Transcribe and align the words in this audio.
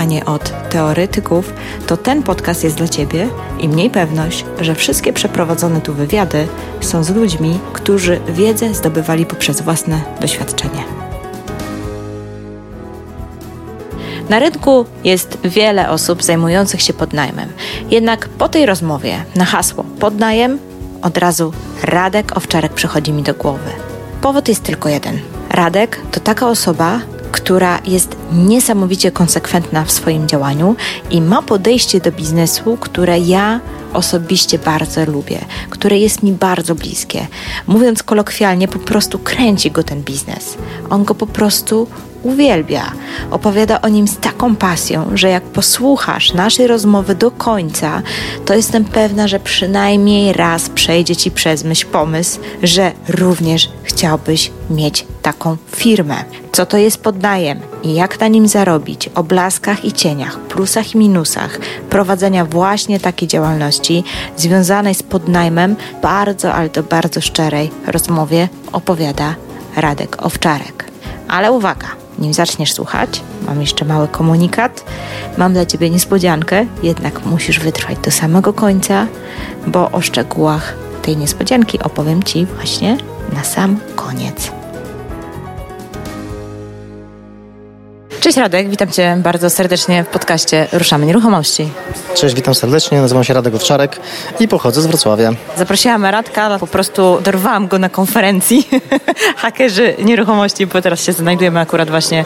a 0.00 0.04
nie 0.04 0.24
od 0.24 0.52
teoretyków, 0.68 1.52
to 1.86 1.96
ten 1.96 2.22
podcast 2.22 2.64
jest 2.64 2.76
dla 2.76 2.88
Ciebie 2.88 3.28
i 3.58 3.68
mniej 3.68 3.90
pewność, 3.90 4.44
że 4.60 4.74
wszystkie 4.74 5.12
przeprowadzone 5.12 5.80
tu 5.80 5.94
wywiady 5.94 6.48
są 6.80 7.04
z 7.04 7.10
ludźmi, 7.10 7.58
którzy 7.72 8.20
wiedzę 8.28 8.74
zdobywali 8.74 9.26
poprzez 9.26 9.60
własne 9.60 10.00
doświadczenie. 10.20 10.84
Na 14.28 14.38
rynku 14.38 14.86
jest 15.04 15.38
wiele 15.44 15.90
osób 15.90 16.22
zajmujących 16.22 16.82
się 16.82 16.92
podnajmem. 16.92 17.48
Jednak 17.90 18.28
po 18.28 18.48
tej 18.48 18.66
rozmowie 18.66 19.24
na 19.36 19.44
hasło 19.44 19.84
podnajem 19.98 20.58
od 21.02 21.18
razu 21.18 21.52
Radek 21.82 22.36
Owczarek 22.36 22.72
przychodzi 22.72 23.12
mi 23.12 23.22
do 23.22 23.34
głowy. 23.34 23.70
Powód 24.20 24.48
jest 24.48 24.62
tylko 24.62 24.88
jeden. 24.88 25.18
Radek 25.50 26.00
to 26.10 26.20
taka 26.20 26.48
osoba, 26.48 27.00
która 27.32 27.78
jest 27.84 28.16
niesamowicie 28.32 29.12
konsekwentna 29.12 29.84
w 29.84 29.90
swoim 29.90 30.28
działaniu 30.28 30.76
i 31.10 31.20
ma 31.20 31.42
podejście 31.42 32.00
do 32.00 32.12
biznesu, 32.12 32.76
które 32.80 33.18
ja 33.18 33.60
osobiście 33.92 34.58
bardzo 34.58 35.04
lubię, 35.04 35.38
które 35.70 35.98
jest 35.98 36.22
mi 36.22 36.32
bardzo 36.32 36.74
bliskie. 36.74 37.26
Mówiąc 37.66 38.02
kolokwialnie, 38.02 38.68
po 38.68 38.78
prostu 38.78 39.18
kręci 39.18 39.70
go 39.70 39.82
ten 39.82 40.02
biznes. 40.02 40.56
On 40.90 41.04
go 41.04 41.14
po 41.14 41.26
prostu 41.26 41.86
uwielbia. 42.22 42.92
Opowiada 43.30 43.80
o 43.80 43.88
nim 43.88 44.08
z 44.08 44.18
taką 44.18 44.56
pasją, 44.56 45.10
że 45.14 45.28
jak 45.28 45.42
posłuchasz 45.42 46.32
naszej 46.32 46.66
rozmowy 46.66 47.14
do 47.14 47.30
końca, 47.30 48.02
to 48.44 48.54
jestem 48.54 48.84
pewna, 48.84 49.28
że 49.28 49.40
przynajmniej 49.40 50.32
raz 50.32 50.68
przejdzie 50.68 51.16
ci 51.16 51.30
przez 51.30 51.64
myśl 51.64 51.86
pomysł, 51.86 52.40
że 52.62 52.92
również 53.08 53.70
chciałbyś 53.82 54.50
mieć 54.70 55.06
taką 55.22 55.56
firmę. 55.76 56.24
Co 56.52 56.66
to 56.66 56.76
jest 56.76 57.02
podnajem 57.02 57.60
i 57.82 57.94
jak 57.94 58.20
na 58.20 58.28
nim 58.28 58.48
zarobić, 58.48 59.10
o 59.14 59.22
blaskach 59.22 59.84
i 59.84 59.92
cieniach, 59.92 60.38
plusach 60.38 60.94
i 60.94 60.98
minusach 60.98 61.58
prowadzenia 61.90 62.44
właśnie 62.44 63.00
takiej 63.00 63.28
działalności 63.28 64.04
związanej 64.36 64.94
z 64.94 65.02
podnajmem, 65.02 65.76
bardzo, 66.02 66.54
ale 66.54 66.68
to 66.68 66.82
bardzo 66.82 67.20
szczerej 67.20 67.70
rozmowie 67.86 68.48
opowiada 68.72 69.34
Radek 69.76 70.22
Owczarek. 70.22 70.84
Ale 71.28 71.52
uwaga! 71.52 71.86
Nim 72.18 72.34
zaczniesz 72.34 72.72
słuchać, 72.72 73.22
mam 73.46 73.60
jeszcze 73.60 73.84
mały 73.84 74.08
komunikat. 74.08 74.84
Mam 75.38 75.52
dla 75.52 75.66
Ciebie 75.66 75.90
niespodziankę, 75.90 76.66
jednak 76.82 77.26
musisz 77.26 77.60
wytrwać 77.60 77.98
do 77.98 78.10
samego 78.10 78.52
końca, 78.52 79.06
bo 79.66 79.90
o 79.90 80.00
szczegółach 80.00 80.74
tej 81.02 81.16
niespodzianki 81.16 81.78
opowiem 81.78 82.22
Ci 82.22 82.46
właśnie 82.46 82.96
na 83.32 83.44
sam 83.44 83.76
koniec. 83.96 84.59
Cześć 88.20 88.38
Radek, 88.38 88.68
witam 88.68 88.90
Cię 88.90 89.16
bardzo 89.22 89.50
serdecznie 89.50 90.04
w 90.04 90.06
podcaście 90.06 90.66
Ruszamy 90.72 91.06
Nieruchomości. 91.06 91.68
Cześć, 92.14 92.34
witam 92.34 92.54
serdecznie, 92.54 93.00
nazywam 93.00 93.24
się 93.24 93.34
Radek 93.34 93.54
Owczarek 93.54 94.00
i 94.40 94.48
pochodzę 94.48 94.82
z 94.82 94.86
Wrocławia. 94.86 95.32
Zaprosiłam 95.56 96.04
Radka, 96.04 96.58
po 96.58 96.66
prostu 96.66 97.18
dorwałam 97.24 97.68
go 97.68 97.78
na 97.78 97.88
konferencji 97.88 98.68
hakerzy 99.36 99.94
nieruchomości, 99.98 100.66
bo 100.66 100.82
teraz 100.82 101.04
się 101.04 101.12
znajdujemy 101.12 101.60
akurat 101.60 101.90
właśnie 101.90 102.24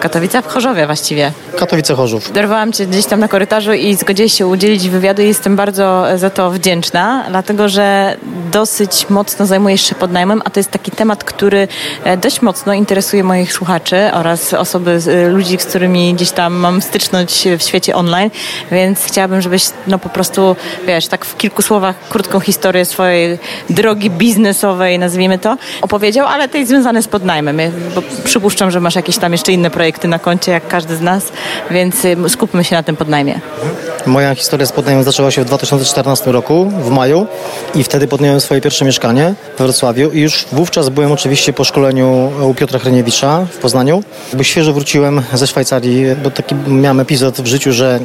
Katowice? 0.00 0.42
W 0.42 0.46
Chorzowie 0.46 0.86
właściwie. 0.86 1.32
Katowice 1.58 1.94
Chorzów. 1.94 2.32
Dorwałam 2.32 2.72
cię 2.72 2.86
gdzieś 2.86 3.06
tam 3.06 3.20
na 3.20 3.28
korytarzu 3.28 3.72
i 3.72 3.94
zgodziłeś 3.94 4.32
się 4.32 4.46
udzielić 4.46 4.88
wywiadu 4.88 5.22
i 5.22 5.26
jestem 5.26 5.56
bardzo 5.56 6.04
za 6.16 6.30
to 6.30 6.50
wdzięczna, 6.50 7.24
dlatego 7.28 7.68
że 7.68 8.16
dosyć 8.52 9.10
mocno 9.10 9.46
zajmujesz 9.46 9.88
się 9.88 9.94
podnajmem, 9.94 10.42
a 10.44 10.50
to 10.50 10.60
jest 10.60 10.70
taki 10.70 10.90
temat, 10.90 11.24
który 11.24 11.68
e, 12.04 12.16
dość 12.16 12.42
mocno 12.42 12.72
interesuje 12.72 13.24
moich 13.24 13.52
słuchaczy 13.52 13.96
oraz 14.12 14.54
osoby, 14.54 14.98
e, 15.06 15.28
ludzi, 15.28 15.58
z 15.58 15.64
którymi 15.64 16.14
gdzieś 16.14 16.30
tam 16.30 16.54
mam 16.54 16.82
styczność 16.82 17.48
w 17.58 17.62
świecie 17.62 17.96
online, 17.96 18.30
więc 18.72 19.04
chciałabym, 19.04 19.40
żebyś 19.42 19.64
no 19.86 19.98
po 19.98 20.08
prostu, 20.08 20.56
wiesz, 20.86 21.08
tak 21.08 21.24
w 21.24 21.36
kilku 21.36 21.62
słowach 21.62 21.96
krótką 22.08 22.40
historię 22.40 22.84
swojej 22.84 23.38
drogi 23.70 24.10
biznesowej, 24.10 24.98
nazwijmy 24.98 25.38
to, 25.38 25.56
opowiedział, 25.82 26.26
ale 26.26 26.48
tej 26.48 26.66
związane 26.66 27.02
z 27.02 27.08
podnajmem, 27.08 27.60
bo 27.94 28.02
przypuszczam, 28.24 28.70
że 28.70 28.80
masz 28.80 28.94
jakieś 28.94 29.18
tam 29.18 29.32
jeszcze 29.32 29.52
inne 29.52 29.70
projekty 29.70 29.89
projekty 29.90 30.08
na 30.08 30.18
koncie, 30.18 30.52
jak 30.52 30.68
każdy 30.68 30.96
z 30.96 31.00
nas, 31.00 31.32
więc 31.70 31.96
skupmy 32.28 32.64
się 32.64 32.76
na 32.76 32.82
tym 32.82 32.96
podnajmie. 32.96 33.40
Moja 34.06 34.34
historia 34.34 34.66
z 34.66 34.72
podnajmem 34.72 35.04
zaczęła 35.04 35.30
się 35.30 35.42
w 35.42 35.44
2014 35.44 36.32
roku, 36.32 36.70
w 36.78 36.90
maju 36.90 37.26
i 37.74 37.84
wtedy 37.84 38.08
podjąłem 38.08 38.40
swoje 38.40 38.60
pierwsze 38.60 38.84
mieszkanie 38.84 39.34
we 39.58 39.64
Wrocławiu 39.64 40.10
i 40.10 40.20
już 40.20 40.46
wówczas 40.52 40.88
byłem 40.88 41.12
oczywiście 41.12 41.52
po 41.52 41.64
szkoleniu 41.64 42.32
u 42.50 42.54
Piotra 42.54 42.78
Hreniewicza 42.78 43.46
w 43.50 43.56
Poznaniu. 43.56 44.02
Bo 44.32 44.42
świeżo 44.42 44.72
wróciłem 44.72 45.22
ze 45.32 45.46
Szwajcarii, 45.46 46.04
bo 46.22 46.30
taki 46.30 46.54
miałem 46.54 47.00
epizod 47.00 47.40
w 47.40 47.46
życiu, 47.46 47.72
że 47.72 48.00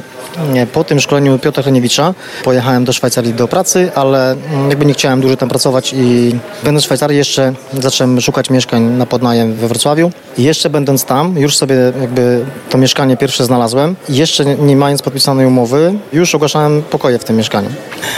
po 0.74 0.84
tym 0.84 1.00
szkoleniu 1.00 1.40
Piotra 1.40 1.64
Hreniewicza 1.64 2.14
pojechałem 2.44 2.86
do 2.86 2.94
Szwajcarii 2.94 3.34
do 3.34 3.48
pracy, 3.48 3.92
ale 3.96 4.32
mm, 4.32 4.70
jakby 4.70 4.86
nie 4.86 4.94
chciałem 4.94 5.22
dłużej 5.22 5.38
tam 5.38 5.50
pracować 5.50 5.94
i 5.94 6.36
będąc 6.64 6.84
w 6.84 6.86
Szwajcarii 6.86 7.18
jeszcze 7.18 7.54
zacząłem 7.74 8.22
szukać 8.22 8.50
mieszkań 8.50 8.84
na 8.84 9.06
podnajem 9.06 9.54
we 9.54 9.68
Wrocławiu. 9.68 10.12
I 10.38 10.44
jeszcze 10.44 10.70
będąc 10.70 11.06
tam, 11.06 11.38
już 11.38 11.58
sobie 11.58 11.75
jakby 12.02 12.46
to 12.70 12.78
mieszkanie 12.78 13.18
pierwsze 13.18 13.46
znalazłem. 13.46 13.96
Jeszcze 14.10 14.46
nie 14.46 14.76
mając 14.76 15.02
podpisanej 15.02 15.46
umowy, 15.46 15.94
już 16.14 16.36
ogłaszałem 16.36 16.82
pokoje 16.82 17.20
w 17.20 17.24
tym 17.24 17.38
mieszkaniu. 17.38 17.70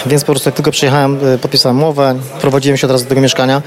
Więc 0.06 0.23
po 0.23 0.31
prostu 0.31 0.50
jak 0.50 0.56
tylko 0.56 0.72
przyjechałem, 0.72 1.19
e, 1.34 1.38
podpisałem 1.38 1.78
umowę, 1.78 2.16
prowadziłem 2.41 2.78
się 2.78 2.88
od 2.88 2.91
razu 2.91 3.03
do 3.03 3.09
tego 3.09 3.22
mieszkania, 3.22 3.62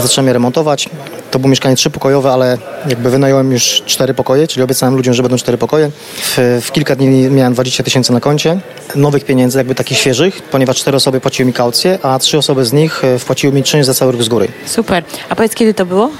zacząłem 0.00 0.26
je 0.26 0.32
remontować. 0.32 0.88
To 1.30 1.38
było 1.38 1.50
mieszkanie 1.50 1.76
trzypokojowe, 1.76 2.32
ale 2.32 2.58
jakby 2.88 3.10
wynająłem 3.10 3.52
już 3.52 3.82
cztery 3.86 4.14
pokoje, 4.14 4.46
czyli 4.46 4.62
obiecałem 4.62 4.94
ludziom, 4.96 5.14
że 5.14 5.22
będą 5.22 5.36
cztery 5.36 5.58
pokoje. 5.58 5.90
W, 6.16 6.60
w 6.62 6.72
kilka 6.72 6.96
dni 6.96 7.30
miałem 7.30 7.54
20 7.54 7.82
tysięcy 7.82 8.12
na 8.12 8.20
koncie, 8.20 8.60
nowych 8.94 9.24
pieniędzy, 9.24 9.58
jakby 9.58 9.74
takich 9.74 9.98
świeżych, 9.98 10.42
ponieważ 10.42 10.76
cztery 10.76 10.96
osoby 10.96 11.20
płaciły 11.20 11.46
mi 11.46 11.52
kaucję, 11.52 11.98
a 12.02 12.18
trzy 12.18 12.38
osoby 12.38 12.64
z 12.64 12.72
nich 12.72 13.04
e, 13.04 13.18
wpłaciły 13.18 13.52
mi 13.52 13.62
część 13.62 13.86
za 13.86 13.94
cały 13.94 14.12
rok 14.12 14.22
z 14.22 14.28
góry. 14.28 14.48
Super. 14.66 15.04
A 15.28 15.36
powiedz, 15.36 15.54
kiedy 15.54 15.74
to 15.74 15.86
było? 15.86 16.10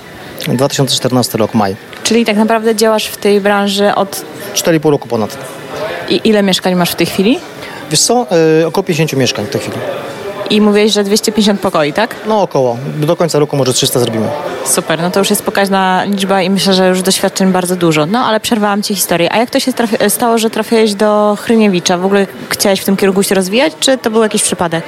2014 0.49 1.39
rok, 1.39 1.55
maj. 1.55 1.77
Czyli 2.07 2.25
tak 2.25 2.37
naprawdę 2.37 2.75
działasz 2.75 3.07
w 3.07 3.17
tej 3.17 3.41
branży 3.41 3.95
od... 3.95 4.25
4,5 4.55 4.91
roku 4.91 5.09
ponad. 5.09 5.39
I 6.09 6.21
ile 6.25 6.43
mieszkań 6.43 6.75
masz 6.75 6.91
w 6.91 6.95
tej 6.95 7.07
chwili? 7.07 7.39
Wiesz 7.91 8.01
co, 8.01 8.27
yy, 8.59 8.67
około 8.67 8.85
50 8.85 9.13
mieszkań 9.13 9.47
w 9.47 9.49
tej 9.49 9.61
chwili. 9.61 9.77
I 10.51 10.61
mówiłeś, 10.61 10.93
że 10.93 11.05
250 11.05 11.61
pokoi, 11.61 11.93
tak? 11.93 12.15
No 12.27 12.43
około. 12.43 12.77
Do 12.97 13.17
końca 13.17 13.39
roku 13.39 13.57
może 13.57 13.73
300 13.73 14.01
zrobimy. 14.01 14.29
Super, 14.65 15.03
no 15.03 15.11
to 15.11 15.19
już 15.19 15.31
jest 15.31 15.43
pokaźna 15.43 16.05
liczba 16.05 16.43
i 16.43 16.51
myślę, 16.51 16.75
że 16.75 16.89
już 16.89 17.03
doświadczeń 17.03 17.53
bardzo 17.53 17.77
dużo. 17.77 18.07
No 18.07 18.19
ale 18.19 18.41
przerwałam 18.41 18.83
Ci 18.83 18.95
historię. 18.95 19.33
A 19.33 19.39
jak 19.39 19.51
to 19.51 19.61
się 19.61 19.73
stało, 20.09 20.39
że 20.39 20.51
trafiłeś 20.51 20.95
do 20.95 21.39
Chryniewicza? 21.41 21.99
W 21.99 22.05
ogóle 22.05 22.27
chciałeś 22.49 22.81
w 22.81 22.85
tym 22.85 22.97
kierunku 22.97 23.23
się 23.23 23.35
rozwijać, 23.35 23.73
czy 23.81 23.99
to 23.99 24.11
był 24.11 24.23
jakiś 24.23 24.43
przypadek? 24.43 24.85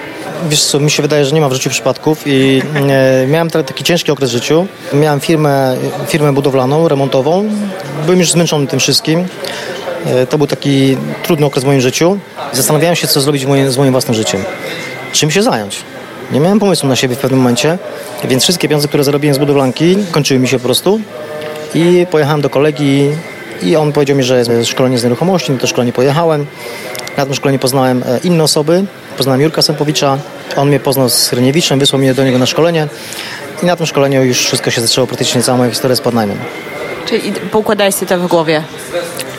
Wiesz 0.48 0.64
co, 0.64 0.80
mi 0.80 0.90
się 0.90 1.02
wydaje, 1.02 1.24
że 1.24 1.34
nie 1.34 1.40
ma 1.40 1.48
w 1.48 1.52
życiu 1.52 1.70
przypadków 1.70 2.22
i 2.26 2.62
e, 2.74 3.26
miałem 3.26 3.50
taki 3.50 3.84
ciężki 3.84 4.10
okres 4.10 4.30
w 4.30 4.32
życiu. 4.32 4.66
Miałem 4.92 5.20
firmę, 5.20 5.76
firmę 6.06 6.32
budowlaną, 6.32 6.88
remontową. 6.88 7.50
Byłem 8.04 8.18
już 8.18 8.32
zmęczony 8.32 8.66
tym 8.66 8.80
wszystkim. 8.80 9.26
E, 10.06 10.26
to 10.26 10.38
był 10.38 10.46
taki 10.46 10.96
trudny 11.22 11.46
okres 11.46 11.64
w 11.64 11.66
moim 11.66 11.80
życiu. 11.80 12.18
Zastanawiałem 12.52 12.96
się, 12.96 13.06
co 13.06 13.20
zrobić 13.20 13.46
moim, 13.46 13.70
z 13.70 13.78
moim 13.78 13.92
własnym 13.92 14.14
życiem 14.14 14.44
czym 15.12 15.30
się 15.30 15.42
zająć. 15.42 15.84
Nie 16.32 16.40
miałem 16.40 16.58
pomysłu 16.58 16.88
na 16.88 16.96
siebie 16.96 17.16
w 17.16 17.18
pewnym 17.18 17.40
momencie, 17.40 17.78
więc 18.24 18.42
wszystkie 18.42 18.68
pieniądze, 18.68 18.88
które 18.88 19.04
zarobiłem 19.04 19.34
z 19.34 19.38
budowlanki, 19.38 19.96
kończyły 20.10 20.40
mi 20.40 20.48
się 20.48 20.58
po 20.58 20.64
prostu. 20.64 21.00
I 21.74 22.06
pojechałem 22.10 22.40
do 22.40 22.50
kolegi 22.50 23.10
i 23.62 23.76
on 23.76 23.92
powiedział 23.92 24.16
mi, 24.16 24.22
że 24.22 24.38
jest 24.38 24.66
szkolenie 24.66 24.98
z 24.98 25.04
nieruchomości, 25.04 25.52
no 25.52 25.58
to 25.58 25.66
szkolenie 25.66 25.92
pojechałem. 25.92 26.46
Na 27.16 27.24
tym 27.24 27.34
szkoleniu 27.34 27.58
poznałem 27.58 28.02
e, 28.06 28.18
inne 28.24 28.44
osoby. 28.44 28.84
Poznałem 29.16 29.40
Jurka 29.40 29.62
Sępowicza, 29.62 30.18
on 30.56 30.68
mnie 30.68 30.80
poznał 30.80 31.08
z 31.08 31.32
Ryniewiczem, 31.32 31.78
wysłał 31.78 31.98
mnie 31.98 32.14
do 32.14 32.24
niego 32.24 32.38
na 32.38 32.46
szkolenie 32.46 32.88
i 33.62 33.66
na 33.66 33.76
tym 33.76 33.86
szkoleniu 33.86 34.24
już 34.24 34.38
wszystko 34.38 34.70
się 34.70 34.80
zaczęło, 34.80 35.06
praktycznie 35.06 35.42
cała 35.42 35.58
moja 35.58 35.70
historia 35.70 35.96
z 35.96 36.00
podnajmem. 36.00 36.38
Czyli 37.06 37.32
poukładałeś 37.32 37.94
sobie 37.94 38.06
to 38.06 38.18
w 38.18 38.26
głowie? 38.26 38.62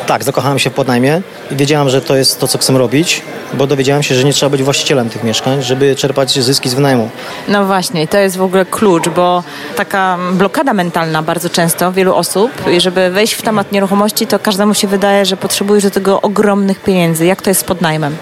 Tak, 0.10 0.24
zakochałem 0.24 0.60
się 0.60 0.70
w 0.70 0.74
podnajmie 0.74 1.22
i 1.52 1.56
wiedziałem, 1.56 1.90
że 1.90 2.02
to 2.02 2.16
jest 2.16 2.40
to, 2.40 2.48
co 2.48 2.58
chcę 2.58 2.74
robić, 2.74 3.22
bo 3.54 3.68
dowiedziałem 3.68 4.04
się, 4.04 4.16
że 4.16 4.24
nie 4.24 4.34
trzeba 4.34 4.50
być 4.50 4.64
właścicielem 4.64 5.10
tych 5.10 5.24
mieszkań, 5.24 5.62
żeby 5.62 5.96
czerpać 5.96 6.40
zyski 6.40 6.70
z 6.70 6.74
wynajmu. 6.74 7.10
No 7.48 7.66
właśnie, 7.66 8.08
to 8.08 8.18
jest 8.18 8.38
w 8.38 8.42
ogóle 8.42 8.66
klucz, 8.66 9.10
bo 9.10 9.44
taka 9.76 10.18
blokada 10.34 10.74
mentalna 10.74 11.24
bardzo 11.24 11.50
często 11.50 11.92
wielu 11.92 12.16
osób, 12.16 12.52
i 12.72 12.82
żeby 12.82 13.10
wejść 13.10 13.34
w 13.34 13.42
temat 13.42 13.72
nieruchomości, 13.72 14.28
to 14.28 14.40
każdemu 14.40 14.74
się 14.74 14.88
wydaje, 14.88 15.26
że 15.26 15.38
potrzebujesz 15.38 15.84
do 15.84 15.92
tego 15.92 16.22
ogromnych 16.22 16.80
pieniędzy. 16.80 17.26
Jak 17.26 17.42
to 17.42 17.50
jest 17.50 17.62
z 17.62 17.64
podnajmem? 17.64 18.16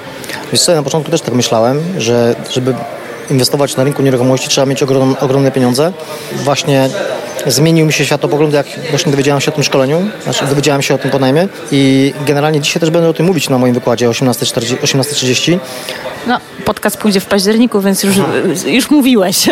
Wiesz 0.51 0.61
co, 0.61 0.75
na 0.75 0.83
początku 0.83 1.11
też 1.11 1.21
tak 1.21 1.33
myślałem, 1.33 1.81
że 1.97 2.35
żeby 2.49 2.75
inwestować 3.29 3.75
na 3.75 3.83
rynku 3.83 4.01
nieruchomości, 4.01 4.49
trzeba 4.49 4.65
mieć 4.65 4.83
ogrom, 4.83 5.15
ogromne 5.19 5.51
pieniądze. 5.51 5.93
Właśnie 6.35 6.89
zmienił 7.45 7.85
mi 7.85 7.93
się 7.93 8.05
światopogląd, 8.05 8.53
jak 8.53 8.67
właśnie 8.89 9.11
dowiedziałem 9.11 9.41
się 9.41 9.51
o 9.51 9.55
tym 9.55 9.63
szkoleniu, 9.63 10.09
znaczy 10.23 10.45
dowiedziałem 10.45 10.81
się 10.81 10.93
o 10.93 10.97
tym 10.97 11.11
podnajmie 11.11 11.47
i 11.71 12.13
generalnie 12.25 12.61
dzisiaj 12.61 12.79
też 12.79 12.89
będę 12.89 13.09
o 13.09 13.13
tym 13.13 13.25
mówić 13.25 13.49
na 13.49 13.57
moim 13.57 13.73
wykładzie 13.73 14.09
o 14.09 14.11
18.30. 14.11 14.77
18.30. 14.77 15.59
No, 16.27 16.39
podcast 16.65 16.97
pójdzie 16.97 17.19
w 17.19 17.25
październiku, 17.25 17.81
więc 17.81 18.03
już, 18.03 18.15
już 18.65 18.89
mówiłeś. 18.89 19.49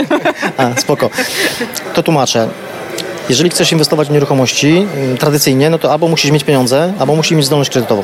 A, 0.57 0.75
spoko. 0.81 1.09
To 1.93 2.03
tłumaczę. 2.03 2.49
Jeżeli 3.29 3.49
chcesz 3.49 3.71
inwestować 3.71 4.07
w 4.07 4.11
nieruchomości 4.11 4.87
y, 5.13 5.17
tradycyjnie, 5.17 5.69
no 5.69 5.79
to 5.79 5.91
albo 5.91 6.07
musisz 6.07 6.31
mieć 6.31 6.43
pieniądze, 6.43 6.93
albo 6.99 7.15
musisz 7.15 7.31
mieć 7.31 7.45
zdolność 7.45 7.71
kredytową. 7.71 8.03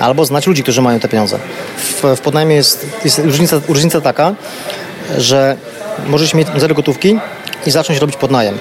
Albo 0.00 0.24
znać 0.24 0.46
ludzi, 0.46 0.62
którzy 0.62 0.82
mają 0.82 1.00
te 1.00 1.08
pieniądze. 1.08 1.38
W, 1.76 2.16
w 2.16 2.20
podnajmie 2.20 2.54
jest, 2.54 2.86
jest 3.04 3.18
różnica, 3.18 3.60
różnica 3.68 4.00
taka, 4.00 4.34
że 5.18 5.56
możesz 6.06 6.34
mieć 6.34 6.48
zero 6.56 6.74
gotówki 6.74 7.18
i 7.66 7.70
zacząć 7.70 7.98
robić 7.98 8.16
podnajem. 8.16 8.58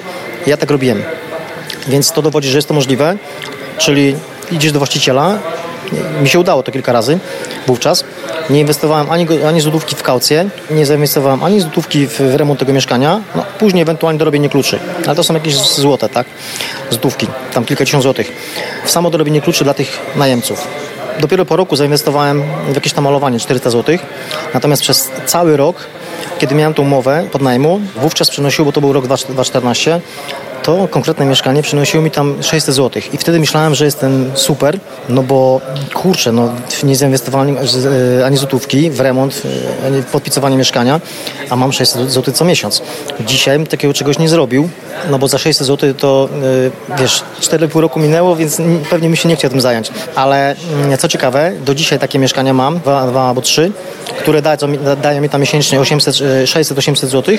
Ja 0.48 0.58
tak 0.58 0.72
robiłem. 0.72 1.04
Więc 1.88 2.12
to 2.12 2.22
dowodzi, 2.22 2.50
że 2.50 2.58
jest 2.58 2.68
to 2.68 2.74
możliwe, 2.74 3.18
czyli 3.78 4.16
idziesz 4.52 4.72
do 4.72 4.80
właściciela, 4.80 5.40
mi 6.22 6.30
się 6.30 6.40
udało 6.40 6.64
to 6.64 6.72
kilka 6.72 6.92
razy 6.92 7.20
wówczas. 7.68 8.04
Nie 8.50 8.60
inwestowałem 8.60 9.10
ani, 9.10 9.28
ani 9.48 9.62
złotówki 9.62 9.96
w 9.96 10.04
kaucję, 10.04 10.50
nie 10.72 10.86
zainwestowałem 10.86 11.44
ani 11.44 11.62
złotówki 11.62 12.08
w, 12.08 12.22
w 12.22 12.36
remont 12.36 12.60
tego 12.60 12.74
mieszkania. 12.74 13.22
No, 13.36 13.46
później 13.60 13.82
ewentualnie 13.82 14.20
dorobienie 14.20 14.50
kluczy, 14.50 14.80
ale 15.06 15.16
to 15.16 15.24
są 15.24 15.34
jakieś 15.34 15.56
złote, 15.56 16.10
tak? 16.10 16.28
Złotówki, 16.90 17.28
tam 17.54 17.66
kilkadziesiąt 17.66 18.04
złotych. 18.04 18.32
W 18.86 18.92
samo 18.92 19.10
dorobienie 19.10 19.42
kluczy 19.42 19.64
dla 19.64 19.74
tych 19.74 20.00
najemców. 20.16 20.68
Dopiero 21.20 21.46
po 21.46 21.56
roku 21.56 21.76
zainwestowałem 21.76 22.44
w 22.72 22.76
jakieś 22.76 22.94
tam 22.94 23.04
malowanie 23.04 23.40
400 23.40 23.70
złotych, 23.70 24.02
natomiast 24.54 24.82
przez 24.82 25.12
cały 25.26 25.58
rok 25.58 25.88
kiedy 26.42 26.56
miałem 26.56 26.74
tą 26.74 26.84
umowę 26.84 27.28
podnajmu, 27.32 27.82
wówczas 27.96 28.30
przynosiło, 28.30 28.66
bo 28.66 28.72
to 28.72 28.82
był 28.82 28.94
rok 28.94 29.06
2014, 29.06 30.02
to 30.64 30.88
konkretne 30.88 31.26
mieszkanie 31.26 31.64
przynosiło 31.64 32.04
mi 32.04 32.12
tam 32.12 32.44
600 32.44 32.76
zł. 32.76 33.02
I 33.14 33.18
wtedy 33.18 33.40
myślałem, 33.40 33.76
że 33.76 33.86
jestem 33.86 34.32
super, 34.34 34.80
no 35.10 35.24
bo 35.24 35.62
kurczę, 35.94 36.32
no 36.32 36.50
nie 36.84 36.96
zainwestowałem 36.96 37.58
e, 37.58 38.26
ani 38.26 38.38
złotówki 38.38 38.90
w 38.90 39.00
remont, 39.00 39.42
e, 39.82 39.86
ani 39.86 40.02
w 40.02 40.06
podpicowanie 40.06 40.58
mieszkania, 40.58 41.02
a 41.50 41.56
mam 41.56 41.74
600 41.74 42.12
zł 42.12 42.34
co 42.34 42.46
miesiąc. 42.46 42.82
Dzisiaj 43.20 43.58
bym 43.58 43.68
takiego 43.68 43.94
czegoś 43.94 44.20
nie 44.20 44.30
zrobił, 44.30 44.70
no 45.10 45.20
bo 45.20 45.28
za 45.28 45.38
600 45.38 45.68
zł 45.68 45.94
to 45.94 46.30
e, 46.92 46.98
wiesz, 46.98 47.24
4,5 47.42 47.80
roku 47.80 48.00
minęło, 48.00 48.36
więc 48.36 48.62
pewnie 48.90 49.10
mi 49.10 49.18
się 49.18 49.30
nie 49.30 49.36
chciał 49.36 49.50
tym 49.50 49.62
zająć. 49.62 49.92
Ale 50.16 50.56
mm, 50.74 50.98
co 50.98 51.08
ciekawe, 51.08 51.52
do 51.66 51.76
dzisiaj 51.76 52.00
takie 52.00 52.20
mieszkania 52.20 52.54
mam, 52.54 52.80
dwa, 52.80 53.08
dwa 53.08 53.28
albo 53.28 53.42
trzy, 53.42 53.72
które 54.20 54.42
dają, 54.42 54.58
dają 55.02 55.22
mi 55.22 55.30
tam 55.30 55.42
miesięcznie 55.42 55.80
600-800 55.80 57.08
zł 57.08 57.38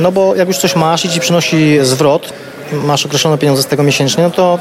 no 0.00 0.12
bo 0.12 0.34
jak 0.34 0.48
już 0.48 0.58
coś 0.58 0.76
masz 0.76 1.04
i 1.04 1.08
ci 1.08 1.20
przynosi 1.20 1.78
zwrot, 1.82 2.21
masz 2.72 3.06
określone 3.06 3.38
pieniądze 3.38 3.62
z 3.62 3.66
tego 3.66 3.82
miesięcznie, 3.82 4.24
no 4.24 4.30
to 4.30 4.58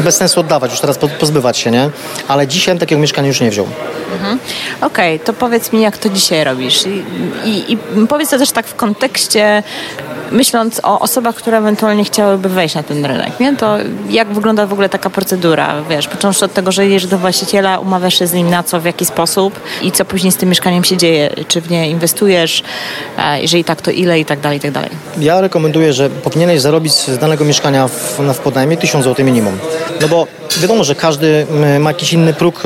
bez 0.00 0.16
sensu 0.16 0.40
oddawać, 0.40 0.70
już 0.70 0.80
teraz 0.80 0.98
pozbywać 0.98 1.58
się, 1.58 1.70
nie? 1.70 1.90
Ale 2.28 2.46
dzisiaj 2.46 2.78
takiego 2.78 3.00
mieszkania 3.00 3.28
już 3.28 3.40
nie 3.40 3.50
wziął. 3.50 3.66
Mhm. 4.12 4.38
Okej, 4.80 5.14
okay, 5.14 5.26
to 5.26 5.32
powiedz 5.32 5.72
mi, 5.72 5.82
jak 5.82 5.98
to 5.98 6.08
dzisiaj 6.08 6.44
robisz. 6.44 6.86
I, 6.86 7.04
i, 7.48 7.72
I, 7.72 8.06
powiedz 8.08 8.30
to 8.30 8.38
też 8.38 8.50
tak 8.50 8.66
w 8.66 8.74
kontekście 8.74 9.62
myśląc 10.30 10.80
o 10.84 10.98
osobach, 10.98 11.34
które 11.34 11.58
ewentualnie 11.58 12.04
chciałyby 12.04 12.48
wejść 12.48 12.74
na 12.74 12.82
ten 12.82 13.04
rynek, 13.04 13.40
nie? 13.40 13.56
to 13.56 13.76
jak 14.10 14.28
wygląda 14.28 14.66
w 14.66 14.72
ogóle 14.72 14.88
taka 14.88 15.10
procedura? 15.10 15.82
Wiesz, 15.90 16.08
począwszy 16.08 16.44
od 16.44 16.52
tego, 16.52 16.72
że 16.72 16.84
jedziesz 16.84 17.06
do 17.06 17.18
właściciela, 17.18 17.78
umawiasz 17.78 18.18
się 18.18 18.26
z 18.26 18.32
nim 18.32 18.50
na 18.50 18.62
co, 18.62 18.80
w 18.80 18.84
jaki 18.84 19.04
sposób 19.04 19.60
i 19.82 19.92
co 19.92 20.04
później 20.04 20.32
z 20.32 20.36
tym 20.36 20.48
mieszkaniem 20.48 20.84
się 20.84 20.96
dzieje? 20.96 21.30
Czy 21.48 21.60
w 21.60 21.70
nie 21.70 21.90
inwestujesz? 21.90 22.62
Jeżeli 23.40 23.64
tak, 23.64 23.82
to 23.82 23.90
ile 23.90 24.20
i 24.20 24.24
tak 24.24 24.40
dalej, 24.40 24.58
i 24.58 24.60
tak 24.60 24.70
dalej. 24.70 24.90
Ja 25.18 25.40
rekomenduję, 25.40 25.92
że 25.92 26.10
powinieneś 26.10 26.60
zarobić 26.60 26.92
z 26.92 27.18
danego 27.18 27.44
mieszkania 27.44 27.88
w, 27.88 28.18
w 28.34 28.38
podnajmie 28.38 28.76
1000 28.76 29.04
zł 29.04 29.24
minimum. 29.26 29.58
No 30.00 30.08
bo 30.08 30.26
wiadomo, 30.60 30.84
że 30.84 30.94
każdy 30.94 31.46
ma 31.80 31.90
jakiś 31.90 32.12
inny 32.12 32.32
próg, 32.32 32.62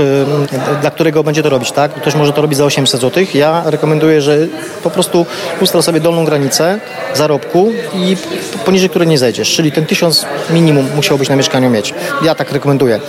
dla 0.81 0.91
którego 0.91 1.25
będzie 1.25 1.43
to 1.43 1.51
robić, 1.51 1.73
tak? 1.73 1.95
Ktoś 1.95 2.15
może 2.15 2.33
to 2.33 2.43
robić 2.43 2.59
za 2.59 2.65
800 2.65 3.01
zł. 3.01 3.25
Ja 3.35 3.63
rekomenduję, 3.67 4.21
że 4.21 4.39
po 4.83 4.91
prostu 4.91 5.27
ustal 5.61 5.83
sobie 5.83 6.01
dolną 6.01 6.25
granicę 6.25 6.81
zarobku 7.15 7.50
i 7.95 8.17
poniżej 8.65 8.89
której 8.91 9.09
nie 9.09 9.19
zejdziesz. 9.19 9.55
Czyli 9.55 9.73
ten 9.73 9.87
1000 9.87 10.27
minimum 10.51 10.87
musiałbyś 10.97 11.29
na 11.29 11.37
mieszkaniu 11.37 11.71
mieć. 11.71 11.95
Ja 12.23 12.35
tak 12.35 12.53
rekomenduję. 12.53 13.01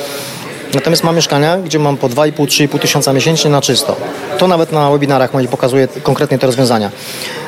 Natomiast 0.73 1.03
mam 1.03 1.15
mieszkania, 1.15 1.57
gdzie 1.57 1.79
mam 1.79 1.97
po 1.97 2.09
2,5-3,5 2.09 2.79
tysiąca 2.79 3.13
miesięcznie 3.13 3.51
na 3.51 3.61
czysto. 3.61 3.95
To 4.37 4.47
nawet 4.47 4.71
na 4.71 4.91
webinarach 4.91 5.33
moich 5.33 5.49
pokazuje 5.49 5.87
konkretnie 6.03 6.39
te 6.39 6.47
rozwiązania. 6.47 6.91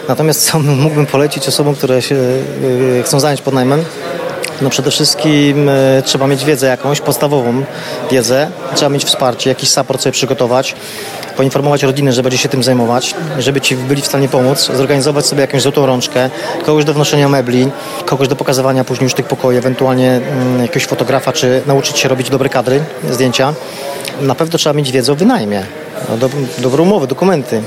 Natomiast 0.08 0.46
co 0.46 0.60
mógłbym 0.84 1.06
polecić 1.06 1.48
osobom, 1.48 1.76
które 1.76 2.02
się 2.02 2.16
y, 2.16 3.04
chcą 3.06 3.20
zająć 3.20 3.42
podnajmem, 3.42 3.84
no 4.62 4.70
przede 4.70 4.92
wszystkim 4.92 5.70
e, 5.70 6.02
trzeba 6.06 6.28
mieć 6.28 6.46
wiedzę 6.46 6.68
jakąś, 6.68 7.02
podstawową 7.02 7.64
wiedzę, 8.12 8.48
trzeba 8.76 8.90
mieć 8.90 9.06
wsparcie, 9.06 9.50
jakiś 9.50 9.70
support 9.70 10.02
sobie 10.02 10.14
przygotować, 10.14 10.76
poinformować 11.38 11.84
rodzinę, 11.84 12.14
że 12.14 12.24
będzie 12.24 12.38
się 12.38 12.50
tym 12.50 12.64
zajmować, 12.64 13.16
żeby 13.40 13.62
ci 13.62 13.76
byli 13.76 14.02
w 14.02 14.06
stanie 14.06 14.30
pomóc, 14.30 14.72
zorganizować 14.74 15.26
sobie 15.26 15.42
jakąś 15.42 15.62
złotą 15.62 15.86
rączkę, 15.86 16.30
kogoś 16.66 16.86
do 16.86 16.94
wnoszenia 16.94 17.30
mebli, 17.30 17.72
kogoś 18.06 18.28
do 18.28 18.36
pokazywania 18.36 18.84
później 18.84 19.04
już 19.04 19.14
tych 19.14 19.26
pokoi, 19.26 19.58
ewentualnie 19.58 20.12
mm, 20.12 20.62
jakiegoś 20.62 20.86
fotografa, 20.86 21.34
czy 21.34 21.62
nauczyć 21.68 21.98
się 22.00 22.10
robić 22.10 22.30
dobre 22.30 22.50
kadry, 22.50 22.84
zdjęcia. 23.12 23.54
Na 24.22 24.36
pewno 24.36 24.60
trzeba 24.60 24.74
mieć 24.74 24.92
wiedzę 24.92 25.12
o 25.12 25.16
wynajmie, 25.16 25.64
no, 26.10 26.18
do, 26.18 26.30
dobre 26.58 26.82
umowy, 26.82 27.08
dokumenty, 27.08 27.62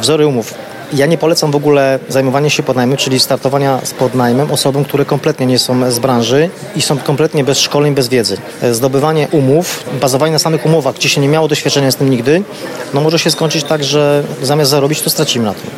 wzory 0.00 0.26
umów. 0.26 0.54
Ja 0.92 1.06
nie 1.06 1.18
polecam 1.18 1.50
w 1.50 1.56
ogóle 1.56 1.98
zajmowania 2.08 2.50
się 2.50 2.62
podnajmem, 2.62 2.96
czyli 2.96 3.20
startowania 3.20 3.80
z 3.84 3.94
podnajmem 3.94 4.50
osobom, 4.50 4.84
które 4.84 5.04
kompletnie 5.04 5.46
nie 5.46 5.58
są 5.58 5.90
z 5.90 5.98
branży 5.98 6.50
i 6.76 6.82
są 6.82 6.98
kompletnie 6.98 7.44
bez 7.44 7.58
szkoleń, 7.58 7.94
bez 7.94 8.08
wiedzy. 8.08 8.36
Zdobywanie 8.72 9.28
umów, 9.30 9.84
bazowanie 10.00 10.32
na 10.32 10.38
samych 10.38 10.66
umowach, 10.66 10.94
gdzie 10.94 11.08
się 11.08 11.20
nie 11.20 11.28
miało 11.28 11.48
doświadczenia 11.48 11.90
z 11.90 11.96
tym 11.96 12.10
nigdy, 12.10 12.42
no 12.94 13.00
może 13.00 13.18
się 13.18 13.30
skończyć 13.30 13.64
tak, 13.64 13.84
że 13.84 14.24
zamiast 14.42 14.70
zarobić, 14.70 15.00
to 15.00 15.10
stracimy 15.10 15.44
na 15.44 15.54
tym. 15.54 15.70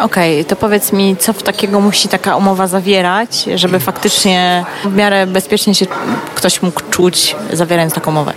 Okej, 0.00 0.34
okay, 0.34 0.44
to 0.44 0.56
powiedz 0.56 0.92
mi, 0.92 1.16
co 1.16 1.32
w 1.32 1.42
takiego 1.42 1.80
musi 1.80 2.08
taka 2.08 2.36
umowa 2.36 2.66
zawierać, 2.66 3.44
żeby 3.54 3.80
faktycznie 3.80 4.64
w 4.84 4.96
miarę 4.96 5.26
bezpiecznie 5.26 5.74
się 5.74 5.86
ktoś 6.34 6.62
mógł 6.62 6.80
czuć, 6.90 7.36
zawierając 7.52 7.94
taką 7.94 8.10
umowę? 8.10 8.32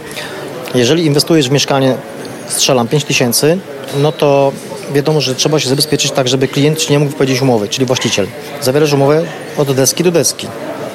Jeżeli 0.76 1.06
inwestujesz 1.06 1.50
w 1.50 1.52
mieszkanie, 1.52 1.96
strzelam 2.48 2.88
5 2.88 3.04
tysięcy, 3.04 3.58
no 4.02 4.12
to 4.12 4.52
wiadomo, 4.94 5.22
że 5.22 5.36
trzeba 5.36 5.60
się 5.60 5.70
zabezpieczyć 5.70 6.12
tak, 6.12 6.28
żeby 6.28 6.48
klient 6.48 6.90
nie 6.90 7.00
mógł 7.00 7.12
wypowiedzieć 7.12 7.42
umowy, 7.42 7.68
czyli 7.68 7.86
właściciel. 7.86 8.28
Zawierasz 8.62 8.94
umowę 8.94 9.24
od 9.58 9.76
deski 9.76 10.04
do 10.04 10.12
deski. 10.12 10.48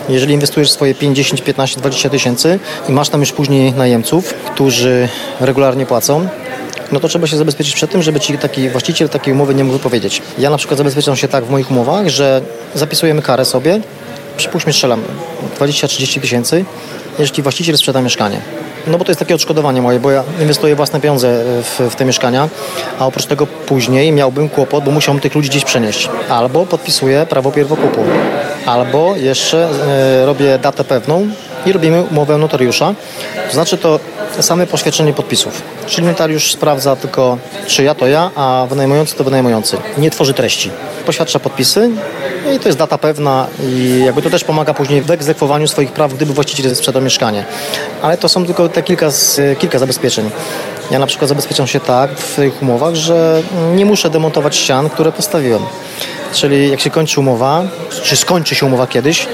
Jeżeli 0.08 0.34
inwestujesz 0.34 0.70
swoje 0.70 0.94
5, 0.94 1.16
10, 1.16 1.42
15, 1.42 1.80
20 1.80 2.10
tysięcy 2.10 2.58
i 2.88 2.92
masz 2.92 3.08
tam 3.08 3.20
już 3.20 3.32
później 3.32 3.72
najemców, 3.72 4.34
którzy 4.34 5.08
regularnie 5.40 5.86
płacą, 5.86 6.28
no 6.92 7.00
to 7.00 7.08
trzeba 7.08 7.26
się 7.26 7.36
zabezpieczyć 7.36 7.74
przed 7.74 7.90
tym, 7.90 8.02
żeby 8.02 8.20
ci 8.20 8.38
taki 8.38 8.68
właściciel 8.68 9.08
takiej 9.08 9.34
umowy 9.34 9.54
nie 9.54 9.64
mógł 9.64 9.78
wypowiedzieć. 9.78 10.22
Ja 10.38 10.50
na 10.50 10.56
przykład 10.56 10.78
zabezpieczam 10.78 11.16
się 11.16 11.28
tak 11.28 11.44
w 11.44 11.50
moich 11.50 11.70
umowach, 11.70 12.08
że 12.08 12.42
zapisujemy 12.74 13.22
karę 13.22 13.44
sobie, 13.44 13.80
przypuśćmy 14.36 14.72
strzelam 14.72 15.02
20-30 15.60 16.20
tysięcy, 16.20 16.64
jeżeli 17.18 17.42
właściciel 17.42 17.78
sprzeda 17.78 18.02
mieszkanie. 18.02 18.40
No 18.86 18.98
bo 18.98 19.04
to 19.04 19.10
jest 19.10 19.18
takie 19.18 19.34
odszkodowanie 19.34 19.82
moje, 19.82 20.00
bo 20.00 20.10
ja 20.10 20.24
inwestuję 20.40 20.76
własne 20.76 21.00
pieniądze 21.00 21.44
w, 21.44 21.80
w 21.90 21.94
te 21.94 22.04
mieszkania, 22.04 22.48
a 22.98 23.06
oprócz 23.06 23.26
tego 23.26 23.46
później 23.46 24.12
miałbym 24.12 24.48
kłopot, 24.48 24.84
bo 24.84 24.90
musiałbym 24.90 25.20
tych 25.20 25.34
ludzi 25.34 25.48
gdzieś 25.48 25.64
przenieść. 25.64 26.08
Albo 26.28 26.66
podpisuję 26.66 27.26
prawo 27.26 27.52
pierwokupu, 27.52 28.04
albo 28.66 29.16
jeszcze 29.16 29.68
e, 30.22 30.26
robię 30.26 30.58
datę 30.58 30.84
pewną 30.84 31.28
i 31.66 31.72
robimy 31.72 32.02
umowę 32.02 32.38
notariusza. 32.38 32.94
To 33.48 33.54
znaczy 33.54 33.78
to 33.78 34.00
same 34.40 34.66
poświadczenie 34.66 35.12
podpisów. 35.12 35.62
Czyli 35.86 36.06
notariusz 36.06 36.52
sprawdza 36.52 36.96
tylko, 36.96 37.38
czy 37.66 37.84
ja 37.84 37.94
to 37.94 38.06
ja, 38.06 38.30
a 38.36 38.66
wynajmujący 38.70 39.16
to 39.16 39.24
wynajmujący. 39.24 39.76
Nie 39.98 40.10
tworzy 40.10 40.34
treści. 40.34 40.70
Poświadcza 41.06 41.38
podpisy 41.38 41.90
i 42.52 42.58
to 42.58 42.68
jest 42.68 42.78
data 42.78 42.98
pewna 42.98 43.46
i 43.62 44.02
jakby 44.06 44.22
to 44.22 44.30
też 44.30 44.44
pomaga 44.44 44.74
później 44.74 45.02
w 45.02 45.10
egzekwowaniu 45.10 45.68
swoich 45.68 45.92
praw, 45.92 46.14
gdyby 46.14 46.32
właściciel 46.32 46.76
sprzedał 46.76 47.02
mieszkanie. 47.02 47.44
Ale 48.02 48.16
to 48.16 48.28
są 48.28 48.46
tylko 48.46 48.68
te 48.68 48.82
kilka, 48.82 49.08
kilka 49.58 49.78
zabezpieczeń. 49.78 50.30
Ja 50.90 50.98
na 50.98 51.06
przykład 51.06 51.28
zabezpieczam 51.28 51.66
się 51.66 51.80
tak 51.80 52.10
w 52.10 52.36
tych 52.36 52.62
umowach, 52.62 52.94
że 52.94 53.42
nie 53.74 53.86
muszę 53.86 54.10
demontować 54.10 54.56
ścian, 54.56 54.90
które 54.90 55.12
postawiłem. 55.12 55.62
Czyli 56.32 56.70
jak 56.70 56.80
się 56.80 56.90
kończy 56.90 57.20
umowa, 57.20 57.62
czy 58.02 58.16
skończy 58.16 58.54
się 58.54 58.66
umowa 58.66 58.86
kiedyś, 58.86 59.26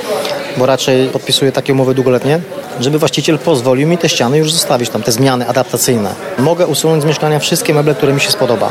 bo 0.56 0.66
raczej 0.66 1.08
podpisuję 1.08 1.52
takie 1.52 1.72
umowy 1.72 1.94
długoletnie, 1.94 2.40
żeby 2.80 2.98
właściciel 2.98 3.38
pozwolił 3.38 3.88
mi 3.88 3.98
te 3.98 4.08
ściany 4.08 4.38
już 4.38 4.52
zostawić 4.52 4.90
tam, 4.90 5.02
te 5.02 5.12
zmiany 5.12 5.48
adaptacyjne. 5.48 6.14
Mogę 6.38 6.66
usunąć 6.66 7.02
z 7.02 7.06
mieszkania 7.06 7.38
wszystkie 7.38 7.74
meble, 7.74 7.94
które 7.94 8.12
mi 8.12 8.20
się 8.20 8.30
spodoba. 8.30 8.70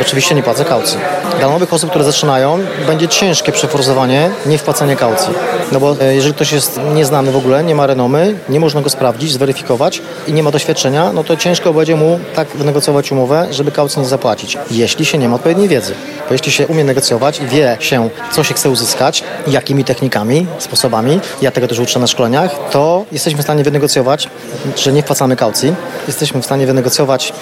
Oczywiście 0.00 0.34
nie 0.34 0.42
płacę 0.42 0.64
kaucji. 0.64 0.98
Dla 1.38 1.48
nowych 1.50 1.72
osób, 1.72 1.90
które 1.90 2.04
zaczynają, 2.04 2.58
będzie 2.86 3.08
ciężkie 3.08 3.52
przeforsowanie 3.52 4.30
niewpłacenie 4.46 4.96
kaucji. 4.96 5.34
No 5.72 5.80
bo 5.80 5.96
e, 6.00 6.14
jeżeli 6.14 6.34
ktoś 6.34 6.52
jest 6.52 6.80
nieznany 6.94 7.32
w 7.32 7.36
ogóle, 7.36 7.64
nie 7.64 7.74
ma 7.74 7.86
renomy, 7.86 8.34
nie 8.48 8.60
można 8.60 8.80
go 8.80 8.90
sprawdzić, 8.90 9.32
zweryfikować 9.32 10.02
i 10.26 10.32
nie 10.32 10.42
ma 10.42 10.50
doświadczenia, 10.50 11.12
no 11.12 11.24
to 11.24 11.36
ciężko 11.36 11.72
będzie 11.72 11.96
mu 11.96 12.20
tak 12.34 12.48
wynegocjować 12.48 13.12
umowę, 13.12 13.46
żeby 13.50 13.72
kaucji 13.72 14.02
nie 14.02 14.08
zapłacić, 14.08 14.58
jeśli 14.70 15.04
się 15.04 15.18
nie 15.18 15.28
ma 15.28 15.34
odpowiedniej 15.34 15.68
wiedzy. 15.68 15.94
Bo 16.28 16.34
jeśli 16.34 16.52
się 16.52 16.66
umie 16.66 16.84
negocjować 16.84 17.40
i 17.40 17.46
wie 17.46 17.76
się, 17.80 18.08
co 18.32 18.44
się 18.44 18.54
chce 18.54 18.70
uzyskać, 18.70 19.24
jakimi 19.46 19.84
technikami, 19.84 20.46
sposobami, 20.58 21.20
ja 21.42 21.50
tego 21.50 21.68
też 21.68 21.78
uczę 21.78 21.98
na 21.98 22.06
szkoleniach, 22.06 22.50
to 22.70 23.04
jesteśmy 23.12 23.41
w 23.42 23.44
stanie 23.44 23.64
wynegocjować, 23.64 24.28
że 24.76 24.92
nie 24.92 25.02
wpłacamy 25.02 25.36
kaucji. 25.36 25.74
Jesteśmy 26.06 26.42
w 26.42 26.44
stanie 26.44 26.66
wynegocjować, 26.66 27.32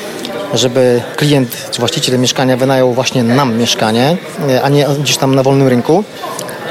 żeby 0.54 1.02
klient 1.16 1.68
czy 1.70 1.78
właściciel 1.78 2.18
mieszkania 2.18 2.56
wynajął 2.56 2.92
właśnie 2.92 3.24
nam 3.24 3.58
mieszkanie, 3.58 4.16
a 4.62 4.68
nie 4.68 4.86
gdzieś 5.00 5.16
tam 5.16 5.34
na 5.34 5.42
wolnym 5.42 5.68
rynku 5.68 6.04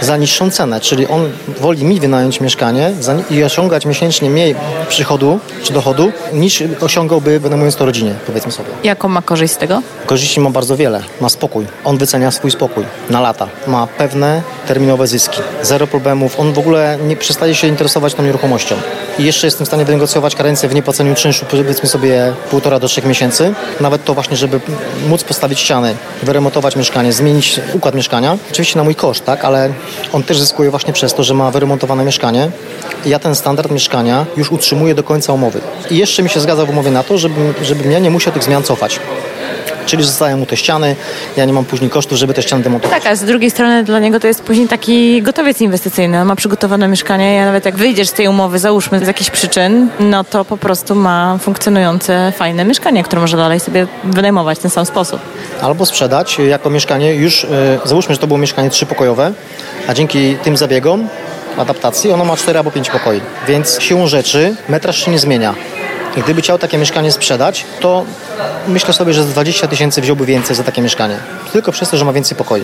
za 0.01 0.17
niższą 0.17 0.51
cenę, 0.51 0.81
czyli 0.81 1.07
on 1.07 1.29
woli 1.59 1.85
mi 1.85 1.99
wynająć 1.99 2.41
mieszkanie 2.41 2.91
i 3.29 3.43
osiągać 3.43 3.85
miesięcznie 3.85 4.29
mniej 4.29 4.55
przychodu 4.89 5.39
czy 5.63 5.73
dochodu, 5.73 6.11
niż 6.33 6.63
osiągałby 6.81 7.39
wynajmując 7.39 7.75
to 7.75 7.85
rodzinie, 7.85 8.15
powiedzmy 8.27 8.51
sobie. 8.51 8.69
Jaką 8.83 9.07
ma 9.07 9.21
korzyść 9.21 9.53
z 9.53 9.57
tego? 9.57 9.81
Korzyści 10.05 10.39
ma 10.39 10.49
bardzo 10.49 10.77
wiele. 10.77 11.03
Ma 11.21 11.29
spokój. 11.29 11.65
On 11.85 11.97
wycenia 11.97 12.31
swój 12.31 12.51
spokój 12.51 12.83
na 13.09 13.21
lata. 13.21 13.47
Ma 13.67 13.87
pewne 13.87 14.41
terminowe 14.67 15.07
zyski. 15.07 15.41
Zero 15.61 15.87
problemów. 15.87 16.39
On 16.39 16.53
w 16.53 16.59
ogóle 16.59 16.97
nie 17.07 17.15
przestaje 17.15 17.55
się 17.55 17.67
interesować 17.67 18.13
tą 18.13 18.23
nieruchomością. 18.23 18.75
I 19.19 19.23
jeszcze 19.23 19.47
jestem 19.47 19.65
w 19.65 19.67
stanie 19.67 19.85
wynegocjować 19.85 20.35
karencję 20.35 20.69
w 20.69 20.75
niepłaceniu 20.75 21.15
czynszu, 21.15 21.45
powiedzmy 21.49 21.89
sobie 21.89 22.33
półtora 22.49 22.79
do 22.79 22.87
trzech 22.87 23.05
miesięcy. 23.05 23.53
Nawet 23.79 24.03
to 24.05 24.13
właśnie, 24.13 24.37
żeby 24.37 24.59
móc 25.07 25.23
postawić 25.23 25.59
ściany, 25.59 25.95
wyremontować 26.23 26.75
mieszkanie, 26.75 27.13
zmienić 27.13 27.59
układ 27.73 27.95
mieszkania. 27.95 28.37
Oczywiście 28.51 28.77
na 28.77 28.83
mój 28.83 28.95
koszt, 28.95 29.25
tak, 29.25 29.45
ale 29.45 29.69
on 30.13 30.23
też 30.23 30.39
zyskuje 30.39 30.69
właśnie 30.69 30.93
przez 30.93 31.13
to, 31.13 31.23
że 31.23 31.33
ma 31.33 31.51
wyremontowane 31.51 32.05
mieszkanie. 32.05 32.51
Ja 33.05 33.19
ten 33.19 33.35
standard 33.35 33.71
mieszkania 33.71 34.25
już 34.37 34.51
utrzymuję 34.51 34.95
do 34.95 35.03
końca 35.03 35.33
umowy. 35.33 35.61
I 35.91 35.97
jeszcze 35.97 36.23
mi 36.23 36.29
się 36.29 36.39
zgadza 36.39 36.65
w 36.65 36.69
umowie 36.69 36.91
na 36.91 37.03
to, 37.03 37.17
żebym, 37.17 37.53
żebym 37.61 37.91
ja 37.91 37.99
nie 37.99 38.09
musiał 38.09 38.33
tych 38.33 38.43
zmian 38.43 38.63
cofać 38.63 38.99
czyli 39.89 40.03
zostają 40.03 40.37
mu 40.37 40.45
te 40.45 40.57
ściany, 40.57 40.95
ja 41.37 41.45
nie 41.45 41.53
mam 41.53 41.65
później 41.65 41.89
kosztów, 41.89 42.17
żeby 42.17 42.33
te 42.33 42.41
ściany 42.41 42.63
demontować. 42.63 43.03
Tak, 43.03 43.11
a 43.11 43.15
z 43.15 43.23
drugiej 43.23 43.51
strony 43.51 43.83
dla 43.83 43.99
niego 43.99 44.19
to 44.19 44.27
jest 44.27 44.43
później 44.43 44.67
taki 44.67 45.21
gotowiec 45.21 45.61
inwestycyjny, 45.61 46.21
on 46.21 46.27
ma 46.27 46.35
przygotowane 46.35 46.87
mieszkanie, 46.87 47.33
ja 47.35 47.45
nawet 47.45 47.65
jak 47.65 47.75
wyjdziesz 47.75 48.07
z 48.07 48.13
tej 48.13 48.27
umowy, 48.27 48.59
załóżmy 48.59 48.99
z 48.99 49.07
jakichś 49.07 49.29
przyczyn, 49.29 49.89
no 49.99 50.23
to 50.23 50.45
po 50.45 50.57
prostu 50.57 50.95
ma 50.95 51.37
funkcjonujące, 51.41 52.33
fajne 52.35 52.65
mieszkanie, 52.65 53.03
które 53.03 53.21
może 53.21 53.37
dalej 53.37 53.59
sobie 53.59 53.87
wynajmować 54.03 54.57
w 54.57 54.61
ten 54.61 54.71
sam 54.71 54.85
sposób. 54.85 55.19
Albo 55.61 55.85
sprzedać 55.85 56.39
jako 56.39 56.69
mieszkanie 56.69 57.15
już, 57.15 57.43
yy, 57.43 57.49
załóżmy, 57.85 58.15
że 58.15 58.21
to 58.21 58.27
było 58.27 58.37
mieszkanie 58.37 58.69
trzypokojowe, 58.69 59.33
a 59.87 59.93
dzięki 59.93 60.35
tym 60.43 60.57
zabiegom 60.57 61.07
adaptacji 61.57 62.11
ono 62.11 62.25
ma 62.25 62.37
4 62.37 62.59
albo 62.59 62.71
5 62.71 62.89
pokoi, 62.89 63.21
więc 63.47 63.81
siłą 63.81 64.07
rzeczy 64.07 64.55
metraż 64.69 65.05
się 65.05 65.11
nie 65.11 65.19
zmienia. 65.19 65.55
Gdyby 66.17 66.41
chciał 66.41 66.57
takie 66.57 66.77
mieszkanie 66.77 67.11
sprzedać, 67.11 67.65
to 67.79 68.05
myślę 68.67 68.93
sobie, 68.93 69.13
że 69.13 69.23
z 69.23 69.27
20 69.27 69.67
tysięcy 69.67 70.01
wziąłby 70.01 70.25
więcej 70.25 70.55
za 70.55 70.63
takie 70.63 70.81
mieszkanie. 70.81 71.17
Tylko 71.53 71.71
przez 71.71 71.89
to, 71.89 71.97
że 71.97 72.05
ma 72.05 72.13
więcej 72.13 72.37
pokoi. 72.37 72.63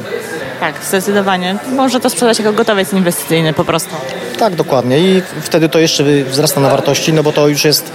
Tak, 0.60 0.76
zdecydowanie. 0.84 1.58
Może 1.72 2.00
to 2.00 2.10
sprzedać 2.10 2.40
jako 2.40 2.54
gotowiec 2.54 2.94
inwestycyjny 2.94 3.54
po 3.54 3.66
prostu. 3.66 3.96
Tak, 4.40 4.56
dokładnie. 4.56 5.00
I 5.00 5.22
wtedy 5.42 5.70
to 5.70 5.80
jeszcze 5.80 6.04
wzrasta 6.04 6.62
na 6.62 6.70
wartości, 6.70 7.14
no 7.14 7.24
bo 7.24 7.32
to 7.32 7.48
już 7.48 7.66
jest, 7.66 7.92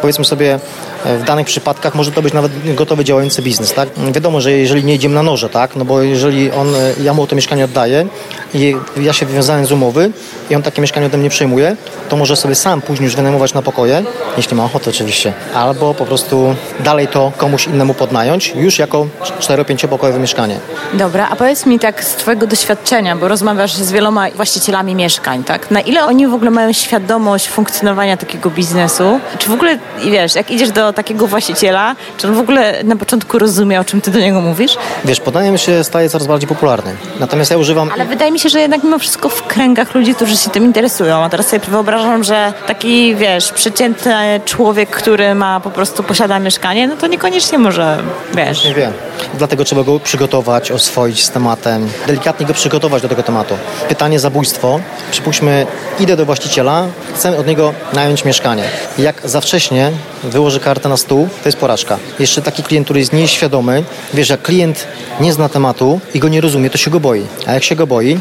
powiedzmy 0.00 0.24
sobie, 0.24 0.58
w 1.04 1.24
danych 1.24 1.46
przypadkach 1.46 1.94
może 1.94 2.12
to 2.12 2.22
być 2.22 2.34
nawet 2.34 2.74
gotowy 2.74 3.04
działający 3.04 3.42
biznes, 3.42 3.72
tak? 3.72 3.88
Wiadomo, 4.12 4.40
że 4.40 4.52
jeżeli 4.52 4.84
nie 4.84 4.94
idziemy 4.94 5.14
na 5.14 5.22
noże, 5.22 5.48
tak? 5.48 5.76
No 5.76 5.84
bo 5.84 6.02
jeżeli 6.02 6.50
on, 6.50 6.68
ja 7.02 7.14
mu 7.14 7.26
to 7.26 7.36
mieszkanie 7.36 7.64
oddaję 7.64 8.06
i 8.54 8.76
ja 9.00 9.12
się 9.12 9.26
wywiązałem 9.26 9.66
z 9.66 9.72
umowy 9.72 10.10
i 10.50 10.54
on 10.54 10.62
takie 10.62 10.80
mieszkanie 10.82 11.06
ode 11.06 11.18
mnie 11.18 11.30
przejmuje, 11.30 11.76
to 12.08 12.16
może 12.16 12.36
sobie 12.36 12.54
sam 12.54 12.82
później 12.82 13.04
już 13.04 13.16
wynajmować 13.16 13.54
na 13.54 13.62
pokoje, 13.62 14.04
jeśli 14.36 14.56
ma 14.56 14.64
ochotę 14.64 14.90
oczywiście, 14.90 15.32
albo 15.54 15.94
po 15.94 16.06
prostu 16.06 16.54
dalej 16.80 17.08
to 17.08 17.32
komuś 17.36 17.66
innemu 17.66 17.94
podnająć, 17.94 18.52
już 18.56 18.78
jako 18.78 19.06
4-5 19.40 19.88
pokojowe 19.88 20.18
mieszkanie. 20.18 20.58
Dobra, 20.94 21.28
a 21.30 21.36
powiedz 21.36 21.66
mi 21.66 21.78
tak 21.78 22.04
z 22.04 22.14
Twojego 22.14 22.46
doświadczenia, 22.46 23.16
bo 23.16 23.28
rozmawiasz 23.28 23.74
z 23.74 23.92
wieloma 23.92 24.30
właścicielami 24.30 24.94
mieszkań, 24.94 25.44
tak? 25.44 25.70
Na 25.70 25.80
ile 25.80 26.04
oni 26.04 26.26
w 26.26 26.34
ogóle 26.34 26.50
mają 26.50 26.72
świadomość 26.72 27.48
funkcjonowania 27.48 28.16
takiego 28.16 28.50
biznesu? 28.50 29.20
Czy 29.38 29.48
w 29.48 29.52
ogóle, 29.52 29.78
wiesz, 30.10 30.34
jak 30.34 30.50
idziesz 30.50 30.70
do 30.70 30.92
takiego 30.94 31.26
właściciela, 31.26 31.96
czy 32.18 32.28
on 32.28 32.34
w 32.34 32.38
ogóle 32.38 32.84
na 32.84 32.96
początku 32.96 33.38
rozumie, 33.38 33.80
o 33.80 33.84
czym 33.84 34.00
ty 34.00 34.10
do 34.10 34.18
niego 34.18 34.40
mówisz? 34.40 34.76
Wiesz, 35.04 35.20
podnajem 35.20 35.58
się 35.58 35.84
staje 35.84 36.08
coraz 36.08 36.26
bardziej 36.26 36.48
popularny. 36.48 36.96
Natomiast 37.20 37.50
ja 37.50 37.58
używam... 37.58 37.90
Ale 37.94 38.04
wydaje 38.04 38.32
mi 38.32 38.38
się, 38.38 38.48
że 38.48 38.60
jednak 38.60 38.84
mimo 38.84 38.98
wszystko 38.98 39.28
w 39.28 39.42
kręgach 39.42 39.94
ludzi, 39.94 40.14
którzy 40.14 40.36
się 40.36 40.50
tym 40.50 40.64
interesują. 40.64 41.16
A 41.16 41.28
teraz 41.28 41.46
sobie 41.46 41.62
wyobrażam, 41.68 42.24
że 42.24 42.52
taki, 42.66 43.14
wiesz, 43.14 43.52
przeciętny 43.52 44.40
człowiek, 44.44 44.90
który 44.90 45.34
ma 45.34 45.60
po 45.60 45.70
prostu, 45.70 46.02
posiada 46.02 46.38
mieszkanie, 46.38 46.88
no 46.88 46.96
to 46.96 47.06
niekoniecznie 47.06 47.58
może, 47.58 47.98
wiesz... 48.34 48.64
Nie 48.64 48.74
wiem. 48.74 48.92
Dlatego 49.34 49.64
trzeba 49.64 49.82
go 49.82 50.00
przygotować, 50.00 50.70
oswoić 50.70 51.24
z 51.24 51.30
tematem, 51.30 51.88
delikatnie 52.06 52.46
go 52.46 52.54
przygotować 52.54 53.02
do 53.02 53.08
tego 53.08 53.22
tematu. 53.22 53.54
Pytanie 53.88 54.20
zabójstwo. 54.20 54.80
Przypuśćmy, 55.10 55.66
idę 56.00 56.16
do 56.16 56.26
właściciela, 56.26 56.86
chcę 57.14 57.38
od 57.38 57.46
niego 57.46 57.74
nająć 57.92 58.24
mieszkanie. 58.24 58.62
Jak 58.98 59.20
za 59.24 59.40
wcześnie 59.40 59.92
wyłoży 60.22 60.60
kartę 60.60 60.83
na 60.88 60.96
stół, 60.96 61.28
to 61.42 61.48
jest 61.48 61.58
porażka. 61.58 61.98
Jeszcze 62.18 62.42
taki 62.42 62.62
klient, 62.62 62.86
który 62.86 63.00
jest 63.00 63.12
nieświadomy, 63.12 63.84
wiesz, 64.14 64.28
jak 64.28 64.42
klient 64.42 64.86
nie 65.20 65.32
zna 65.32 65.48
tematu 65.48 66.00
i 66.14 66.20
go 66.20 66.28
nie 66.28 66.40
rozumie, 66.40 66.70
to 66.70 66.78
się 66.78 66.90
go 66.90 67.00
boi. 67.00 67.26
A 67.46 67.52
jak 67.52 67.64
się 67.64 67.76
go 67.76 67.86
boi, 67.86 68.18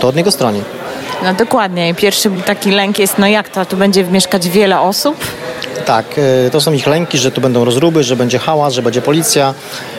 to 0.00 0.08
od 0.08 0.16
niego 0.16 0.30
stroni. 0.30 0.62
No 1.24 1.34
dokładnie. 1.34 1.94
Pierwszy 1.94 2.30
taki 2.46 2.70
lęk 2.70 2.98
jest, 2.98 3.18
no 3.18 3.26
jak 3.26 3.48
to, 3.48 3.66
tu 3.66 3.76
będzie 3.76 4.04
mieszkać 4.04 4.48
wiele 4.48 4.80
osób? 4.80 5.16
Tak, 5.86 6.18
y, 6.46 6.50
to 6.50 6.60
są 6.60 6.72
ich 6.72 6.86
lęki, 6.86 7.18
że 7.18 7.30
tu 7.30 7.40
będą 7.40 7.64
rozruby, 7.64 8.04
że 8.04 8.16
będzie 8.16 8.38
hałas, 8.38 8.74
że 8.74 8.82
będzie 8.82 9.02
policja, 9.02 9.54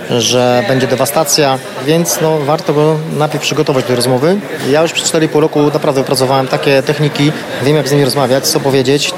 że 0.09 0.63
będzie 0.67 0.87
dewastacja, 0.87 1.59
więc 1.85 2.21
no, 2.21 2.37
warto 2.37 2.73
go 2.73 2.95
najpierw 3.17 3.43
przygotować 3.43 3.85
do 3.85 3.95
rozmowy. 3.95 4.39
Ja 4.69 4.81
już 4.81 4.91
przez 4.91 5.13
4,5 5.13 5.39
roku 5.39 5.61
naprawdę 5.73 6.01
opracowałem 6.01 6.47
takie 6.47 6.83
techniki, 6.83 7.31
wiem 7.63 7.75
jak 7.75 7.87
z 7.87 7.91
nimi 7.91 8.05
rozmawiać, 8.05 8.47
co 8.47 8.59
powiedzieć, 8.59 9.13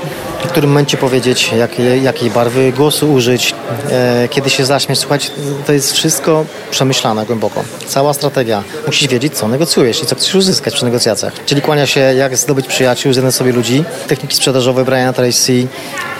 którym 0.55 0.69
momencie 0.69 0.97
powiedzieć, 0.97 1.51
jakie, 1.57 1.97
jakiej 1.97 2.29
barwy 2.29 2.71
głosu 2.71 3.13
użyć, 3.13 3.55
e, 3.91 4.27
kiedy 4.29 4.49
się 4.49 4.65
zaśmieć. 4.65 4.99
Słuchać, 4.99 5.31
to 5.65 5.73
jest 5.73 5.93
wszystko 5.93 6.45
przemyślane 6.71 7.25
głęboko. 7.25 7.63
Cała 7.87 8.13
strategia. 8.13 8.63
Musisz 8.85 9.07
wiedzieć, 9.07 9.33
co 9.33 9.47
negocjujesz 9.47 10.03
i 10.03 10.05
co 10.05 10.15
chcesz 10.15 10.35
uzyskać 10.35 10.73
przy 10.73 10.85
negocjacjach. 10.85 11.33
Czyli 11.45 11.61
kłania 11.61 11.85
się, 11.85 11.99
jak 11.99 12.37
zdobyć 12.37 12.67
przyjaciół, 12.67 13.13
zjednać 13.13 13.35
sobie 13.35 13.51
ludzi, 13.51 13.83
techniki 14.07 14.35
sprzedażowe 14.35 14.85
Briana 14.85 15.13
Tracy, 15.13 15.67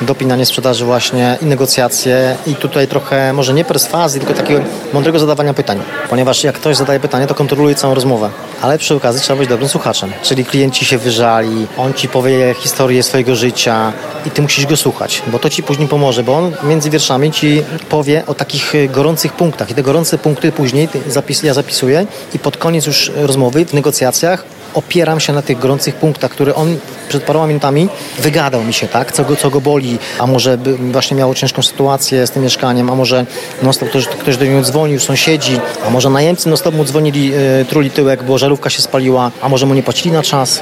dopinanie 0.02 0.46
sprzedaży 0.46 0.86
właśnie 0.86 1.38
i 1.42 1.46
negocjacje 1.46 2.36
i 2.48 2.56
tutaj 2.56 2.88
trochę, 2.88 3.34
może 3.34 3.54
nie 3.54 3.66
perswazji, 3.66 4.20
tylko 4.20 4.34
takiego 4.34 4.62
mądrego 4.94 5.20
zadawania 5.20 5.54
pytań. 5.54 5.82
Ponieważ 6.10 6.44
jak 6.44 6.56
ktoś 6.56 6.76
zadaje 6.76 7.00
pytanie, 7.00 7.28
to 7.28 7.36
kontroluje 7.36 7.76
całą 7.76 7.94
rozmowę. 7.94 8.30
Ale 8.62 8.78
przy 8.78 8.96
okazji 8.96 9.22
trzeba 9.22 9.40
być 9.40 9.50
dobrym 9.50 9.70
słuchaczem. 9.70 10.12
Czyli 10.24 10.46
klienci 10.46 10.86
się 10.86 10.98
wyżali, 10.98 11.68
on 11.78 11.94
ci 11.94 12.08
powie 12.10 12.54
historię 12.54 13.04
swojego 13.04 13.36
życia, 13.36 13.94
i 14.26 14.32
ty 14.32 14.42
musisz 14.42 14.66
go 14.66 14.78
słuchać, 14.78 15.22
bo 15.28 15.40
to 15.40 15.50
ci 15.50 15.64
później 15.64 15.88
pomoże, 15.88 16.24
bo 16.24 16.38
on 16.38 16.52
między 16.64 16.90
wierszami 16.90 17.32
ci 17.32 17.64
powie 17.90 18.24
o 18.28 18.34
takich 18.34 18.76
y, 18.76 18.88
gorących 18.88 19.34
punktach. 19.34 19.72
I 19.72 19.74
te 19.74 19.84
gorące 19.84 20.18
punkty 20.18 20.52
później 20.52 20.90
zapis, 21.08 21.44
ja 21.44 21.54
zapisuję 21.54 22.06
i 22.34 22.40
pod 22.40 22.58
koniec 22.58 22.86
już 22.86 23.12
rozmowy 23.16 23.66
w 23.66 23.74
negocjacjach 23.74 24.46
opieram 24.76 25.20
się 25.20 25.34
na 25.34 25.42
tych 25.42 25.60
gorących 25.60 25.96
punktach, 25.96 26.32
które 26.32 26.56
on 26.56 26.78
przed 27.10 27.24
paroma 27.24 27.48
minutami 27.48 27.90
wygadał 28.20 28.64
mi 28.64 28.74
się, 28.74 28.88
tak, 28.88 29.12
co 29.12 29.24
go, 29.24 29.36
co 29.36 29.50
go 29.50 29.62
boli, 29.62 29.98
a 30.20 30.28
może 30.28 30.58
właśnie 30.92 31.18
miało 31.18 31.36
ciężką 31.36 31.62
sytuację 31.62 32.28
z 32.28 32.32
tym 32.32 32.44
mieszkaniem, 32.44 32.90
a 32.90 32.96
może 32.96 33.26
no 33.64 33.72
ktoś, 33.90 34.08
ktoś 34.08 34.38
do 34.38 34.46
niego 34.46 34.62
dzwonił, 34.62 35.00
sąsiedzi, 35.00 35.60
a 35.88 35.90
może 35.90 36.10
najemcy 36.10 36.50
no 36.50 36.72
mu 36.72 36.86
dzwonili, 36.86 37.34
y, 37.62 37.66
truli 37.66 37.92
tyłek, 37.92 38.24
bo 38.24 38.38
żarówka 38.38 38.70
się 38.70 38.82
spaliła, 38.82 39.32
a 39.42 39.50
może 39.50 39.66
mu 39.66 39.74
nie 39.74 39.84
płacili 39.84 40.12
na 40.12 40.24
czas, 40.24 40.62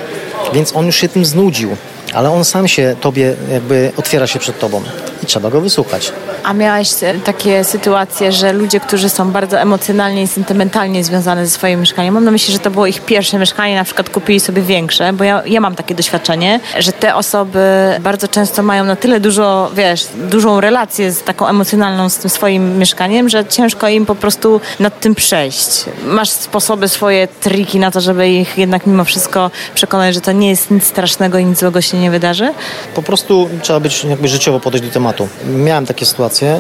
więc 0.53 0.75
on 0.75 0.86
już 0.86 0.96
się 0.96 1.10
tym 1.10 1.25
znudził 1.25 1.77
ale 2.13 2.31
on 2.31 2.45
sam 2.45 2.67
się 2.67 2.95
tobie 3.01 3.36
jakby 3.51 3.91
otwiera 3.98 4.27
się 4.27 4.39
przed 4.39 4.60
tobą 4.60 4.81
i 5.24 5.25
trzeba 5.25 5.50
go 5.50 5.62
wysłuchać. 5.62 6.12
A 6.43 6.53
miałeś 6.53 6.89
takie 7.25 7.63
sytuacje, 7.63 8.31
że 8.31 8.53
ludzie, 8.53 8.79
którzy 8.79 9.10
są 9.10 9.31
bardzo 9.31 9.60
emocjonalnie 9.60 10.24
i 10.24 10.27
sentymentalnie 10.27 11.03
związani 11.03 11.45
ze 11.45 11.51
swoim 11.51 11.79
mieszkaniem, 11.79 12.13
mam 12.13 12.24
na 12.24 12.31
myśli, 12.31 12.53
że 12.53 12.60
to 12.60 12.72
było 12.72 12.86
ich 12.86 13.01
pierwsze 13.01 13.39
mieszkanie, 13.39 13.75
na 13.75 13.83
przykład 13.83 14.10
kupili 14.10 14.39
sobie 14.39 14.62
większe, 14.62 15.13
bo 15.13 15.24
ja, 15.24 15.43
ja 15.45 15.62
mam 15.62 15.75
takie 15.75 15.95
doświadczenie, 15.95 16.60
że 16.79 16.91
te 16.91 17.15
osoby 17.15 17.60
bardzo 18.00 18.27
często 18.27 18.63
mają 18.63 18.83
na 18.83 18.95
tyle 18.95 19.19
dużo, 19.19 19.72
wiesz, 19.75 20.07
dużą 20.15 20.62
relację 20.62 21.12
z 21.12 21.24
taką 21.24 21.48
emocjonalną 21.48 22.10
z 22.10 22.17
tym 22.17 22.29
swoim 22.29 22.77
mieszkaniem, 22.77 23.29
że 23.29 23.45
ciężko 23.45 23.88
im 23.88 24.05
po 24.05 24.15
prostu 24.15 24.62
nad 24.79 25.00
tym 25.00 25.15
przejść. 25.15 25.86
Masz 26.05 26.29
sposoby, 26.29 26.89
swoje 26.89 27.27
triki 27.27 27.79
na 27.79 27.91
to, 27.91 28.01
żeby 28.01 28.29
ich 28.29 28.57
jednak 28.57 28.88
mimo 28.88 29.03
wszystko 29.03 29.51
przekonać, 29.75 30.15
że 30.15 30.22
to 30.22 30.31
nie 30.31 30.50
jest 30.50 30.72
nic 30.72 30.83
strasznego 30.83 31.38
i 31.38 31.45
nic 31.45 31.60
złego 31.60 31.81
się 31.81 31.92
się 31.93 32.00
nie 32.00 32.12
wydarzy? 32.12 32.53
Po 32.95 33.01
prostu 33.01 33.50
trzeba 33.62 33.79
być 33.79 34.03
jakby 34.03 34.27
życiowo 34.27 34.59
podejść 34.59 34.85
do 34.88 34.93
tematu. 34.93 35.27
Miałem 35.45 35.85
takie 35.85 36.05
sytuacje, 36.05 36.59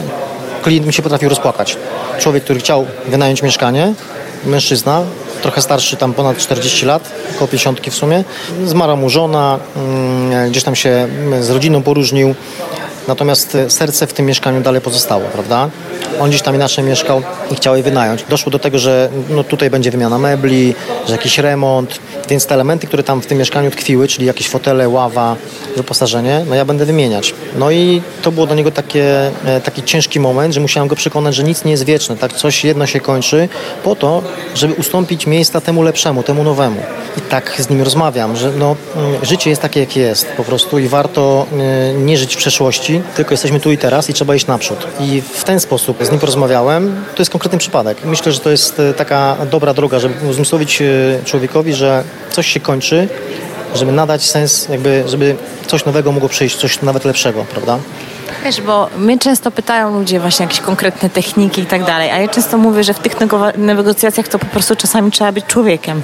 klient 0.63 0.87
mi 0.87 0.93
się 0.93 1.01
potrafił 1.01 1.29
rozpłakać. 1.29 1.77
Człowiek, 2.19 2.43
który 2.43 2.59
chciał 2.59 2.85
wynająć 3.07 3.43
mieszkanie, 3.43 3.93
mężczyzna, 4.45 5.01
trochę 5.41 5.61
starszy, 5.61 5.97
tam 5.97 6.13
ponad 6.13 6.37
40 6.37 6.85
lat, 6.85 7.11
około 7.35 7.47
50 7.47 7.79
w 7.89 7.95
sumie. 7.95 8.23
Zmarła 8.65 8.95
mu 8.95 9.09
żona, 9.09 9.59
mm, 9.75 10.51
gdzieś 10.51 10.63
tam 10.63 10.75
się 10.75 11.07
z 11.41 11.49
rodziną 11.49 11.83
poróżnił, 11.83 12.35
natomiast 13.07 13.57
serce 13.67 14.07
w 14.07 14.13
tym 14.13 14.25
mieszkaniu 14.25 14.61
dalej 14.61 14.81
pozostało, 14.81 15.23
prawda? 15.23 15.69
On 16.19 16.29
gdzieś 16.29 16.41
tam 16.41 16.55
inaczej 16.55 16.83
mieszkał 16.83 17.21
i 17.51 17.55
chciał 17.55 17.75
je 17.75 17.83
wynająć. 17.83 18.23
Doszło 18.29 18.51
do 18.51 18.59
tego, 18.59 18.79
że 18.79 19.09
no 19.29 19.43
tutaj 19.43 19.69
będzie 19.69 19.91
wymiana 19.91 20.17
mebli, 20.17 20.75
że 21.07 21.11
jakiś 21.11 21.37
remont, 21.37 21.99
więc 22.29 22.45
te 22.45 22.53
elementy, 22.55 22.87
które 22.87 23.03
tam 23.03 23.21
w 23.21 23.25
tym 23.25 23.37
mieszkaniu 23.37 23.71
tkwiły, 23.71 24.07
czyli 24.07 24.27
jakieś 24.27 24.49
fotele, 24.49 24.89
ława, 24.89 25.35
wyposażenie, 25.77 26.45
no 26.49 26.55
ja 26.55 26.65
będę 26.65 26.85
wymieniać. 26.85 27.33
No 27.55 27.71
i 27.71 28.01
to 28.21 28.31
było 28.31 28.45
dla 28.45 28.55
niego 28.55 28.71
takie, 28.71 29.31
e, 29.45 29.61
taki 29.61 29.83
ciężki 29.83 30.19
moment, 30.19 30.53
że 30.53 30.59
musiałem 30.59 30.87
go 30.87 30.95
przekonać, 30.95 31.35
że 31.35 31.43
nic 31.43 31.65
nie 31.65 31.71
jest 31.71 31.83
wieczne, 31.83 32.17
tak? 32.17 32.33
Coś 32.33 32.63
jedno 32.65 32.85
się 32.85 32.99
kończy 32.99 33.49
po 33.83 33.95
to, 33.95 34.23
żeby 34.55 34.73
ustąpić 34.73 35.27
miejsca 35.27 35.61
temu 35.61 35.81
lepszemu, 35.81 36.23
temu 36.23 36.43
nowemu. 36.43 36.79
I 37.17 37.21
tak 37.21 37.61
z 37.61 37.69
nim 37.69 37.81
rozmawiam, 37.81 38.35
że 38.35 38.51
no, 38.51 38.75
mm, 38.95 39.25
życie 39.25 39.49
jest 39.49 39.61
takie, 39.61 39.79
jakie 39.79 39.99
jest 39.99 40.27
po 40.37 40.43
prostu 40.43 40.79
i 40.79 40.87
warto 40.87 41.45
e, 41.59 41.93
nie 41.93 42.17
żyć 42.17 42.35
w 42.35 42.37
przeszłości, 42.37 42.92
tylko 43.15 43.33
jesteśmy 43.33 43.59
tu 43.59 43.71
i 43.71 43.77
teraz 43.77 44.09
i 44.09 44.13
trzeba 44.13 44.35
iść 44.35 44.47
naprzód. 44.47 44.87
I 44.99 45.21
w 45.21 45.43
ten 45.43 45.59
sposób 45.59 45.97
z 46.05 46.11
nim 46.11 46.19
porozmawiałem. 46.19 47.03
To 47.15 47.21
jest 47.21 47.31
konkretny 47.31 47.59
przypadek. 47.59 47.97
Myślę, 48.05 48.31
że 48.31 48.39
to 48.39 48.49
jest 48.49 48.79
e, 48.79 48.93
taka 48.93 49.37
dobra 49.51 49.73
droga, 49.73 49.99
żeby 49.99 50.27
uzmysłowić 50.29 50.83
człowiekowi, 51.25 51.73
że 51.73 52.03
coś 52.31 52.47
się 52.47 52.59
kończy, 52.59 53.07
żeby 53.75 53.91
nadać 53.91 54.23
sens, 54.23 54.69
jakby, 54.69 55.03
żeby 55.07 55.35
coś 55.67 55.85
nowego 55.85 56.11
mogło 56.11 56.29
przyjść, 56.29 56.57
coś 56.57 56.81
nawet 56.81 57.05
lepszego, 57.05 57.45
prawda? 57.51 57.79
Wiesz, 58.43 58.61
bo 58.61 58.89
mnie 58.97 59.19
często 59.19 59.51
pytają 59.51 59.99
ludzie 59.99 60.19
właśnie 60.19 60.43
jakieś 60.43 60.59
konkretne 60.59 61.09
techniki 61.09 61.61
i 61.61 61.65
tak 61.65 61.83
dalej, 61.83 62.11
a 62.11 62.17
ja 62.17 62.27
często 62.27 62.57
mówię, 62.57 62.83
że 62.83 62.93
w 62.93 62.99
tych 62.99 63.15
negocjacjach 63.57 64.27
to 64.27 64.39
po 64.39 64.45
prostu 64.45 64.75
czasami 64.75 65.11
trzeba 65.11 65.31
być 65.31 65.45
człowiekiem 65.45 66.01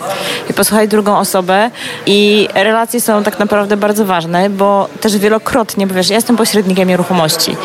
i 0.49 0.53
posłuchać 0.53 0.89
drugą 0.89 1.17
osobę 1.17 1.71
i 2.05 2.47
relacje 2.53 3.01
są 3.01 3.23
tak 3.23 3.39
naprawdę 3.39 3.77
bardzo 3.77 4.05
ważne, 4.05 4.49
bo 4.49 4.87
też 5.01 5.17
wielokrotnie, 5.17 5.87
bo 5.87 5.93
wiesz, 5.93 6.09
ja 6.09 6.15
jestem 6.15 6.37
pośrednikiem 6.37 6.87
nieruchomości 6.87 7.57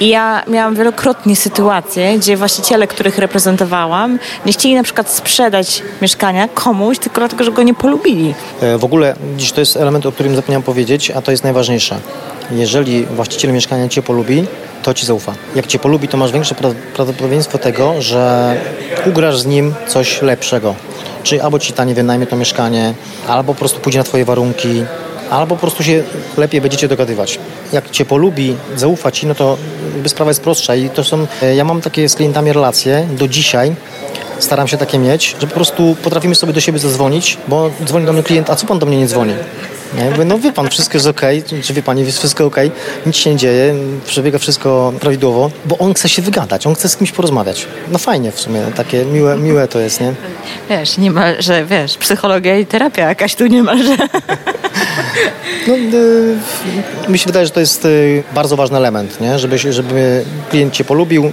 i 0.00 0.08
ja 0.08 0.42
miałam 0.48 0.74
wielokrotnie 0.74 1.36
sytuacje, 1.36 2.18
gdzie 2.18 2.36
właściciele, 2.36 2.86
których 2.86 3.18
reprezentowałam, 3.18 4.18
nie 4.46 4.52
chcieli 4.52 4.74
na 4.74 4.82
przykład 4.82 5.10
sprzedać 5.10 5.82
mieszkania 6.02 6.48
komuś, 6.48 6.98
tylko 6.98 7.20
dlatego, 7.20 7.44
że 7.44 7.52
go 7.52 7.62
nie 7.62 7.74
polubili. 7.74 8.34
E, 8.60 8.78
w 8.78 8.84
ogóle 8.84 9.14
dziś 9.36 9.52
to 9.52 9.60
jest 9.60 9.76
element, 9.76 10.06
o 10.06 10.12
którym 10.12 10.36
zapomniałem 10.36 10.62
powiedzieć, 10.62 11.10
a 11.10 11.22
to 11.22 11.30
jest 11.30 11.44
najważniejsze. 11.44 11.98
Jeżeli 12.50 13.06
właściciel 13.06 13.52
mieszkania 13.52 13.88
Cię 13.88 14.02
polubi, 14.02 14.46
to 14.82 14.94
Ci 14.94 15.06
zaufa. 15.06 15.34
Jak 15.54 15.66
Cię 15.66 15.78
polubi, 15.78 16.08
to 16.08 16.16
masz 16.16 16.32
większe 16.32 16.54
prawdopodobieństwo 16.94 17.58
tego, 17.58 18.02
że 18.02 18.54
ugrasz 19.06 19.38
z 19.38 19.46
nim 19.46 19.74
coś 19.86 20.22
lepszego. 20.22 20.74
Czyli 21.22 21.40
albo 21.40 21.58
Ci 21.58 21.72
tanie 21.72 21.94
wynajmie 21.94 22.26
to 22.26 22.36
mieszkanie, 22.36 22.94
albo 23.28 23.54
po 23.54 23.58
prostu 23.58 23.80
pójdzie 23.80 23.98
na 23.98 24.04
Twoje 24.04 24.24
warunki, 24.24 24.84
albo 25.30 25.54
po 25.54 25.60
prostu 25.60 25.82
się 25.82 26.02
lepiej 26.36 26.60
będziecie 26.60 26.88
dogadywać. 26.88 27.38
Jak 27.72 27.90
cię 27.90 28.04
polubi, 28.04 28.56
zaufa 28.76 29.10
ci, 29.10 29.26
no 29.26 29.34
to 29.34 29.56
sprawa 30.06 30.30
jest 30.30 30.42
prostsza 30.42 30.74
i 30.74 30.90
to 30.90 31.04
są, 31.04 31.26
e, 31.42 31.54
ja 31.54 31.64
mam 31.64 31.80
takie 31.80 32.08
z 32.08 32.14
klientami 32.14 32.52
relacje 32.52 33.06
do 33.10 33.28
dzisiaj, 33.28 33.74
staram 34.38 34.68
się 34.68 34.76
takie 34.76 34.98
mieć, 34.98 35.36
że 35.40 35.46
po 35.46 35.54
prostu 35.54 35.96
potrafimy 36.02 36.34
sobie 36.34 36.52
do 36.52 36.60
siebie 36.60 36.78
zadzwonić, 36.78 37.38
bo 37.48 37.70
dzwoni 37.84 38.06
do 38.06 38.12
mnie 38.12 38.22
klient, 38.22 38.50
a 38.50 38.56
co 38.56 38.66
pan 38.66 38.78
do 38.78 38.86
mnie 38.86 38.98
nie 38.98 39.06
dzwoni? 39.06 39.32
Nie? 39.94 40.10
Mówię, 40.10 40.24
no 40.24 40.38
wie 40.38 40.52
pan, 40.52 40.68
wszystko 40.70 40.96
jest 40.96 41.06
ok, 41.06 41.20
czy 41.62 41.74
wie 41.74 41.82
pani, 41.82 42.02
jest 42.02 42.18
wszystko 42.18 42.46
ok, 42.46 42.56
nic 43.06 43.16
się 43.16 43.30
nie 43.30 43.36
dzieje, 43.36 43.74
przebiega 44.06 44.38
wszystko 44.38 44.92
prawidłowo, 45.00 45.50
bo 45.64 45.78
on 45.78 45.94
chce 45.94 46.08
się 46.08 46.22
wygadać, 46.22 46.66
on 46.66 46.74
chce 46.74 46.88
z 46.88 46.96
kimś 46.96 47.12
porozmawiać. 47.12 47.66
No 47.92 47.98
fajnie 47.98 48.32
w 48.32 48.40
sumie, 48.40 48.60
takie 48.76 49.04
miłe, 49.04 49.36
miłe 49.36 49.68
to 49.68 49.78
jest, 49.78 50.00
nie? 50.00 50.14
Wiesz, 50.70 50.98
nie 50.98 51.10
ma, 51.10 51.24
że 51.38 51.64
wiesz, 51.64 51.98
psychologia 51.98 52.58
i 52.58 52.66
terapia 52.66 53.08
jakaś 53.08 53.34
tu 53.34 53.46
nie 53.46 53.62
ma, 53.62 53.76
że... 53.82 53.96
No, 55.66 55.74
y, 55.74 56.36
mi 57.08 57.18
się 57.18 57.26
wydaje, 57.26 57.46
że 57.46 57.52
to 57.52 57.60
jest 57.60 57.84
y, 57.84 58.22
bardzo 58.34 58.56
ważny 58.56 58.76
element, 58.76 59.20
nie? 59.20 59.38
Żeby, 59.38 59.58
żeby 59.58 60.24
klient 60.50 60.74
cię 60.74 60.84
polubił, 60.84 61.32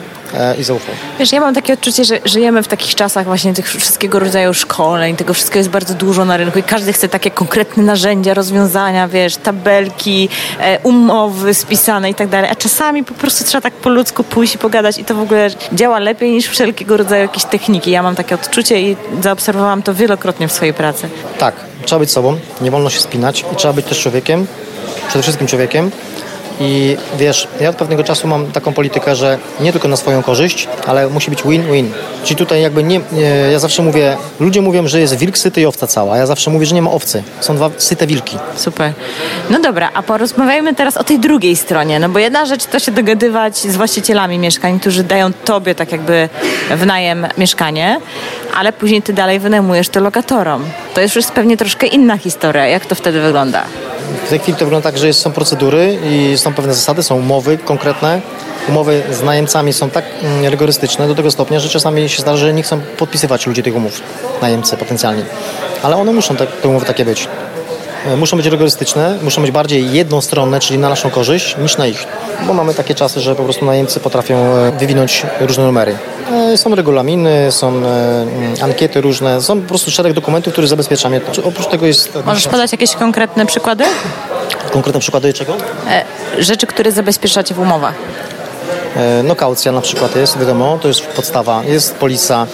i 0.59 0.63
zaufał. 0.63 0.95
Wiesz, 1.19 1.31
ja 1.31 1.39
mam 1.39 1.55
takie 1.55 1.73
odczucie, 1.73 2.05
że 2.05 2.19
żyjemy 2.25 2.63
w 2.63 2.67
takich 2.67 2.95
czasach 2.95 3.25
właśnie 3.25 3.53
tych 3.53 3.67
wszystkiego 3.69 4.19
rodzaju 4.19 4.53
szkoleń, 4.53 5.15
tego 5.15 5.33
wszystkiego 5.33 5.59
jest 5.59 5.69
bardzo 5.69 5.93
dużo 5.93 6.25
na 6.25 6.37
rynku 6.37 6.59
i 6.59 6.63
każdy 6.63 6.93
chce 6.93 7.09
takie 7.09 7.31
konkretne 7.31 7.83
narzędzia, 7.83 8.33
rozwiązania, 8.33 9.07
wiesz, 9.07 9.37
tabelki, 9.37 10.29
e, 10.59 10.79
umowy 10.79 11.53
spisane 11.53 12.09
i 12.09 12.15
tak 12.15 12.27
dalej, 12.27 12.49
a 12.51 12.55
czasami 12.55 13.03
po 13.03 13.13
prostu 13.13 13.43
trzeba 13.43 13.61
tak 13.61 13.73
po 13.73 13.89
ludzku 13.89 14.23
pójść 14.23 14.55
i 14.55 14.57
pogadać 14.57 14.97
i 14.97 15.05
to 15.05 15.15
w 15.15 15.19
ogóle 15.19 15.49
działa 15.73 15.99
lepiej 15.99 16.31
niż 16.31 16.47
wszelkiego 16.47 16.97
rodzaju 16.97 17.21
jakieś 17.21 17.43
techniki. 17.43 17.91
Ja 17.91 18.03
mam 18.03 18.15
takie 18.15 18.35
odczucie 18.35 18.81
i 18.81 18.95
zaobserwowałam 19.21 19.83
to 19.83 19.93
wielokrotnie 19.93 20.47
w 20.47 20.51
swojej 20.51 20.73
pracy. 20.73 21.09
Tak, 21.37 21.55
trzeba 21.85 21.99
być 21.99 22.11
sobą, 22.11 22.37
nie 22.61 22.71
wolno 22.71 22.89
się 22.89 22.99
spinać 22.99 23.45
i 23.53 23.55
trzeba 23.55 23.73
być 23.73 23.85
też 23.85 23.99
człowiekiem, 23.99 24.47
przede 25.07 25.23
wszystkim 25.23 25.47
człowiekiem, 25.47 25.91
i 26.59 26.97
wiesz, 27.17 27.47
ja 27.61 27.69
od 27.69 27.75
pewnego 27.75 28.03
czasu 28.03 28.27
mam 28.27 28.51
taką 28.51 28.73
politykę, 28.73 29.15
że 29.15 29.37
nie 29.59 29.71
tylko 29.71 29.87
na 29.87 29.95
swoją 29.95 30.23
korzyść, 30.23 30.67
ale 30.87 31.07
musi 31.09 31.29
być 31.29 31.43
win-win. 31.43 31.91
Czyli 32.23 32.35
tutaj 32.35 32.61
jakby 32.61 32.83
nie, 32.83 33.01
nie, 33.11 33.29
ja 33.51 33.59
zawsze 33.59 33.83
mówię, 33.83 34.17
ludzie 34.39 34.61
mówią, 34.61 34.87
że 34.87 34.99
jest 34.99 35.17
wilk 35.17 35.37
syty 35.37 35.61
i 35.61 35.65
owca 35.65 35.87
cała. 35.87 36.17
Ja 36.17 36.25
zawsze 36.25 36.51
mówię, 36.51 36.65
że 36.65 36.75
nie 36.75 36.81
ma 36.81 36.91
owcy. 36.91 37.23
Są 37.39 37.55
dwa 37.55 37.69
syte 37.77 38.07
wilki. 38.07 38.37
Super. 38.55 38.93
No 39.49 39.59
dobra, 39.59 39.89
a 39.93 40.03
porozmawiajmy 40.03 40.75
teraz 40.75 40.97
o 40.97 41.03
tej 41.03 41.19
drugiej 41.19 41.55
stronie. 41.55 41.99
No 41.99 42.09
bo 42.09 42.19
jedna 42.19 42.45
rzecz 42.45 42.65
to 42.65 42.79
się 42.79 42.91
dogadywać 42.91 43.57
z 43.57 43.75
właścicielami 43.75 44.39
mieszkań, 44.39 44.79
którzy 44.79 45.03
dają 45.03 45.33
tobie 45.33 45.75
tak 45.75 45.91
jakby 45.91 46.29
w 46.69 46.85
najem 46.85 47.27
mieszkanie, 47.37 47.99
ale 48.57 48.73
później 48.73 49.01
ty 49.01 49.13
dalej 49.13 49.39
wynajmujesz 49.39 49.89
to 49.89 49.99
lokatorom. 49.99 50.65
To 50.93 51.01
jest 51.01 51.15
już 51.15 51.25
pewnie 51.25 51.57
troszkę 51.57 51.87
inna 51.87 52.17
historia. 52.17 52.67
Jak 52.67 52.85
to 52.85 52.95
wtedy 52.95 53.21
wygląda? 53.21 53.63
W 54.25 54.29
tej 54.29 54.39
chwili 54.39 54.57
to 54.57 54.65
wygląda 54.65 54.91
tak, 54.91 54.97
że 54.97 55.07
jest, 55.07 55.19
są 55.19 55.31
procedury 55.31 55.97
i 56.03 56.37
są 56.37 56.53
pewne 56.53 56.73
zasady, 56.73 57.03
są 57.03 57.15
umowy 57.15 57.57
konkretne. 57.57 58.21
Umowy 58.69 59.03
z 59.11 59.23
najemcami 59.23 59.73
są 59.73 59.89
tak 59.89 60.05
mm, 60.23 60.45
rygorystyczne 60.45 61.07
do 61.07 61.15
tego 61.15 61.31
stopnia, 61.31 61.59
że 61.59 61.69
czasami 61.69 62.09
się 62.09 62.21
zdarza, 62.21 62.37
że 62.37 62.53
nie 62.53 62.63
chcą 62.63 62.81
podpisywać 62.97 63.47
ludzie 63.47 63.63
tych 63.63 63.75
umów, 63.75 64.01
najemcy 64.41 64.77
potencjalni. 64.77 65.23
Ale 65.83 65.95
one 65.95 66.13
muszą 66.13 66.35
te, 66.35 66.47
te 66.47 66.67
umowy 66.67 66.85
takie 66.85 67.05
być. 67.05 67.27
E, 68.05 68.15
muszą 68.15 68.37
być 68.37 68.45
rygorystyczne, 68.45 69.17
muszą 69.21 69.41
być 69.41 69.51
bardziej 69.51 69.93
jednostronne, 69.93 70.59
czyli 70.59 70.79
na 70.79 70.89
naszą 70.89 71.09
korzyść, 71.09 71.57
niż 71.57 71.77
na 71.77 71.87
ich. 71.87 72.07
Bo 72.47 72.53
mamy 72.53 72.73
takie 72.73 72.95
czasy, 72.95 73.19
że 73.19 73.35
po 73.35 73.43
prostu 73.43 73.65
najemcy 73.65 73.99
potrafią 73.99 74.35
e, 74.35 74.71
wywinąć 74.71 75.25
różne 75.39 75.63
numery. 75.63 75.97
E, 76.31 76.57
są 76.57 76.75
regulaminy, 76.75 77.51
są 77.51 77.67
mm, 77.67 78.27
ankiety 78.61 79.01
różne, 79.01 79.41
są 79.41 79.61
po 79.61 79.67
prostu 79.67 79.91
szereg 79.91 80.13
dokumentów, 80.13 80.53
które 80.53 80.67
zabezpieczamy. 80.67 81.21
Oprócz 81.43 81.67
tego 81.67 81.85
jest... 81.85 82.17
Możesz 82.25 82.47
podać 82.47 82.71
jakieś 82.71 82.95
konkretne 82.95 83.45
przykłady? 83.45 83.83
Konkretne 84.71 84.99
przykłady 84.99 85.33
czego? 85.33 85.55
Rzeczy, 86.39 86.67
które 86.67 86.91
zabezpieczacie 86.91 87.53
w 87.55 87.59
umowach. 87.59 87.93
E, 88.95 89.23
no 89.23 89.35
kaucja 89.35 89.71
na 89.71 89.81
przykład 89.81 90.15
jest, 90.15 90.37
wiadomo, 90.37 90.77
to 90.81 90.87
jest 90.87 91.01
podstawa. 91.01 91.63
Jest 91.63 91.95
polisa, 91.95 92.47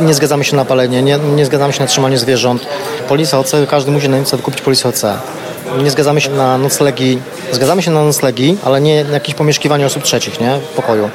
nie 0.00 0.14
zgadzamy 0.14 0.44
się 0.44 0.56
na 0.56 0.64
palenie, 0.64 1.02
nie, 1.02 1.18
nie 1.18 1.46
zgadzamy 1.46 1.72
się 1.72 1.80
na 1.80 1.86
trzymanie 1.86 2.18
zwierząt. 2.18 2.66
Polisa 3.08 3.38
OC, 3.38 3.52
każdy 3.70 3.90
musi 3.90 4.08
na 4.08 4.16
Niemca 4.16 4.36
wykupić 4.36 4.60
polisę 4.60 4.88
OC. 4.88 5.02
Nie 5.82 5.90
zgadzamy 5.90 6.20
się 6.20 6.30
na 6.30 6.58
noclegi, 6.58 7.18
zgadzamy 7.52 7.82
się 7.82 7.90
na 7.90 8.04
noclegi, 8.04 8.56
ale 8.64 8.80
nie 8.80 9.04
jakieś 9.12 9.34
pomieszkiwanie 9.34 9.86
osób 9.86 10.02
trzecich, 10.02 10.40
nie, 10.40 10.58
w 10.72 10.76
pokoju. 10.76 11.10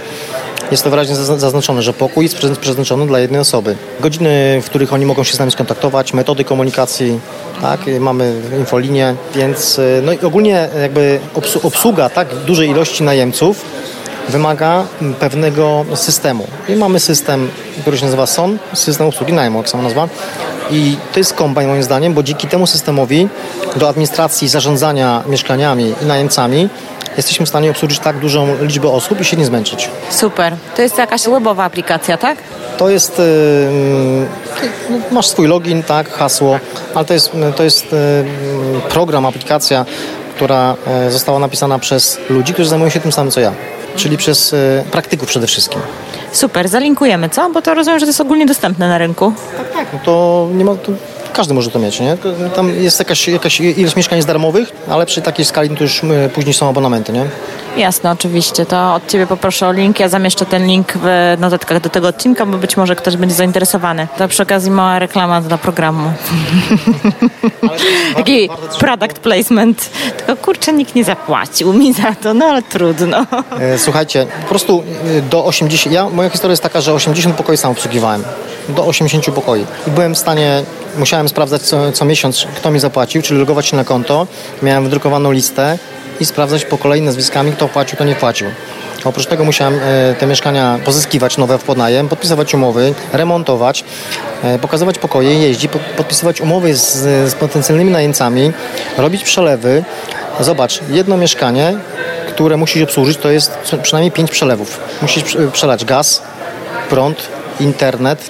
Jest 0.72 0.84
to 0.84 0.90
wyraźnie 0.90 1.16
zaznaczone, 1.16 1.82
że 1.82 1.94
pokój 1.94 2.26
jest 2.26 2.58
przeznaczony 2.62 3.08
dla 3.08 3.20
jednej 3.20 3.42
osoby. 3.42 3.76
Godziny, 4.00 4.62
w 4.62 4.66
których 4.66 4.94
oni 4.94 5.06
mogą 5.06 5.24
się 5.24 5.34
z 5.34 5.40
nami 5.40 5.52
skontaktować, 5.52 6.14
metody 6.14 6.44
komunikacji, 6.44 7.20
tak, 7.62 7.80
mamy 8.00 8.42
infolinię, 8.60 9.16
więc 9.36 9.80
e, 9.80 10.02
no 10.02 10.14
i 10.14 10.20
ogólnie 10.20 10.70
jakby 10.82 11.20
obsługa 11.64 12.10
tak 12.10 12.36
dużej 12.36 12.70
ilości 12.70 13.04
najemców 13.04 13.66
wymaga 14.30 14.84
pewnego 15.20 15.86
systemu. 15.96 16.48
I 16.70 16.76
mamy 16.76 17.00
system, 17.00 17.50
który 17.82 17.98
się 17.98 18.06
nazywa 18.06 18.26
SON, 18.26 18.58
system 18.74 19.08
obsługi 19.08 19.34
najmu, 19.34 19.58
jak 19.58 19.70
sama 19.70 19.84
nazwa. 19.84 20.08
I 20.72 20.98
to 21.14 21.20
jest 21.20 21.34
kombajn 21.34 21.70
moim 21.70 21.84
zdaniem, 21.84 22.14
bo 22.14 22.24
dzięki 22.24 22.48
temu 22.48 22.68
systemowi 22.68 23.30
do 23.76 23.90
administracji 23.90 24.48
zarządzania 24.48 25.24
mieszkaniami 25.28 25.94
i 26.04 26.06
najemcami 26.06 26.70
jesteśmy 27.18 27.46
w 27.46 27.50
stanie 27.50 27.72
obsłużyć 27.72 28.00
tak 28.00 28.20
dużą 28.20 28.48
liczbę 28.62 28.90
osób 28.90 29.22
i 29.22 29.26
się 29.26 29.38
nie 29.38 29.46
zmęczyć. 29.46 29.90
Super. 30.10 30.56
To 30.76 30.82
jest 30.82 30.98
jakaś 30.98 31.24
webowa 31.24 31.64
aplikacja, 31.64 32.18
tak? 32.18 32.38
To 32.78 32.90
jest, 32.90 33.20
yy, 33.20 34.26
masz 35.12 35.28
swój 35.28 35.48
login, 35.48 35.84
tak, 35.84 36.10
hasło, 36.10 36.60
ale 36.96 37.06
to 37.06 37.14
jest, 37.14 37.32
to 37.56 37.64
jest 37.64 37.92
yy, 37.92 38.82
program, 38.90 39.26
aplikacja, 39.26 39.86
która 40.42 40.76
yy, 41.06 41.12
została 41.12 41.40
napisana 41.40 41.80
przez 41.80 42.20
ludzi, 42.30 42.54
którzy 42.54 42.70
zajmują 42.70 42.90
się 42.90 43.00
tym 43.00 43.12
samym 43.12 43.32
co 43.32 43.40
ja 43.40 43.54
czyli 43.96 44.18
przez 44.18 44.54
e, 44.54 44.84
praktyków 44.92 45.30
przede 45.30 45.48
wszystkim. 45.48 45.82
Super, 46.32 46.68
zalinkujemy, 46.68 47.30
co? 47.30 47.50
Bo 47.50 47.62
to 47.62 47.74
rozumiem, 47.74 48.00
że 48.00 48.06
to 48.06 48.10
jest 48.10 48.22
ogólnie 48.22 48.46
dostępne 48.46 48.90
na 48.90 48.98
rynku. 48.98 49.34
Tak, 49.58 49.72
tak, 49.72 49.88
no 49.94 50.00
to 50.06 50.48
nie 50.54 50.66
ma, 50.66 50.76
to 50.76 50.92
każdy 51.34 51.54
może 51.54 51.72
to 51.72 51.80
mieć, 51.80 52.00
nie? 52.00 52.18
Tam 52.56 52.70
jest 52.84 53.00
jakaś, 53.00 53.28
jakaś 53.28 53.60
ilość 53.62 53.96
mieszkań 53.96 54.18
jest 54.18 54.28
darmowych, 54.28 54.72
ale 54.90 55.06
przy 55.06 55.22
takiej 55.22 55.46
skali 55.46 55.78
to 55.78 55.84
już 55.84 56.04
y, 56.04 56.30
później 56.34 56.54
są 56.54 56.70
abonamenty, 56.70 57.14
nie? 57.14 57.26
Jasne, 57.78 58.12
oczywiście. 58.12 58.66
To 58.66 58.94
od 58.94 59.08
Ciebie 59.08 59.28
poproszę 59.28 59.68
o 59.68 59.72
link. 59.72 60.00
Ja 60.00 60.10
zamieszczę 60.10 60.46
ten 60.46 60.68
link 60.68 60.94
w 60.96 61.38
notatkach 61.40 61.82
do 61.82 61.90
tego 61.90 62.08
odcinka, 62.08 62.46
bo 62.46 62.58
być 62.58 62.78
może 62.78 62.96
ktoś 62.96 63.18
będzie 63.18 63.36
zainteresowany. 63.36 64.08
To 64.18 64.28
przy 64.28 64.44
okazji 64.44 64.72
mała 64.72 65.00
reklama 65.00 65.42
dla 65.42 65.58
programu. 65.58 66.14
Taki 68.16 68.50
product 68.80 69.20
placement. 69.20 69.90
Tylko 70.18 70.36
kurczę, 70.36 70.74
nikt 70.74 70.96
nie 70.96 71.04
zapłacił 71.04 71.74
mi 71.74 71.94
za 71.94 72.16
to, 72.24 72.34
no 72.34 72.46
ale 72.46 72.62
trudno. 72.62 73.26
E, 73.60 73.78
słuchajcie, 73.78 74.28
po 74.42 74.48
prostu 74.50 74.84
e, 75.18 75.22
do 75.22 75.46
80... 75.46 75.96
Ja, 75.96 76.10
moja 76.10 76.30
historia 76.30 76.52
jest 76.52 76.64
taka, 76.64 76.82
że 76.82 76.94
80 76.94 77.36
pokoi 77.36 77.58
sam 77.58 77.72
obsługiwałem. 77.72 78.24
Do 78.70 78.86
80 78.86 79.26
pokoi. 79.26 79.66
I 79.88 79.92
byłem 79.92 80.16
w 80.16 80.18
stanie 80.18 80.64
musiałem 81.22 81.30
sprawdzać 81.30 81.62
co, 81.62 81.92
co, 81.92 82.06
miesiąc, 82.06 82.48
kto 82.56 82.72
mi 82.72 82.80
zapłacił, 82.80 83.22
czyli 83.22 83.40
logować 83.40 83.66
się 83.66 83.78
na 83.78 83.84
konto. 83.84 84.28
Miałem 84.62 84.84
wydrukowaną 84.84 85.32
listę 85.32 85.78
i 86.20 86.26
sprawdzać 86.26 86.66
po 86.66 86.78
kolei 86.78 87.02
nazwiskami, 87.02 87.52
kto 87.52 87.68
płacił, 87.68 87.96
kto 87.96 88.06
nie 88.06 88.16
płacił. 88.16 88.48
Oprócz 89.06 89.26
tego 89.26 89.44
musiałem 89.44 89.80
e, 89.84 90.16
te 90.20 90.28
mieszkania 90.28 90.80
pozyskiwać 90.86 91.38
nowe 91.38 91.58
w 91.58 91.64
podnajem, 91.64 92.10
podpisywać 92.10 92.54
umowy, 92.54 92.94
remontować, 93.14 93.84
e, 94.44 94.60
pokazywać 94.60 95.00
pokoje, 95.00 95.34
jeździć, 95.34 95.72
podpisywać 95.98 96.42
umowy 96.42 96.76
z, 96.76 96.94
z 97.30 97.36
potencjalnymi 97.36 97.92
najemcami, 97.92 98.52
robić 98.98 99.24
przelewy. 99.24 99.84
Zobacz, 100.40 100.80
jedno 100.90 101.18
mieszkanie, 101.18 101.78
które 102.30 102.58
musisz 102.58 102.84
obsłużyć, 102.84 103.18
to 103.18 103.30
jest 103.30 103.58
przynajmniej 103.84 104.12
pięć 104.12 104.32
przelewów. 104.32 104.80
Musisz 105.02 105.24
przelać 105.54 105.86
gaz, 105.86 106.22
prąd, 106.90 107.28
internet, 107.60 108.30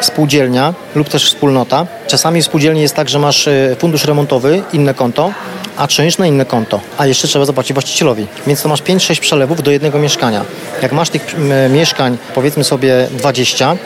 spółdzielnia 0.00 0.74
lub 0.94 1.08
też 1.08 1.26
wspólnota. 1.26 1.86
Czasami 2.06 2.42
w 2.42 2.44
spółdzielni 2.44 2.82
jest 2.82 2.94
tak, 2.94 3.08
że 3.08 3.18
masz 3.18 3.48
e, 3.48 3.76
fundusz 3.78 4.04
remontowy, 4.04 4.62
inne 4.72 4.94
konto, 4.94 5.32
a 5.76 5.88
czynsz 5.88 6.18
na 6.18 6.26
inne 6.26 6.44
konto, 6.44 6.80
a 6.98 7.06
jeszcze 7.06 7.28
trzeba 7.28 7.44
zapłacić 7.44 7.72
właścicielowi. 7.72 8.26
Więc 8.46 8.62
to 8.62 8.68
masz 8.68 8.82
5-6 8.82 9.20
przelewów 9.20 9.62
do 9.62 9.70
jednego 9.70 9.98
mieszkania. 9.98 10.44
Jak 10.82 10.92
masz 10.92 11.10
tych 11.10 11.36
mieszkań, 11.70 12.18
powiedzmy 12.34 12.64
sobie 12.64 13.08
20, 13.10 13.76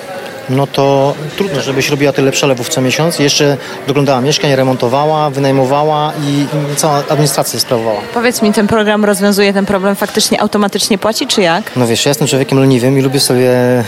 no 0.48 0.66
to 0.66 1.14
trudno, 1.36 1.60
żebyś 1.60 1.88
robiła 1.88 2.12
tyle 2.12 2.30
przelewów 2.32 2.68
co 2.68 2.80
miesiąc. 2.80 3.18
Jeszcze 3.18 3.56
doglądała 3.86 4.20
mieszkań, 4.20 4.54
remontowała, 4.54 5.30
wynajmowała 5.30 6.12
i 6.26 6.46
cała 6.76 7.02
administracja 7.08 7.60
sprawowała. 7.60 8.00
Powiedz 8.14 8.42
mi, 8.42 8.52
ten 8.52 8.66
program 8.66 9.04
rozwiązuje 9.04 9.52
ten 9.52 9.66
problem 9.66 9.96
faktycznie 9.96 10.40
automatycznie 10.40 10.98
płaci, 10.98 11.26
czy 11.26 11.42
jak? 11.42 11.76
No 11.76 11.86
wiesz, 11.86 12.04
ja 12.04 12.10
jestem 12.10 12.28
człowiekiem 12.28 12.58
leniwym 12.60 12.98
i 12.98 13.02
lubię 13.02 13.20
sobie 13.20 13.50
e, 13.50 13.84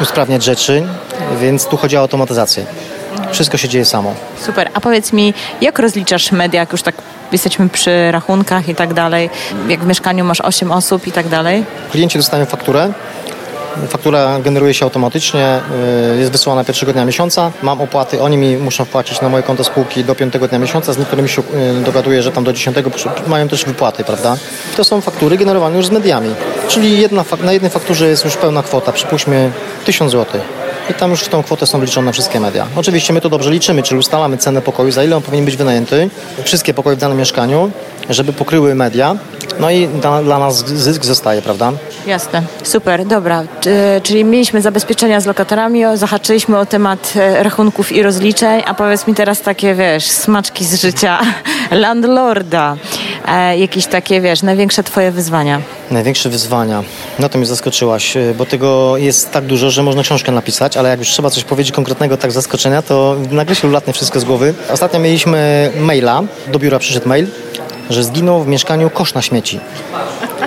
usprawniać 0.00 0.44
rzeczy, 0.44 0.86
więc 1.40 1.66
tu 1.66 1.76
chodzi 1.76 1.96
o 1.96 2.00
automatyzację. 2.00 2.66
Wszystko 3.32 3.56
się 3.56 3.68
dzieje 3.68 3.84
samo. 3.84 4.14
Super. 4.40 4.70
A 4.74 4.80
powiedz 4.80 5.12
mi, 5.12 5.34
jak 5.60 5.78
rozliczasz 5.78 6.32
media, 6.32 6.60
jak 6.60 6.72
już 6.72 6.82
tak 6.82 6.94
jesteśmy 7.32 7.68
przy 7.68 8.12
rachunkach 8.12 8.68
i 8.68 8.74
tak 8.74 8.94
dalej, 8.94 9.30
jak 9.68 9.80
w 9.80 9.86
mieszkaniu 9.86 10.24
masz 10.24 10.40
8 10.40 10.72
osób 10.72 11.06
i 11.06 11.12
tak 11.12 11.28
dalej? 11.28 11.64
Klienci 11.90 12.18
dostają 12.18 12.46
fakturę, 12.46 12.92
Faktura 13.88 14.40
generuje 14.40 14.74
się 14.74 14.84
automatycznie, 14.84 15.60
y, 16.14 16.18
jest 16.18 16.32
wysyłana 16.32 16.64
pierwszego 16.64 16.92
dnia 16.92 17.04
miesiąca. 17.04 17.52
Mam 17.62 17.80
opłaty, 17.80 18.22
oni 18.22 18.36
mi 18.36 18.56
muszą 18.56 18.84
wpłacić 18.84 19.20
na 19.20 19.28
moje 19.28 19.42
konto 19.42 19.64
spółki 19.64 20.04
do 20.04 20.14
piątego 20.14 20.48
dnia 20.48 20.58
miesiąca. 20.58 20.92
Z 20.92 20.98
niektórymi 20.98 21.28
się 21.28 21.42
y, 21.42 21.84
dogaduję, 21.84 22.22
że 22.22 22.32
tam 22.32 22.44
do 22.44 22.52
dziesiątego 22.52 22.90
mają 23.26 23.48
też 23.48 23.64
wypłaty, 23.64 24.04
prawda? 24.04 24.36
To 24.76 24.84
są 24.84 25.00
faktury 25.00 25.36
generowane 25.36 25.76
już 25.76 25.86
z 25.86 25.90
mediami. 25.90 26.34
Czyli 26.68 27.00
jedna, 27.00 27.24
na 27.44 27.52
jednej 27.52 27.70
fakturze 27.70 28.08
jest 28.08 28.24
już 28.24 28.36
pełna 28.36 28.62
kwota, 28.62 28.92
przypuśćmy 28.92 29.52
1000 29.84 30.12
zł 30.12 30.40
i 30.90 30.94
tam 30.94 31.10
już 31.10 31.20
w 31.20 31.28
tą 31.28 31.42
kwotę 31.42 31.66
są 31.66 31.80
wliczone 31.80 32.12
wszystkie 32.12 32.40
media. 32.40 32.66
Oczywiście 32.76 33.12
my 33.12 33.20
to 33.20 33.28
dobrze 33.28 33.50
liczymy, 33.50 33.82
czyli 33.82 33.98
ustalamy 34.00 34.38
cenę 34.38 34.62
pokoju, 34.62 34.92
za 34.92 35.04
ile 35.04 35.16
on 35.16 35.22
powinien 35.22 35.44
być 35.44 35.56
wynajęty, 35.56 36.10
wszystkie 36.44 36.74
pokoje 36.74 36.96
w 36.96 37.00
danym 37.00 37.18
mieszkaniu, 37.18 37.70
żeby 38.10 38.32
pokryły 38.32 38.74
media, 38.74 39.16
no 39.60 39.70
i 39.70 39.88
dla, 39.88 40.22
dla 40.22 40.38
nas 40.38 40.66
zysk 40.66 41.04
zostaje, 41.04 41.42
prawda? 41.42 41.72
Jasne, 42.06 42.42
super, 42.62 43.06
dobra. 43.06 43.44
Czyli 44.02 44.24
mieliśmy 44.24 44.62
zabezpieczenia 44.62 45.20
z 45.20 45.26
lokatorami, 45.26 45.82
zahaczyliśmy 45.94 46.58
o 46.58 46.66
temat 46.66 47.12
e, 47.16 47.42
rachunków 47.42 47.92
i 47.92 48.02
rozliczeń, 48.02 48.62
a 48.66 48.74
powiedz 48.74 49.06
mi 49.06 49.14
teraz 49.14 49.40
takie, 49.40 49.74
wiesz, 49.74 50.04
smaczki 50.04 50.64
z 50.64 50.80
życia 50.80 51.18
landlorda. 51.70 52.76
E, 53.28 53.58
jakieś 53.58 53.86
takie, 53.86 54.20
wiesz, 54.20 54.42
największe 54.42 54.82
twoje 54.82 55.10
wyzwania? 55.10 55.60
Największe 55.90 56.28
wyzwania. 56.28 56.82
No 57.18 57.28
to 57.28 57.38
mnie 57.38 57.46
zaskoczyłaś, 57.46 58.16
e, 58.16 58.34
bo 58.38 58.46
tego 58.46 58.96
jest 58.96 59.32
tak 59.32 59.44
dużo, 59.44 59.70
że 59.70 59.82
można 59.82 60.02
książkę 60.02 60.32
napisać, 60.32 60.76
ale 60.76 60.88
jak 60.88 60.98
już 60.98 61.08
trzeba 61.08 61.30
coś 61.30 61.44
powiedzieć 61.44 61.74
konkretnego, 61.74 62.16
tak 62.16 62.32
zaskoczenia, 62.32 62.82
to 62.82 63.16
nagle 63.30 63.54
się 63.56 63.68
ulatnie 63.68 63.92
wszystko 63.92 64.20
z 64.20 64.24
głowy. 64.24 64.54
Ostatnio 64.70 65.00
mieliśmy 65.00 65.70
maila, 65.80 66.22
do 66.52 66.58
biura 66.58 66.78
przyszedł 66.78 67.08
mail, 67.08 67.26
że 67.90 68.04
zginął 68.04 68.42
w 68.42 68.46
mieszkaniu 68.46 68.90
kosz 68.90 69.14
na 69.14 69.22
śmieci. 69.22 69.60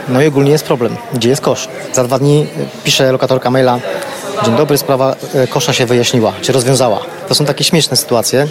No 0.09 0.21
i 0.21 0.27
ogólnie 0.27 0.51
jest 0.51 0.65
problem. 0.65 0.95
Gdzie 1.13 1.29
jest 1.29 1.41
kosz? 1.41 1.67
Za 1.93 2.03
dwa 2.03 2.19
dni 2.19 2.47
pisze 2.83 3.11
lokatorka 3.11 3.49
maila, 3.49 3.79
Dzień 4.45 4.55
dobry, 4.55 4.77
sprawa 4.77 5.15
e, 5.35 5.47
kosza 5.47 5.73
się 5.73 5.85
wyjaśniła, 5.85 6.33
czy 6.41 6.51
rozwiązała. 6.51 6.99
To 7.27 7.35
są 7.35 7.45
takie 7.45 7.63
śmieszne 7.63 7.97
sytuacje. 7.97 8.47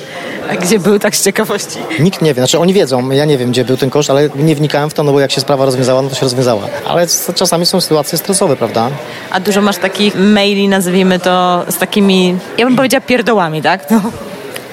A 0.51 0.57
gdzie 0.57 0.79
był 0.79 0.99
tak 0.99 1.17
z 1.17 1.25
ciekawości? 1.25 1.79
Nikt 2.01 2.23
nie 2.23 2.35
wie, 2.35 2.41
znaczy 2.41 2.59
oni 2.59 2.75
wiedzą, 2.75 3.11
ja 3.11 3.25
nie 3.25 3.39
wiem 3.39 3.51
gdzie 3.51 3.65
był 3.65 3.77
ten 3.77 3.91
kosz, 3.91 4.11
ale 4.11 4.29
nie 4.35 4.55
wnikałem 4.55 4.91
w 4.91 4.95
to, 4.95 5.03
no 5.03 5.13
bo 5.13 5.21
jak 5.21 5.31
się 5.31 5.41
sprawa 5.41 5.65
rozwiązała, 5.65 6.03
no 6.03 6.09
to 6.09 6.15
się 6.15 6.23
rozwiązała. 6.23 6.63
Ale 6.87 7.07
czasami 7.35 7.67
są 7.67 7.81
sytuacje 7.81 8.19
stresowe, 8.19 8.57
prawda? 8.57 8.91
A 9.31 9.41
dużo 9.41 9.63
masz 9.63 9.77
takich 9.77 10.15
maili, 10.15 10.69
nazwijmy 10.69 11.19
to, 11.19 11.65
z 11.69 11.79
takimi, 11.79 12.39
ja 12.59 12.67
bym 12.67 12.77
powiedziała 12.77 13.01
pierdołami, 13.01 13.63
tak? 13.63 13.91
No. 13.91 14.01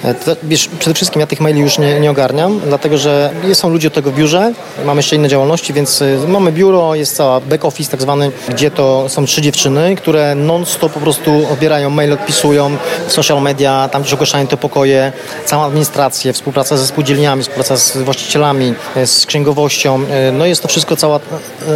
E, 0.03 0.15
wiesz, 0.43 0.69
przede 0.79 0.93
wszystkim 0.93 1.19
ja 1.19 1.27
tych 1.27 1.39
maili 1.39 1.59
już 1.59 1.77
nie, 1.77 1.99
nie 1.99 2.11
ogarniam, 2.11 2.59
dlatego 2.67 2.97
że 2.97 3.31
są 3.53 3.69
ludzie 3.69 3.87
od 3.87 3.93
tego 3.93 4.11
w 4.11 4.15
biurze, 4.15 4.53
mamy 4.85 4.99
jeszcze 4.99 5.15
inne 5.15 5.29
działalności, 5.29 5.73
więc 5.73 6.01
e, 6.01 6.17
mamy 6.27 6.51
biuro, 6.51 6.95
jest 6.95 7.15
cała 7.15 7.39
back 7.39 7.65
office 7.65 7.91
tak 7.91 8.01
zwany, 8.01 8.31
gdzie 8.49 8.71
to 8.71 9.09
są 9.09 9.25
trzy 9.25 9.41
dziewczyny, 9.41 9.95
które 9.95 10.35
non-stop 10.35 10.93
po 10.93 10.99
prostu 10.99 11.47
odbierają 11.51 11.89
mail, 11.89 12.13
odpisują 12.13 12.77
social 13.07 13.41
media, 13.41 13.89
tam 13.91 14.01
gdzieś 14.01 14.13
ogłaszają 14.13 14.47
te 14.47 14.57
pokoje, 14.57 15.11
całą 15.45 15.63
administrację, 15.63 16.33
współpraca 16.33 16.77
ze 16.77 16.87
spółdzielniami, 16.87 17.41
współpraca 17.41 17.77
z 17.77 17.97
właścicielami, 17.97 18.73
e, 18.95 19.07
z 19.07 19.25
księgowością, 19.25 19.99
no 20.33 20.45
jest 20.45 20.61
to 20.61 20.67
wszystko, 20.67 20.95
cała 20.95 21.19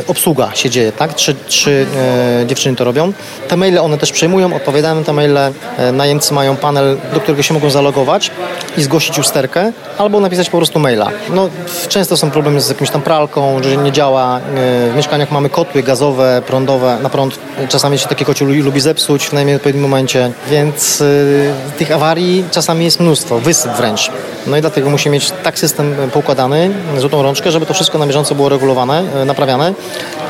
obsługa 0.08 0.56
się 0.56 0.70
dzieje, 0.70 0.92
tak? 0.92 1.14
Trzy, 1.14 1.36
trzy 1.48 1.86
e, 2.42 2.48
dziewczyny 2.48 2.76
to 2.76 2.84
robią. 2.84 3.14
Te 3.48 3.58
maile 3.58 3.80
one 3.80 3.98
też 3.98 4.12
przejmują, 4.12 4.56
odpowiadają 4.56 4.96
na 4.96 5.04
te 5.04 5.14
maile, 5.14 5.38
najemcy 5.94 6.34
mają 6.34 6.56
panel, 6.56 6.98
do 7.14 7.20
którego 7.20 7.44
się 7.44 7.54
mogą 7.54 7.70
zalogować, 7.70 8.09
i 8.78 8.84
zgłosić 8.84 9.20
usterkę, 9.20 9.72
albo 9.98 10.20
napisać 10.20 10.50
po 10.50 10.58
prostu 10.58 10.80
maila. 10.80 11.08
No, 11.30 11.50
często 11.88 12.18
są 12.18 12.32
problemy 12.32 12.62
z 12.62 12.70
jakąś 12.70 12.90
tam 12.90 13.02
pralką, 13.02 13.64
że 13.64 13.78
nie 13.78 13.92
działa. 13.92 14.40
W 14.92 14.96
mieszkaniach 14.96 15.32
mamy 15.32 15.50
kotły 15.50 15.84
gazowe, 15.84 16.42
prądowe, 16.48 16.98
na 17.02 17.10
prąd. 17.10 17.40
Czasami 17.70 17.98
się 17.98 18.08
takie 18.08 18.26
kocie 18.26 18.46
lubi 18.46 18.80
zepsuć 18.80 19.26
w 19.26 19.34
najmniej 19.34 19.60
momencie, 19.74 20.32
więc 20.50 21.02
y, 21.02 21.54
tych 21.78 21.92
awarii 21.92 22.46
czasami 22.52 22.86
jest 22.86 23.00
mnóstwo, 23.00 23.40
wysyp 23.40 23.72
wręcz. 23.72 24.12
No 24.48 24.58
i 24.58 24.62
dlatego 24.62 24.90
musimy 24.90 25.14
mieć 25.14 25.32
tak 25.44 25.60
system 25.60 25.96
poukładany, 26.14 26.72
złotą 26.98 27.24
rączkę, 27.24 27.52
żeby 27.52 27.66
to 27.66 27.74
wszystko 27.74 27.98
na 27.98 28.08
bieżąco 28.08 28.36
było 28.36 28.50
regulowane, 28.50 29.04
naprawiane, 29.26 29.74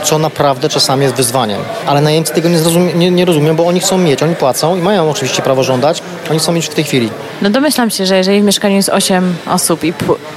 co 0.03 0.19
naprawdę 0.19 0.69
czasami 0.69 1.03
jest 1.03 1.15
wyzwaniem. 1.15 1.61
Ale 1.85 2.01
najemcy 2.01 2.33
tego 2.33 2.49
nie, 2.49 2.57
zrozumie, 2.57 2.93
nie, 2.93 3.11
nie 3.11 3.25
rozumieją, 3.25 3.55
bo 3.55 3.67
oni 3.67 3.79
chcą 3.79 3.97
mieć, 3.97 4.23
oni 4.23 4.35
płacą 4.35 4.77
i 4.77 4.81
mają 4.81 5.09
oczywiście 5.09 5.41
prawo 5.41 5.63
żądać, 5.63 6.01
oni 6.29 6.39
chcą 6.39 6.51
mieć 6.51 6.65
w 6.65 6.73
tej 6.73 6.83
chwili. 6.83 7.09
No 7.41 7.49
domyślam 7.49 7.89
się, 7.89 8.05
że 8.05 8.17
jeżeli 8.17 8.41
w 8.41 8.43
mieszkaniu 8.43 8.75
jest 8.75 8.89
8 8.89 9.35
osób 9.47 9.83
i 9.83 9.93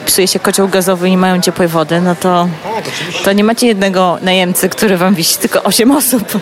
psuje 0.07 0.29
się 0.29 0.39
kocioł 0.39 0.69
gazowy 0.69 1.09
i 1.09 1.11
nie 1.11 1.19
mają 1.19 1.41
ciepłej 1.41 1.69
wody, 1.69 2.01
no 2.01 2.15
to, 2.15 2.49
to 3.25 3.33
nie 3.33 3.45
macie 3.45 3.67
jednego 3.67 4.19
najemcy, 4.23 4.69
który 4.69 4.97
wam 4.97 5.15
wisi, 5.15 5.39
tylko 5.39 5.63
8 5.63 5.91
osób. 5.91 6.39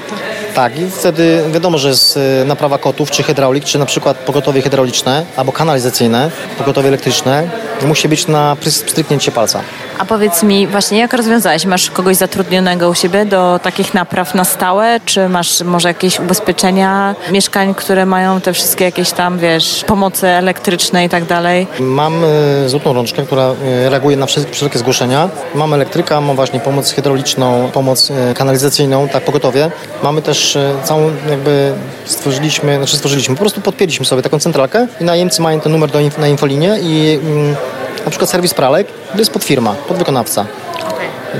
Tak, 0.54 0.78
i 0.78 0.90
wtedy 0.90 1.42
wiadomo, 1.52 1.78
że 1.78 1.88
jest 1.88 2.16
y, 2.16 2.44
naprawa 2.44 2.78
kotów, 2.78 3.11
czy 3.11 3.22
hydraulik, 3.22 3.64
czy 3.64 3.78
na 3.78 3.87
przykład 3.87 4.16
pogotowie 4.16 4.62
hydrauliczne, 4.62 5.24
albo 5.37 5.52
kanalizacyjne, 5.52 6.30
pogotowie 6.59 6.88
elektryczne, 6.88 7.48
musi 7.86 8.08
być 8.08 8.26
na 8.26 8.56
stryknięcie 8.68 9.32
palca. 9.32 9.60
A 9.98 10.04
powiedz 10.04 10.42
mi 10.42 10.66
właśnie, 10.66 10.98
jak 10.98 11.12
rozwiązałeś? 11.12 11.64
Masz 11.64 11.90
kogoś 11.90 12.16
zatrudnionego 12.16 12.88
u 12.90 12.94
siebie 12.94 13.24
do 13.24 13.60
takich 13.62 13.94
napraw 13.94 14.34
na 14.34 14.44
stałe? 14.44 15.00
Czy 15.04 15.28
masz 15.28 15.62
może 15.62 15.88
jakieś 15.88 16.20
ubezpieczenia 16.20 17.14
mieszkań, 17.32 17.74
które 17.74 18.06
mają 18.06 18.40
te 18.40 18.52
wszystkie 18.52 18.84
jakieś 18.84 19.10
tam, 19.10 19.38
wiesz, 19.38 19.84
pomocy 19.86 20.26
elektryczne 20.26 21.04
i 21.04 21.08
tak 21.08 21.24
dalej? 21.24 21.66
Mam 21.80 22.24
y, 22.24 22.68
złotą 22.68 22.92
rączkę, 22.92 23.22
która 23.22 23.50
y, 23.86 23.90
reaguje 23.90 24.16
na 24.16 24.26
wszelkie 24.26 24.78
zgłoszenia. 24.78 25.28
Mam 25.54 25.74
elektryka, 25.74 26.20
mam 26.20 26.36
właśnie 26.36 26.60
pomoc 26.60 26.92
hydrauliczną, 26.92 27.70
pomoc 27.72 28.10
y, 28.10 28.34
kanalizacyjną, 28.34 29.08
tak 29.08 29.24
pogotowie. 29.24 29.70
Mamy 30.02 30.22
też 30.22 30.58
całą 30.84 31.10
jakby 31.30 31.72
stworzyliśmy, 32.04 32.76
znaczy 32.76 32.96
stworzyliśmy, 32.96 33.34
po 33.34 33.40
prostu 33.40 33.60
podpięliśmy 33.60 34.06
sobie 34.06 34.22
taką 34.22 34.38
centralkę 34.38 34.86
i 35.00 35.04
najemcy 35.04 35.42
mają 35.42 35.60
ten 35.60 35.72
numer 35.72 35.90
do 35.90 35.98
na 36.18 36.28
infolinie 36.28 36.78
i 36.82 37.18
mm, 37.22 37.56
na 38.05 38.11
przykład 38.11 38.31
serwis 38.31 38.55
pralek, 38.55 38.87
to 39.12 39.18
jest 39.18 39.31
pod 39.31 39.44
firma, 39.44 39.72
pod 39.72 39.96
wykonawca. 39.96 40.46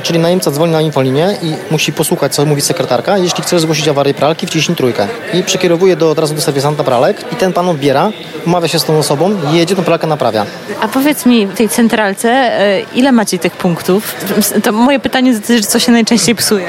Czyli 0.03 0.19
najemca 0.19 0.51
dzwoni 0.51 0.73
na 0.73 0.81
infolinię 0.81 1.37
i 1.43 1.55
musi 1.71 1.93
posłuchać, 1.93 2.35
co 2.35 2.47
mówi 2.47 2.63
sekretarka. 2.63 3.19
Jeśli 3.19 3.43
chce 3.43 3.61
zgłosić 3.61 3.89
awarię 3.89 4.15
pralki, 4.15 4.47
wciśnij 4.47 4.77
trójkę. 4.77 5.09
I 5.35 5.43
przekierowuje 5.43 5.97
do, 5.97 6.11
od 6.11 6.19
razu 6.19 6.35
do 6.35 6.41
serwisanta 6.41 6.85
pralek 6.85 7.25
i 7.33 7.37
ten 7.37 7.53
pan 7.53 7.69
odbiera, 7.69 8.11
umawia 8.47 8.69
się 8.69 8.79
z 8.79 8.85
tą 8.85 8.99
osobą 8.99 9.37
i 9.53 9.57
jedzie, 9.57 9.77
tą 9.77 9.83
pralkę 9.85 10.07
naprawia. 10.07 10.47
A 10.81 10.89
powiedz 10.89 11.27
mi 11.27 11.47
w 11.47 11.55
tej 11.55 11.69
centralce, 11.69 12.29
e, 12.31 12.81
ile 12.95 13.13
macie 13.13 13.39
tych 13.39 13.57
punktów? 13.57 14.15
To 14.65 14.73
moje 14.73 15.01
pytanie 15.01 15.33
dotyczy, 15.35 15.63
co 15.63 15.79
się 15.79 15.93
najczęściej 15.93 16.35
psuje 16.35 16.67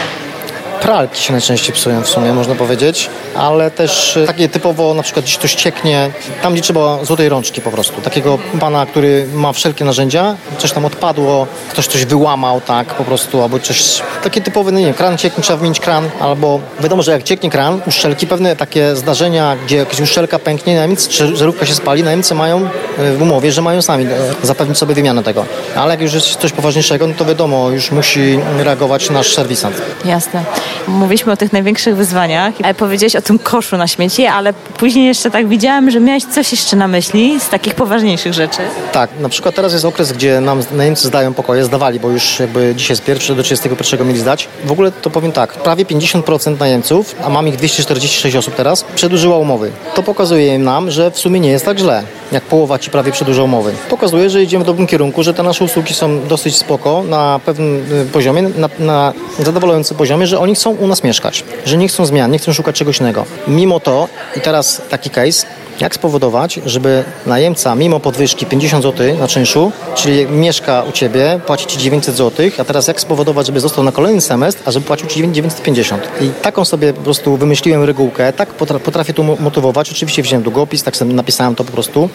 pralki 0.82 1.24
się 1.24 1.32
najczęściej 1.32 1.76
psują 1.76 2.02
w 2.02 2.10
sumie, 2.10 2.34
można 2.34 2.56
powiedzieć, 2.56 3.10
ale 3.36 3.72
też 3.72 4.18
e, 4.18 4.28
takie 4.28 4.50
typowo, 4.50 4.94
na 4.94 5.04
przykład 5.04 5.26
gdzieś 5.26 5.38
ktoś 5.38 5.56
cieknie, 5.56 6.12
tam 6.42 6.54
gdzie 6.54 6.62
trzeba 6.62 7.06
złotej 7.06 7.30
rączki 7.30 7.62
po 7.62 7.72
prostu. 7.72 8.02
Takiego 8.02 8.38
pana, 8.60 8.86
który 8.86 9.28
ma 9.34 9.54
wszelkie 9.54 9.86
narzędzia, 9.86 10.36
coś 10.58 10.72
tam 10.72 10.86
odpadło, 10.86 11.48
ktoś 11.70 11.88
coś 11.88 12.06
wyłamał, 12.06 12.62
tak, 12.62 12.88
po 12.88 13.04
prostu, 13.04 13.44
albo 13.44 13.60
coś, 13.60 14.02
takie 14.24 14.42
typowe, 14.42 14.72
no 14.72 14.80
nie 14.80 14.86
wiem, 14.86 14.94
kran 14.94 15.18
cieknie, 15.18 15.44
trzeba 15.44 15.58
wymienić 15.58 15.80
kran, 15.80 16.10
albo 16.20 16.60
wiadomo, 16.80 17.04
że 17.04 17.12
jak 17.12 17.24
cieknie 17.24 17.50
kran, 17.50 17.82
uszczelki, 17.88 18.28
pewne 18.28 18.56
takie 18.56 18.96
zdarzenia, 18.96 19.56
gdzie 19.66 19.78
jakaś 19.78 20.00
uszczelka 20.00 20.40
pęknie, 20.40 20.76
najemcy, 20.76 21.10
czy 21.10 21.36
żarówka 21.36 21.66
się 21.66 21.74
spali, 21.74 22.04
najemcy 22.04 22.36
mają 22.36 22.58
e, 22.98 23.14
w 23.14 23.22
umowie, 23.22 23.52
że 23.52 23.62
mają 23.62 23.82
sami 23.82 24.06
e, 24.06 24.10
zapewnić 24.44 24.78
sobie 24.78 24.96
wymianę 24.96 25.24
tego. 25.24 25.46
Ale 25.76 25.94
jak 25.94 26.02
już 26.02 26.14
jest 26.14 26.36
coś 26.36 26.52
poważniejszego, 26.52 27.08
no 27.08 27.14
to 27.18 27.26
wiadomo, 27.26 27.70
już 27.70 27.92
musi 27.92 28.40
reagować 28.58 29.10
nasz 29.10 29.34
serwisant. 29.34 29.82
Jasne. 30.06 30.44
Mówiliśmy 30.88 31.32
o 31.32 31.38
tych 31.38 31.54
największych 31.54 31.96
wyzwaniach, 31.96 32.54
ale 32.64 32.74
powiedziałeś 32.74 33.16
o 33.16 33.22
tym 33.22 33.40
koszu 33.40 33.78
na 33.78 33.88
śmieci, 33.88 34.26
ale 34.26 34.54
później 34.54 35.06
jeszcze 35.06 35.32
tak 35.32 35.48
widziałam, 35.48 35.92
że 35.92 36.00
miałeś 36.00 36.24
coś 36.26 36.52
jeszcze 36.52 36.76
na 36.76 36.88
myśli 36.88 37.40
z 37.40 37.50
takich 37.50 37.76
poważniejszych 37.76 38.34
rzeczy. 38.34 38.62
Tak, 38.92 39.10
na 39.20 39.30
przykład 39.30 39.56
teraz 39.56 39.74
jest 39.74 39.86
okres, 39.86 40.12
gdzie 40.12 40.42
nam 40.42 40.64
najemcy 40.72 41.08
zdają 41.08 41.34
pokoje, 41.34 41.64
zdawali, 41.64 42.00
bo 42.00 42.10
już 42.10 42.40
jakby 42.40 42.74
dzisiaj 42.76 42.92
jest 42.92 43.04
pierwszy, 43.04 43.36
do 43.36 43.44
31 43.44 44.08
mieli 44.08 44.20
zdać. 44.20 44.48
W 44.66 44.72
ogóle 44.72 44.92
to 44.92 45.10
powiem 45.10 45.32
tak, 45.32 45.54
prawie 45.54 45.86
50% 45.86 46.60
najemców, 46.60 47.16
a 47.24 47.30
mam 47.30 47.48
ich 47.48 47.56
246 47.56 48.36
osób 48.36 48.56
teraz, 48.56 48.84
przedłużyła 48.96 49.38
umowy. 49.38 49.72
To 49.96 50.04
pokazuje 50.04 50.60
nam, 50.60 50.92
że 50.92 51.12
w 51.12 51.20
sumie 51.20 51.40
nie 51.40 51.50
jest 51.50 51.66
tak 51.66 51.80
źle, 51.80 52.04
jak 52.32 52.44
połowa 52.44 52.80
ci 52.80 52.90
prawie 52.90 53.12
przedłuża 53.12 53.44
umowy. 53.44 53.74
Pokazuje, 53.90 54.30
że 54.30 54.44
idziemy 54.44 54.64
w 54.64 54.68
dobrym 54.68 54.88
kierunku, 54.88 55.24
że 55.24 55.34
te 55.34 55.44
nasze 55.44 55.66
usługi 55.66 55.94
są 55.94 56.28
dosyć 56.28 56.58
spoko, 56.58 57.04
na 57.04 57.40
pewnym 57.46 57.86
y, 58.02 58.06
poziomie, 58.06 58.42
na, 58.42 58.70
na 58.80 59.14
zadowalającym 59.40 59.98
poziomie, 59.98 60.28
że 60.28 60.40
oni 60.40 60.56
chcą 60.62 60.72
u 60.72 60.88
nas 60.88 61.04
mieszkać, 61.04 61.44
że 61.66 61.78
nie 61.78 61.88
chcą 61.88 62.06
zmian, 62.06 62.32
nie 62.32 62.40
chcą 62.40 62.54
szukać 62.54 62.76
czegoś 62.76 63.00
innego. 63.00 63.26
Mimo 63.48 63.80
to, 63.80 64.08
i 64.36 64.42
teraz 64.42 64.82
taki 64.90 65.10
case, 65.10 65.48
jak 65.80 65.96
spowodować, 65.96 66.60
żeby 66.66 67.04
najemca 67.26 67.76
mimo 67.76 68.00
podwyżki 68.00 68.46
50 68.46 68.84
zł 68.84 69.18
na 69.20 69.28
czynszu, 69.28 69.72
czyli 69.96 70.26
mieszka 70.26 70.84
u 70.90 70.92
Ciebie, 70.92 71.40
płaci 71.48 71.68
Ci 71.68 71.78
900 71.78 72.16
zł, 72.16 72.46
a 72.58 72.64
teraz 72.64 72.88
jak 72.88 73.02
spowodować, 73.02 73.46
żeby 73.48 73.60
został 73.60 73.84
na 73.84 73.92
kolejny 73.92 74.22
semestr, 74.22 74.62
a 74.66 74.72
żeby 74.72 74.86
płacił 74.86 75.08
Ci 75.08 75.32
950. 75.32 76.04
I 76.22 76.30
taką 76.42 76.66
sobie 76.66 76.94
po 76.94 77.02
prostu 77.02 77.38
wymyśliłem 77.38 77.84
regułkę, 77.84 78.34
tak 78.34 78.50
potrafię 78.84 79.14
tu 79.14 79.24
motywować. 79.24 79.92
Oczywiście 79.92 80.24
wziąłem 80.24 80.44
długopis, 80.44 80.84
tak 80.84 80.98
sobie 80.98 81.14
napisałem 81.14 81.56
to 81.56 81.64
po 81.64 81.72
prostu, 81.72 82.10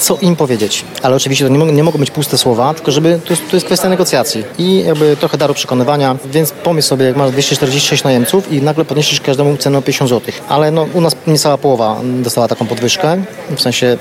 co 0.00 0.18
im 0.20 0.36
powiedzieć. 0.36 0.84
Ale 1.02 1.16
oczywiście 1.16 1.48
to 1.48 1.54
nie, 1.54 1.82
mogą 1.82 1.98
być 1.98 2.10
puste 2.10 2.38
słowa, 2.38 2.74
tylko 2.74 2.92
żeby, 2.92 3.20
to 3.24 3.32
jest, 3.32 3.50
to 3.50 3.56
jest 3.56 3.66
kwestia 3.66 3.88
negocjacji 3.88 4.44
i 4.58 4.84
jakby 4.84 5.16
trochę 5.16 5.38
daru 5.38 5.54
przekonywania, 5.54 6.16
więc 6.32 6.50
pomyśl 6.50 6.88
sobie, 6.88 7.06
jak 7.06 7.16
masz 7.16 7.30
246 7.30 8.04
najemców 8.04 8.52
i 8.52 8.62
nagle 8.62 8.84
podniesiesz 8.84 9.20
każdemu 9.20 9.56
cenę 9.56 9.78
o 9.78 9.82
50 9.82 10.10
zł. 10.10 10.34
Ale 10.48 10.70
no, 10.70 10.86
u 10.94 11.00
nas 11.00 11.16
niecała 11.26 11.58
połowa 11.58 12.00
dostała 12.04 12.48
taką 12.48 12.66
podwyżkę, 12.66 13.07
w 13.56 13.60
sensie 13.60 13.96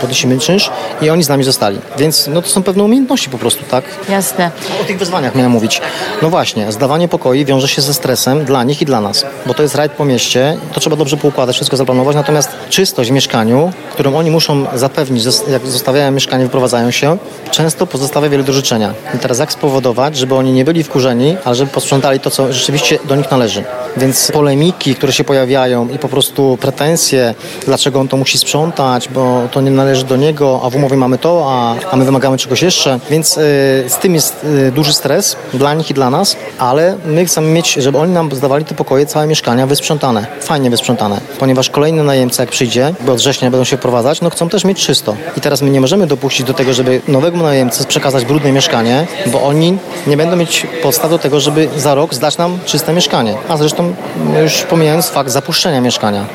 podnosimy 0.00 0.38
czynsz 0.38 0.70
i 1.02 1.10
oni 1.10 1.22
z 1.22 1.28
nami 1.28 1.44
zostali. 1.44 1.78
Więc 1.98 2.26
no 2.26 2.42
to 2.42 2.48
są 2.48 2.62
pewne 2.62 2.84
umiejętności 2.84 3.30
po 3.30 3.38
prostu, 3.38 3.64
tak? 3.70 3.84
Jasne. 4.08 4.50
O 4.82 4.84
tych 4.84 4.98
wyzwaniach 4.98 5.34
miałem 5.34 5.52
mówić. 5.52 5.80
No 6.22 6.30
właśnie, 6.30 6.72
zdawanie 6.72 7.08
pokoi 7.08 7.44
wiąże 7.44 7.68
się 7.68 7.82
ze 7.82 7.94
stresem 7.94 8.44
dla 8.44 8.64
nich 8.64 8.82
i 8.82 8.84
dla 8.84 9.00
nas, 9.00 9.26
bo 9.46 9.54
to 9.54 9.62
jest 9.62 9.74
rajd 9.74 9.92
po 9.92 10.04
mieście, 10.04 10.56
to 10.72 10.80
trzeba 10.80 10.96
dobrze 10.96 11.16
poukładać, 11.16 11.56
wszystko 11.56 11.76
zaplanować, 11.76 12.16
natomiast 12.16 12.50
czystość 12.68 13.10
w 13.10 13.12
mieszkaniu, 13.12 13.72
którą 13.92 14.16
oni 14.16 14.30
muszą 14.30 14.66
zapewnić, 14.74 15.24
jak 15.48 15.66
zostawiają 15.66 16.10
mieszkanie, 16.10 16.44
wyprowadzają 16.44 16.90
się, 16.90 17.18
często 17.50 17.86
pozostawia 17.86 18.28
wiele 18.28 18.44
do 18.44 18.52
życzenia. 18.52 18.94
I 19.14 19.18
teraz 19.18 19.38
jak 19.38 19.52
spowodować, 19.52 20.16
żeby 20.16 20.34
oni 20.34 20.52
nie 20.52 20.64
byli 20.64 20.82
wkurzeni, 20.82 21.36
ale 21.44 21.54
żeby 21.54 21.70
posprzątali 21.70 22.20
to, 22.20 22.30
co 22.30 22.52
rzeczywiście 22.52 22.98
do 23.04 23.16
nich 23.16 23.30
należy. 23.30 23.64
Więc 23.96 24.30
polemiki, 24.32 24.94
które 24.94 25.12
się 25.12 25.24
pojawiają 25.24 25.88
i 25.88 25.98
po 25.98 26.08
prostu 26.08 26.58
pretensje, 26.60 27.34
dlaczego 27.66 28.00
on 28.00 28.08
to 28.08 28.16
musi 28.22 28.38
sprzątać, 28.38 29.08
bo 29.08 29.48
to 29.50 29.60
nie 29.60 29.70
należy 29.70 30.04
do 30.04 30.16
niego, 30.16 30.60
a 30.64 30.70
w 30.70 30.76
umowie 30.76 30.96
mamy 30.96 31.18
to, 31.18 31.46
a, 31.48 31.74
a 31.90 31.96
my 31.96 32.04
wymagamy 32.04 32.38
czegoś 32.38 32.62
jeszcze. 32.62 32.98
Więc 33.10 33.36
y, 33.36 33.40
z 33.88 33.96
tym 34.00 34.14
jest 34.14 34.44
y, 34.44 34.72
duży 34.72 34.92
stres 34.92 35.36
dla 35.54 35.74
nich 35.74 35.90
i 35.90 35.94
dla 35.94 36.10
nas, 36.10 36.36
ale 36.58 36.96
my 37.04 37.24
chcemy 37.24 37.48
mieć, 37.48 37.72
żeby 37.74 37.98
oni 37.98 38.12
nam 38.12 38.32
zdawali 38.32 38.64
te 38.64 38.74
pokoje, 38.74 39.06
całe 39.06 39.26
mieszkania 39.26 39.66
wysprzątane, 39.66 40.26
fajnie 40.40 40.70
wysprzątane, 40.70 41.20
ponieważ 41.38 41.70
kolejny 41.70 42.04
najemca 42.04 42.42
jak 42.42 42.50
przyjdzie, 42.50 42.94
bo 43.00 43.12
od 43.12 43.18
września 43.18 43.50
będą 43.50 43.64
się 43.64 43.76
wprowadzać, 43.76 44.20
no 44.20 44.30
chcą 44.30 44.48
też 44.48 44.64
mieć 44.64 44.86
czysto. 44.86 45.16
I 45.36 45.40
teraz 45.40 45.62
my 45.62 45.70
nie 45.70 45.80
możemy 45.80 46.06
dopuścić 46.06 46.46
do 46.46 46.54
tego, 46.54 46.72
żeby 46.72 47.00
nowego 47.08 47.36
najemcy 47.36 47.84
przekazać 47.84 48.24
brudne 48.24 48.52
mieszkanie, 48.52 49.06
bo 49.26 49.42
oni 49.42 49.78
nie 50.06 50.16
będą 50.16 50.36
mieć 50.36 50.66
podstaw 50.82 51.10
do 51.10 51.18
tego, 51.18 51.40
żeby 51.40 51.68
za 51.76 51.94
rok 51.94 52.14
zdać 52.14 52.38
nam 52.38 52.58
czyste 52.66 52.92
mieszkanie. 52.92 53.34
A 53.48 53.56
zresztą 53.56 53.94
już 54.42 54.62
pomijając 54.62 55.08
fakt 55.08 55.30
zapuszczenia 55.30 55.80
mieszkania 55.80 56.26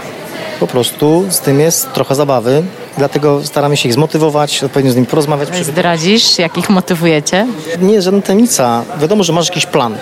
po 0.60 0.68
prostu 0.68 1.26
z 1.30 1.40
tym 1.40 1.60
jest 1.60 1.94
trochę 1.94 2.16
zabawy, 2.16 2.64
dlatego 2.98 3.44
staramy 3.44 3.78
się 3.78 3.90
ich 3.90 3.94
zmotywować, 3.94 4.64
odpowiednio 4.64 4.92
z 4.92 4.96
nimi 4.96 5.08
porozmawiać. 5.08 5.66
Zdradzisz, 5.66 6.40
jak 6.40 6.58
ich 6.58 6.70
motywujecie? 6.70 7.48
Nie 7.82 7.94
jest 7.94 8.06
żadna 8.06 8.22
tajemnica. 8.22 8.84
Wiadomo, 9.02 9.24
że 9.24 9.34
masz 9.34 9.50
jakiś 9.50 9.66
plan 9.66 9.98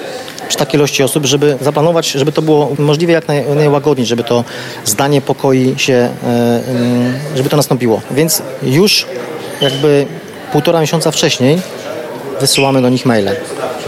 przy 0.47 0.57
takiej 0.57 0.79
ilości 0.79 1.03
osób, 1.03 1.25
żeby 1.25 1.57
zaplanować, 1.61 2.11
żeby 2.11 2.31
to 2.31 2.41
było 2.41 2.71
możliwie 2.79 3.13
jak 3.13 3.27
naj, 3.27 3.45
najłagodniej, 3.55 4.07
żeby 4.07 4.23
to 4.23 4.43
zdanie 4.85 5.21
pokoi 5.21 5.75
się, 5.77 5.93
e, 5.93 6.61
żeby 7.35 7.49
to 7.49 7.57
nastąpiło. 7.57 8.01
Więc 8.11 8.41
już 8.63 9.07
jakby 9.61 10.05
półtora 10.51 10.81
miesiąca 10.81 11.11
wcześniej 11.11 11.61
wysyłamy 12.41 12.81
do 12.81 12.89
nich 12.89 13.05
maile. 13.05 13.29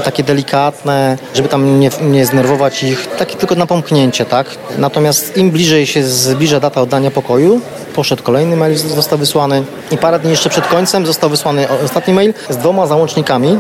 Takie 0.03 0.23
delikatne, 0.23 1.17
żeby 1.33 1.49
tam 1.49 1.79
nie, 1.79 1.89
nie 2.01 2.25
znerwować 2.25 2.83
ich, 2.83 3.07
takie 3.07 3.35
tylko 3.35 3.55
na 3.55 3.65
pomknięcie, 3.65 4.25
tak? 4.25 4.47
Natomiast 4.77 5.37
im 5.37 5.51
bliżej 5.51 5.87
się 5.87 6.03
zbliża 6.03 6.59
data 6.59 6.81
oddania 6.81 7.11
pokoju, 7.11 7.61
poszedł 7.95 8.23
kolejny 8.23 8.55
mail, 8.55 8.77
został 8.77 9.19
wysłany 9.19 9.63
i 9.91 9.97
parę 9.97 10.19
dni 10.19 10.31
jeszcze 10.31 10.49
przed 10.49 10.67
końcem 10.67 11.05
został 11.05 11.29
wysłany 11.29 11.67
ostatni 11.85 12.13
mail 12.13 12.33
z 12.49 12.57
dwoma 12.57 12.87
załącznikami, 12.87 13.59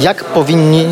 jak 0.00 0.24
powinni 0.24 0.86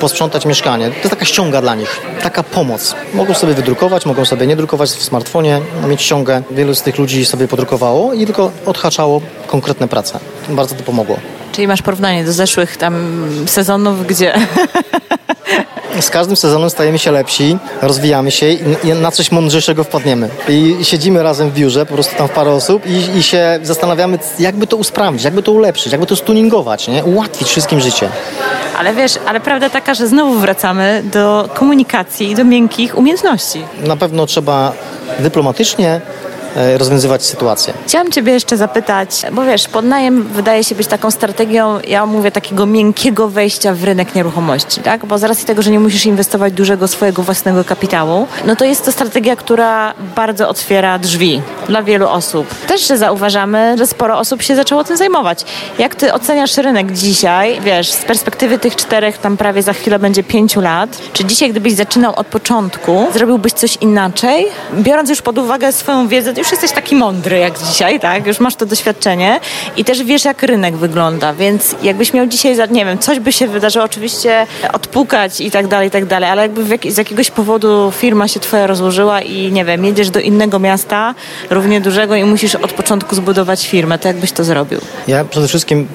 posprzątać 0.00 0.46
mieszkanie. 0.46 0.88
To 0.88 0.96
jest 0.96 1.10
taka 1.10 1.24
ściąga 1.24 1.60
dla 1.60 1.74
nich, 1.74 2.00
taka 2.22 2.42
pomoc. 2.42 2.94
Mogą 3.14 3.34
sobie 3.34 3.54
wydrukować, 3.54 4.06
mogą 4.06 4.24
sobie 4.24 4.46
nie 4.46 4.56
drukować 4.56 4.90
w 4.90 5.02
smartfonie, 5.02 5.60
mieć 5.88 6.02
ściągę. 6.02 6.42
Wielu 6.50 6.74
z 6.74 6.82
tych 6.82 6.98
ludzi 6.98 7.24
sobie 7.24 7.48
podrukowało 7.48 8.14
i 8.14 8.26
tylko 8.26 8.50
odhaczało 8.66 9.20
konkretne 9.46 9.88
prace. 9.88 10.18
Bardzo 10.48 10.74
to 10.74 10.82
pomogło. 10.82 11.16
Czyli 11.56 11.68
masz 11.68 11.82
porównanie 11.82 12.24
do 12.24 12.32
zeszłych 12.32 12.76
tam 12.76 13.24
sezonów, 13.46 14.06
gdzie... 14.06 14.34
Z 16.00 16.10
każdym 16.10 16.36
sezonem 16.36 16.70
stajemy 16.70 16.98
się 16.98 17.10
lepsi, 17.10 17.58
rozwijamy 17.82 18.30
się 18.30 18.50
i 18.50 18.88
na 19.00 19.10
coś 19.10 19.32
mądrzejszego 19.32 19.84
wpadniemy. 19.84 20.28
I 20.48 20.76
siedzimy 20.82 21.22
razem 21.22 21.50
w 21.50 21.54
biurze, 21.54 21.86
po 21.86 21.94
prostu 21.94 22.16
tam 22.16 22.28
w 22.28 22.30
parę 22.30 22.50
osób 22.50 22.86
i, 22.86 23.18
i 23.18 23.22
się 23.22 23.58
zastanawiamy, 23.62 24.18
jakby 24.38 24.66
to 24.66 24.76
usprawnić, 24.76 25.24
jakby 25.24 25.42
to 25.42 25.52
ulepszyć, 25.52 25.92
jakby 25.92 26.06
to 26.06 26.16
stuningować, 26.16 26.88
nie? 26.88 27.04
ułatwić 27.04 27.48
wszystkim 27.48 27.80
życie. 27.80 28.08
Ale 28.78 28.94
wiesz, 28.94 29.12
ale 29.26 29.40
prawda 29.40 29.70
taka, 29.70 29.94
że 29.94 30.06
znowu 30.06 30.34
wracamy 30.34 31.02
do 31.12 31.48
komunikacji 31.54 32.30
i 32.30 32.34
do 32.34 32.44
miękkich 32.44 32.98
umiejętności. 32.98 33.64
Na 33.86 33.96
pewno 33.96 34.26
trzeba 34.26 34.72
dyplomatycznie 35.18 36.00
rozwiązywać 36.76 37.24
sytuację. 37.24 37.74
Chciałam 37.86 38.10
Ciebie 38.10 38.32
jeszcze 38.32 38.56
zapytać, 38.56 39.22
bo 39.32 39.44
wiesz, 39.44 39.68
podnajem 39.68 40.22
wydaje 40.22 40.64
się 40.64 40.74
być 40.74 40.86
taką 40.86 41.10
strategią, 41.10 41.78
ja 41.88 42.06
mówię, 42.06 42.30
takiego 42.30 42.66
miękkiego 42.66 43.28
wejścia 43.28 43.74
w 43.74 43.84
rynek 43.84 44.14
nieruchomości, 44.14 44.80
tak? 44.80 45.06
Bo 45.06 45.18
z 45.18 45.24
racji 45.24 45.46
tego, 45.46 45.62
że 45.62 45.70
nie 45.70 45.80
musisz 45.80 46.06
inwestować 46.06 46.52
dużego 46.52 46.88
swojego 46.88 47.22
własnego 47.22 47.64
kapitału, 47.64 48.26
no 48.46 48.56
to 48.56 48.64
jest 48.64 48.84
to 48.84 48.92
strategia, 48.92 49.36
która 49.36 49.94
bardzo 50.16 50.48
otwiera 50.48 50.98
drzwi 50.98 51.42
dla 51.68 51.82
wielu 51.82 52.08
osób. 52.08 52.54
Też 52.66 52.86
zauważamy, 52.86 53.74
że 53.78 53.86
sporo 53.86 54.18
osób 54.18 54.42
się 54.42 54.56
zaczęło 54.56 54.84
tym 54.84 54.96
zajmować. 54.96 55.44
Jak 55.78 55.94
Ty 55.94 56.12
oceniasz 56.12 56.56
rynek 56.56 56.92
dzisiaj, 56.92 57.60
wiesz, 57.60 57.92
z 57.92 58.04
perspektywy 58.04 58.58
tych 58.58 58.76
czterech, 58.76 59.18
tam 59.18 59.36
prawie 59.36 59.62
za 59.62 59.72
chwilę 59.72 59.98
będzie 59.98 60.22
pięciu 60.22 60.60
lat, 60.60 60.98
czy 61.12 61.24
dzisiaj, 61.24 61.50
gdybyś 61.50 61.72
zaczynał 61.72 62.14
od 62.16 62.26
początku, 62.26 63.06
zrobiłbyś 63.14 63.52
coś 63.52 63.76
inaczej? 63.80 64.46
Biorąc 64.74 65.10
już 65.10 65.22
pod 65.22 65.38
uwagę 65.38 65.72
swoją 65.72 66.08
wiedzę, 66.08 66.32
już 66.46 66.52
jesteś 66.52 66.72
taki 66.72 66.96
mądry 66.96 67.38
jak 67.38 67.58
dzisiaj, 67.58 68.00
tak? 68.00 68.26
Już 68.26 68.40
masz 68.40 68.56
to 68.56 68.66
doświadczenie 68.66 69.40
i 69.76 69.84
też 69.84 70.02
wiesz, 70.02 70.24
jak 70.24 70.42
rynek 70.42 70.76
wygląda, 70.76 71.34
więc 71.34 71.74
jakbyś 71.82 72.12
miał 72.12 72.26
dzisiaj, 72.26 72.56
nie 72.70 72.84
wiem, 72.84 72.98
coś 72.98 73.20
by 73.20 73.32
się 73.32 73.48
wydarzyło, 73.48 73.84
oczywiście 73.84 74.46
odpukać 74.72 75.40
i 75.40 75.50
tak 75.50 75.66
dalej, 75.66 75.88
i 75.88 75.90
tak 75.90 76.06
dalej, 76.06 76.30
ale 76.30 76.42
jakby 76.42 76.62
jak, 76.68 76.92
z 76.92 76.96
jakiegoś 76.96 77.30
powodu 77.30 77.92
firma 77.96 78.28
się 78.28 78.40
twoja 78.40 78.66
rozłożyła 78.66 79.20
i 79.20 79.52
nie 79.52 79.64
wiem, 79.64 79.84
jedziesz 79.84 80.10
do 80.10 80.20
innego 80.20 80.58
miasta, 80.58 81.14
równie 81.50 81.80
dużego 81.80 82.14
i 82.14 82.24
musisz 82.24 82.54
od 82.54 82.72
początku 82.72 83.14
zbudować 83.14 83.68
firmę, 83.68 83.98
to 83.98 84.08
jakbyś 84.08 84.32
to 84.32 84.44
zrobił? 84.44 84.80
Ja 85.08 85.24
przede 85.24 85.48
wszystkim 85.48 85.88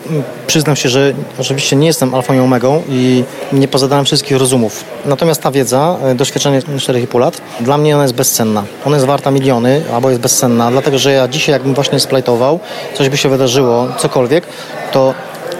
Przyznam 0.51 0.75
się, 0.75 0.89
że 0.89 1.13
oczywiście 1.39 1.75
nie 1.75 1.87
jestem 1.87 2.15
alfą 2.15 2.33
i 2.33 2.39
omegą 2.39 2.83
i 2.89 3.23
nie 3.53 3.67
pozadałem 3.67 4.05
wszystkich 4.05 4.37
rozumów. 4.37 4.83
Natomiast 5.05 5.41
ta 5.41 5.51
wiedza, 5.51 5.97
e, 6.03 6.15
doświadczenie 6.15 6.61
4,5 6.61 7.19
lat, 7.19 7.41
dla 7.61 7.77
mnie 7.77 7.95
ona 7.95 8.03
jest 8.03 8.15
bezcenna. 8.15 8.63
Ona 8.85 8.95
jest 8.95 9.07
warta 9.07 9.31
miliony, 9.31 9.81
albo 9.93 10.09
jest 10.09 10.21
bezcenna, 10.21 10.30
dlatego 10.71 10.99
że 10.99 11.11
ja 11.11 11.27
dzisiaj 11.27 11.53
jakbym 11.53 11.73
właśnie 11.73 11.99
splajtował, 11.99 12.59
coś 12.93 13.09
by 13.09 13.17
się 13.17 13.29
wydarzyło, 13.29 13.87
cokolwiek, 13.97 14.43
to 14.91 15.13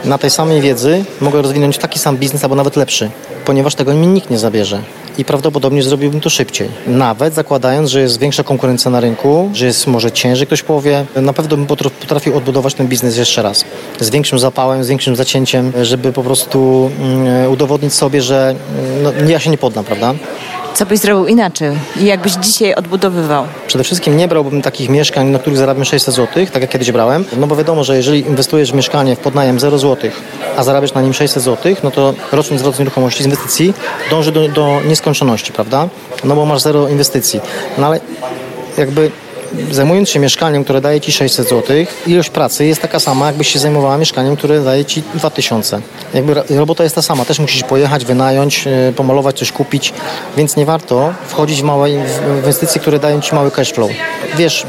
na 0.05 0.17
tej 0.17 0.29
samej 0.29 0.61
wiedzy 0.61 1.05
mogę 1.21 1.41
rozwinąć 1.41 1.77
taki 1.77 1.99
sam 1.99 2.17
biznes, 2.17 2.43
albo 2.43 2.55
nawet 2.55 2.75
lepszy, 2.75 3.09
ponieważ 3.45 3.75
tego 3.75 3.93
mi 3.93 4.07
nikt 4.07 4.29
nie 4.29 4.39
zabierze 4.39 4.81
i 5.17 5.25
prawdopodobnie 5.25 5.83
zrobiłbym 5.83 6.21
to 6.21 6.29
szybciej. 6.29 6.69
Nawet 6.87 7.33
zakładając, 7.33 7.89
że 7.89 8.01
jest 8.01 8.19
większa 8.19 8.43
konkurencja 8.43 8.91
na 8.91 8.99
rynku, 8.99 9.49
że 9.53 9.65
jest 9.65 9.87
może 9.87 10.11
ciężej, 10.11 10.47
ktoś 10.47 10.63
powie, 10.63 11.05
na 11.15 11.33
pewno 11.33 11.57
bym 11.57 11.67
potrafił 11.99 12.37
odbudować 12.37 12.73
ten 12.73 12.87
biznes 12.87 13.17
jeszcze 13.17 13.41
raz. 13.41 13.65
Z 13.99 14.09
większym 14.09 14.39
zapałem, 14.39 14.83
z 14.83 14.87
większym 14.87 15.15
zacięciem, 15.15 15.71
żeby 15.81 16.13
po 16.13 16.23
prostu 16.23 16.91
mm, 16.99 17.51
udowodnić 17.51 17.93
sobie, 17.93 18.21
że 18.21 18.55
no, 19.03 19.11
ja 19.27 19.39
się 19.39 19.49
nie 19.49 19.57
poddam, 19.57 19.85
prawda? 19.85 20.13
Co 20.73 20.85
byś 20.85 20.99
zrobił 20.99 21.27
inaczej 21.27 21.77
i 21.99 22.05
jakbyś 22.05 22.33
dzisiaj 22.33 22.73
odbudowywał? 22.75 23.45
Przede 23.67 23.83
wszystkim 23.83 24.17
nie 24.17 24.27
brałbym 24.27 24.61
takich 24.61 24.89
mieszkań, 24.89 25.27
na 25.27 25.39
których 25.39 25.57
zarabiam 25.57 25.85
600 25.85 26.15
zł, 26.15 26.45
tak 26.53 26.61
jak 26.61 26.71
kiedyś 26.71 26.91
brałem, 26.91 27.25
no 27.37 27.47
bo 27.47 27.55
wiadomo, 27.55 27.83
że 27.83 27.97
jeżeli 27.97 28.19
inwestujesz 28.19 28.71
w 28.71 28.75
mieszkanie 28.75 29.15
w 29.15 29.19
podnajem 29.19 29.59
0 29.59 29.77
zł, 29.77 30.11
a 30.57 30.63
zarabiasz 30.63 30.93
na 30.93 31.01
nim 31.01 31.13
600 31.13 31.43
zł, 31.43 31.75
no 31.83 31.91
to 31.91 32.13
roczny 32.31 32.59
zwrot 32.59 32.75
z 32.75 32.79
nieruchomości, 32.79 33.23
z 33.23 33.25
inwestycji 33.25 33.73
dąży 34.09 34.31
do, 34.31 34.47
do 34.47 34.81
nieskończoności, 34.87 35.53
prawda? 35.53 35.87
No 36.23 36.35
bo 36.35 36.45
masz 36.45 36.61
zero 36.61 36.87
inwestycji. 36.87 37.41
No 37.77 37.87
ale 37.87 37.99
jakby 38.77 39.11
zajmując 39.71 40.09
się 40.09 40.19
mieszkaniem, 40.19 40.63
które 40.63 40.81
daje 40.81 41.01
Ci 41.01 41.11
600 41.11 41.49
zł, 41.49 41.77
ilość 42.07 42.29
pracy 42.29 42.65
jest 42.65 42.81
taka 42.81 42.99
sama, 42.99 43.27
jakbyś 43.27 43.47
się 43.47 43.59
zajmowała 43.59 43.97
mieszkaniem, 43.97 44.35
które 44.35 44.63
daje 44.63 44.85
Ci 44.85 45.03
2000. 45.15 45.81
Jakby 46.13 46.33
robota 46.49 46.83
jest 46.83 46.95
ta 46.95 47.01
sama, 47.01 47.25
też 47.25 47.39
musisz 47.39 47.63
pojechać, 47.63 48.05
wynająć, 48.05 48.67
e, 48.67 48.93
pomalować, 48.95 49.39
coś 49.39 49.51
kupić, 49.51 49.93
więc 50.37 50.55
nie 50.55 50.65
warto 50.65 51.13
wchodzić 51.27 51.61
w 51.61 51.63
małe 51.63 51.91
inwestycje, 51.91 52.81
które 52.81 52.99
dają 52.99 53.21
Ci 53.21 53.35
mały 53.35 53.51
cash 53.51 53.71
flow. 53.71 53.91
Wiesz, 54.37 54.65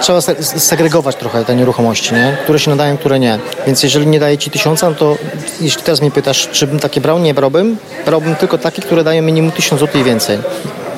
trzeba 0.00 0.20
segregować 0.56 1.16
trochę 1.16 1.44
te 1.44 1.56
nieruchomości, 1.56 2.14
nie? 2.14 2.36
które 2.44 2.58
się 2.58 2.70
nadają, 2.70 2.96
które 2.96 3.18
nie. 3.18 3.38
Więc 3.66 3.82
jeżeli 3.82 4.06
nie 4.06 4.20
daje 4.20 4.38
Ci 4.38 4.50
tysiąca, 4.50 4.90
no 4.90 4.96
to 4.96 5.16
jeśli 5.60 5.82
teraz 5.82 6.00
mnie 6.00 6.10
pytasz, 6.10 6.48
czy 6.52 6.66
bym 6.66 6.80
takie 6.80 7.00
brał, 7.00 7.18
nie 7.18 7.34
brałbym. 7.34 7.76
Brałbym 8.06 8.36
tylko 8.36 8.58
takie, 8.58 8.82
które 8.82 9.04
dają 9.04 9.22
minimum 9.22 9.52
1000 9.52 9.80
zł 9.80 10.00
i 10.00 10.04
więcej. 10.04 10.38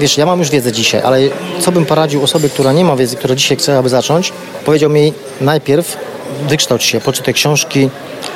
Wiesz, 0.00 0.18
ja 0.18 0.26
mam 0.26 0.38
już 0.38 0.50
wiedzę 0.50 0.72
dzisiaj, 0.72 1.00
ale 1.04 1.20
co 1.60 1.72
bym 1.72 1.86
poradził 1.86 2.22
osobie, 2.22 2.48
która 2.48 2.72
nie 2.72 2.84
ma 2.84 2.96
wiedzy, 2.96 3.16
która 3.16 3.34
dzisiaj 3.34 3.56
chce, 3.56 3.78
aby 3.78 3.88
zacząć, 3.88 4.32
powiedział 4.64 4.90
mi 4.90 5.12
najpierw 5.40 5.96
wykształć 6.48 6.84
się, 6.84 7.00
poczytaj 7.00 7.34
książki. 7.34 7.90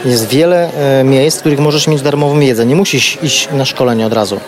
Jest 0.05 0.29
wiele 0.29 0.71
e, 1.01 1.05
miejsc, 1.05 1.37
w 1.37 1.41
których 1.41 1.59
możesz 1.59 1.89
mieć 1.89 2.03
darmową 2.03 2.41
wiedzę. 2.41 2.67
Nie 2.67 2.77
musisz 2.77 3.19
iść 3.23 3.49
na 3.53 3.65
szkolenie 3.65 4.07
od 4.07 4.13
razu. 4.13 4.41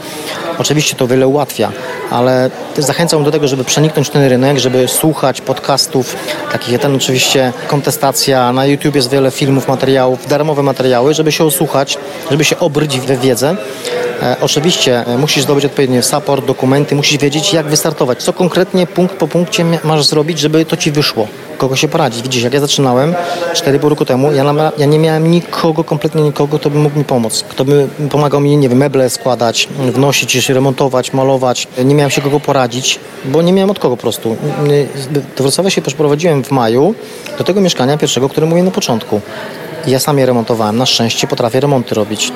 Oczywiście 0.59 0.97
to 0.97 1.07
wiele 1.07 1.29
ułatwia, 1.29 1.73
ale 2.11 2.51
zachęcam 2.79 3.25
do 3.25 3.31
tego, 3.31 3.49
żeby 3.49 3.65
przeniknąć 3.65 4.11
ten 4.11 4.29
rynek, 4.29 4.59
żeby 4.59 4.89
słuchać 4.89 5.41
podcastów, 5.41 6.17
takich 6.53 6.73
jak 6.73 6.83
ten 6.83 6.97
oczywiście 6.97 7.53
kontestacja. 7.69 8.53
Na 8.53 8.67
YouTube 8.67 8.95
jest 8.95 9.11
wiele 9.11 9.31
filmów, 9.31 9.69
materiałów, 9.69 10.29
darmowe 10.29 10.63
materiały, 10.63 11.15
żeby 11.15 11.33
się 11.33 11.45
osłuchać, 11.45 11.99
żeby 12.31 12.45
się 12.45 12.59
obryć 12.59 13.01
we 13.01 13.17
wiedzę. 13.17 13.57
E, 14.23 14.37
oczywiście 14.41 15.07
e, 15.07 15.19
musisz 15.19 15.43
zdobyć 15.43 15.65
odpowiedni 15.65 16.03
support, 16.03 16.45
dokumenty, 16.45 16.95
musisz 16.95 17.19
wiedzieć 17.19 17.53
jak 17.53 17.67
wystartować, 17.67 18.23
co 18.23 18.33
konkretnie 18.33 18.87
punkt 18.87 19.17
po 19.17 19.29
punkcie 19.29 19.65
masz 19.85 20.05
zrobić, 20.07 20.39
żeby 20.39 20.65
to 20.65 20.77
ci 20.77 20.91
wyszło 20.91 21.29
kogo 21.59 21.77
się 21.77 21.89
poradzić. 21.89 22.23
Widzisz, 22.23 22.43
jak 22.43 22.55
ja 22.55 22.61
zaczynałem 22.61 23.15
4,5 23.55 23.89
roku 23.89 24.05
temu, 24.05 24.33
ja, 24.33 24.73
ja 24.79 24.87
nie 24.87 24.99
miałem 24.99 25.31
nikogo, 25.31 25.85
kompletnie 25.85 26.23
nikogo, 26.23 26.59
kto 26.59 26.71
by 26.71 26.79
mógł 26.79 26.99
mi 26.99 27.05
pomóc. 27.05 27.45
Kto 27.49 27.65
by 27.65 27.89
pomagał 28.11 28.41
mi, 28.41 28.57
nie 28.57 28.69
wiem, 28.69 28.79
meble 28.79 29.11
składać, 29.11 29.69
wnosić, 29.93 30.49
remontować, 30.49 31.13
malować. 31.13 31.69
Nie 31.85 31.95
miałem 31.95 32.11
się 32.11 32.23
kogo 32.23 32.41
poradzić, 32.41 33.01
bo 33.25 33.43
nie 33.43 33.53
miałem 33.53 33.71
od 33.71 33.79
kogo 33.79 33.97
po 33.97 34.01
prostu. 34.01 34.37
Do 35.37 35.43
Wrocławia 35.43 35.71
się 35.71 35.83
przeprowadziłem 35.83 36.45
w 36.45 36.51
maju 36.51 36.95
do 37.39 37.45
tego 37.45 37.61
mieszkania 37.61 37.99
pierwszego, 37.99 38.29
które 38.29 38.47
mówię 38.47 38.63
na 38.63 38.71
początku. 38.71 39.21
Ja 39.87 39.99
sam 39.99 40.19
je 40.19 40.27
remontowałem. 40.27 40.77
Na 40.77 40.87
szczęście 40.87 41.27
potrafię 41.27 41.61
remonty 41.61 41.95
robić 41.95 42.33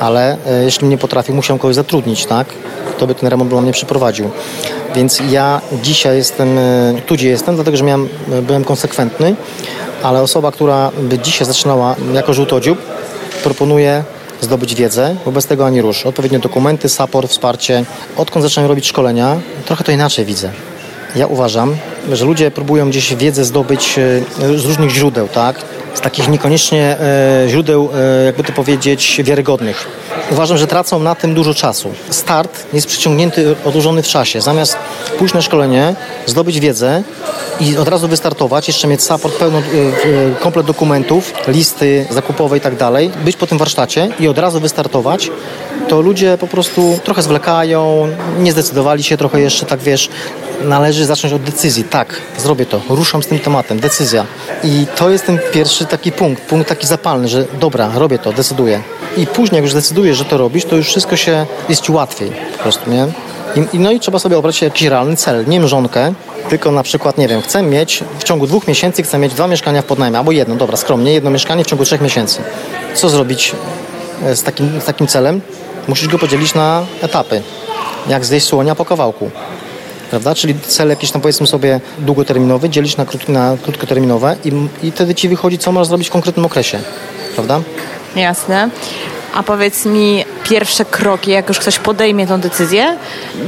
ale 0.00 0.36
e, 0.46 0.64
jeśli 0.64 0.88
nie 0.88 0.98
potrafił, 0.98 1.34
musiał 1.34 1.58
kogoś 1.58 1.74
zatrudnić, 1.74 2.26
tak? 2.26 2.48
Kto 2.96 3.06
by 3.06 3.14
ten 3.14 3.28
remont 3.28 3.50
dla 3.50 3.60
mnie 3.60 3.72
przeprowadził. 3.72 4.30
Więc 4.94 5.22
ja 5.30 5.60
dzisiaj 5.82 6.16
jestem 6.16 6.58
e, 6.58 6.94
tu, 7.06 7.14
gdzie 7.14 7.28
jestem, 7.28 7.54
dlatego 7.54 7.76
że 7.76 7.84
miałem, 7.84 8.08
e, 8.32 8.42
byłem 8.42 8.64
konsekwentny, 8.64 9.34
ale 10.02 10.22
osoba, 10.22 10.52
która 10.52 10.90
by 11.02 11.18
dzisiaj 11.18 11.46
zaczynała 11.46 11.96
jako 12.14 12.34
żółtodziób, 12.34 12.78
proponuje 13.42 14.04
zdobyć 14.40 14.74
wiedzę, 14.74 15.16
wobec 15.24 15.46
tego 15.46 15.66
ani 15.66 15.82
rusz. 15.82 16.06
Odpowiednie 16.06 16.38
dokumenty, 16.38 16.88
support, 16.88 17.30
wsparcie. 17.30 17.84
Odkąd 18.16 18.42
zacząłem 18.42 18.70
robić 18.70 18.86
szkolenia, 18.86 19.40
trochę 19.64 19.84
to 19.84 19.92
inaczej 19.92 20.24
widzę. 20.24 20.50
Ja 21.16 21.26
uważam, 21.26 21.76
że 22.12 22.24
ludzie 22.24 22.50
próbują 22.50 22.90
gdzieś 22.90 23.14
wiedzę 23.14 23.44
zdobyć 23.44 23.94
z 24.56 24.64
różnych 24.64 24.90
źródeł, 24.90 25.28
tak? 25.28 25.64
z 25.94 26.00
takich 26.00 26.28
niekoniecznie 26.28 26.96
e, 27.00 27.48
źródeł, 27.48 27.90
e, 27.94 28.24
jakby 28.24 28.44
to 28.44 28.52
powiedzieć, 28.52 29.20
wiarygodnych. 29.24 29.88
Uważam, 30.30 30.58
że 30.58 30.66
tracą 30.66 30.98
na 30.98 31.14
tym 31.14 31.34
dużo 31.34 31.54
czasu. 31.54 31.90
Start 32.10 32.66
jest 32.72 32.86
przyciągnięty, 32.86 33.56
odłożony 33.64 34.02
w 34.02 34.08
czasie. 34.08 34.40
Zamiast 34.40 34.76
pójść 35.18 35.34
na 35.34 35.42
szkolenie, 35.42 35.94
zdobyć 36.26 36.60
wiedzę 36.60 37.02
i 37.60 37.76
od 37.76 37.88
razu 37.88 38.08
wystartować, 38.08 38.68
jeszcze 38.68 38.88
mieć 38.88 39.02
support, 39.02 39.36
pełno, 39.36 39.58
e, 39.58 39.62
komplet 40.40 40.66
dokumentów, 40.66 41.32
listy 41.48 42.06
zakupowe 42.10 42.56
i 42.56 42.60
tak 42.60 42.76
dalej, 42.76 43.10
być 43.24 43.36
po 43.36 43.46
tym 43.46 43.58
warsztacie 43.58 44.08
i 44.20 44.28
od 44.28 44.38
razu 44.38 44.60
wystartować, 44.60 45.30
to 45.88 46.00
ludzie 46.00 46.38
po 46.40 46.46
prostu 46.46 46.98
trochę 47.04 47.22
zwlekają, 47.22 48.08
nie 48.38 48.52
zdecydowali 48.52 49.02
się 49.02 49.16
trochę 49.16 49.40
jeszcze, 49.40 49.66
tak 49.66 49.80
wiesz, 49.80 50.08
należy 50.60 51.06
zacząć 51.06 51.34
od 51.34 51.42
decyzji. 51.42 51.84
Tak, 51.84 52.20
zrobię 52.38 52.66
to, 52.66 52.80
ruszam 52.88 53.22
z 53.22 53.26
tym 53.26 53.38
tematem, 53.38 53.80
decyzja. 53.80 54.26
I 54.64 54.86
to 54.96 55.10
jest 55.10 55.26
ten 55.26 55.38
pierwszy 55.52 55.86
taki 55.86 56.12
punkt, 56.12 56.42
punkt 56.42 56.68
taki 56.68 56.86
zapalny, 56.86 57.28
że 57.28 57.44
dobra, 57.60 57.90
robię 57.94 58.18
to, 58.18 58.32
decyduję. 58.32 58.82
I 59.16 59.26
później, 59.26 59.56
jak 59.56 59.62
już 59.62 59.72
zdecydujesz, 59.72 60.16
że 60.16 60.24
to 60.24 60.38
robisz, 60.38 60.64
to 60.64 60.76
już 60.76 60.86
wszystko 60.86 61.16
się 61.16 61.46
jest 61.68 61.82
ci 61.82 61.92
łatwiej 61.92 62.32
po 62.56 62.62
prostu, 62.62 62.90
nie? 62.90 63.06
I, 63.72 63.78
no 63.78 63.90
i 63.90 64.00
trzeba 64.00 64.18
sobie 64.18 64.38
obrać 64.38 64.62
jakiś 64.62 64.88
realny 64.88 65.16
cel, 65.16 65.46
nie 65.46 65.60
mrzonkę, 65.60 66.12
tylko 66.48 66.70
na 66.70 66.82
przykład, 66.82 67.18
nie 67.18 67.28
wiem, 67.28 67.42
chcę 67.42 67.62
mieć 67.62 68.04
w 68.18 68.24
ciągu 68.24 68.46
dwóch 68.46 68.68
miesięcy, 68.68 69.02
chcę 69.02 69.18
mieć 69.18 69.34
dwa 69.34 69.46
mieszkania 69.46 69.82
w 69.82 69.84
podnajmie, 69.84 70.18
albo 70.18 70.32
jedno, 70.32 70.56
dobra, 70.56 70.76
skromnie, 70.76 71.12
jedno 71.12 71.30
mieszkanie 71.30 71.64
w 71.64 71.66
ciągu 71.66 71.84
trzech 71.84 72.00
miesięcy. 72.00 72.42
Co 72.94 73.08
zrobić 73.08 73.52
e, 74.24 74.36
z 74.36 74.42
takim, 74.42 74.80
z 74.80 74.84
takim 74.84 75.06
celem? 75.06 75.40
Musisz 75.88 76.08
go 76.08 76.18
podzielić 76.18 76.54
na 76.54 76.82
etapy, 77.02 77.42
jak 78.08 78.24
zjeść 78.24 78.46
słonia 78.46 78.74
po 78.74 78.84
kawałku 78.84 79.30
prawda? 80.10 80.34
Czyli 80.34 80.54
cel 80.60 80.88
jakiś 80.88 81.10
tam 81.10 81.20
powiedzmy 81.20 81.46
sobie 81.46 81.80
długoterminowy 81.98 82.68
dzielisz 82.68 82.96
na, 82.96 83.06
krótki, 83.06 83.32
na 83.32 83.56
krótkoterminowe 83.62 84.36
i, 84.44 84.52
i 84.86 84.90
wtedy 84.90 85.14
ci 85.14 85.28
wychodzi, 85.28 85.58
co 85.58 85.72
masz 85.72 85.86
zrobić 85.86 86.08
w 86.08 86.10
konkretnym 86.10 86.46
okresie, 86.46 86.78
prawda? 87.34 87.60
Jasne. 88.16 88.70
A 89.34 89.42
powiedz 89.42 89.86
mi 89.86 90.24
pierwsze 90.44 90.84
kroki, 90.84 91.30
jak 91.30 91.48
już 91.48 91.58
ktoś 91.58 91.78
podejmie 91.78 92.26
tą 92.26 92.40
decyzję. 92.40 92.96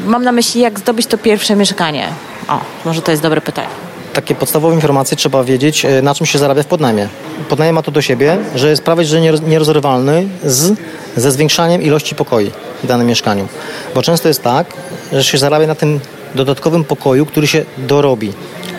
Mam 0.07 0.25
na 0.25 0.33
myśli, 0.33 0.61
jak 0.61 0.79
zdobyć 0.79 1.07
to 1.07 1.19
pierwsze 1.19 1.57
mieszkanie. 1.57 2.09
O, 2.49 2.61
może 2.85 3.03
to 3.03 3.11
jest 3.11 3.23
dobre 3.23 3.41
pytanie 3.41 3.69
takie 4.13 4.35
podstawowe 4.35 4.75
informacje 4.75 5.17
trzeba 5.17 5.45
wiedzieć, 5.45 5.85
e, 5.85 6.03
na 6.03 6.15
czym 6.15 6.27
się 6.27 6.39
zarabia 6.39 6.63
w 6.63 6.67
podnajmie. 6.67 7.09
Podnajem 7.49 7.75
ma 7.75 7.83
to 7.83 7.91
do 7.91 8.03
siebie, 8.03 8.39
że 8.55 8.71
jest 8.71 8.83
prawie 8.83 9.05
że 9.05 9.21
nierozrywalny 9.21 10.29
z, 10.45 10.79
ze 11.17 11.33
zwiększaniem 11.33 11.83
ilości 11.83 12.15
pokoi 12.15 12.51
w 12.83 12.87
danym 12.87 13.07
mieszkaniu. 13.07 13.49
Bo 13.95 14.03
często 14.03 14.29
jest 14.29 14.43
tak, 14.43 14.67
że 15.13 15.25
się 15.25 15.39
zarabia 15.39 15.67
na 15.67 15.75
tym 15.75 16.01
dodatkowym 16.35 16.85
pokoju, 16.85 17.27
który 17.27 17.47
się 17.47 17.65
dorobi. 17.79 18.33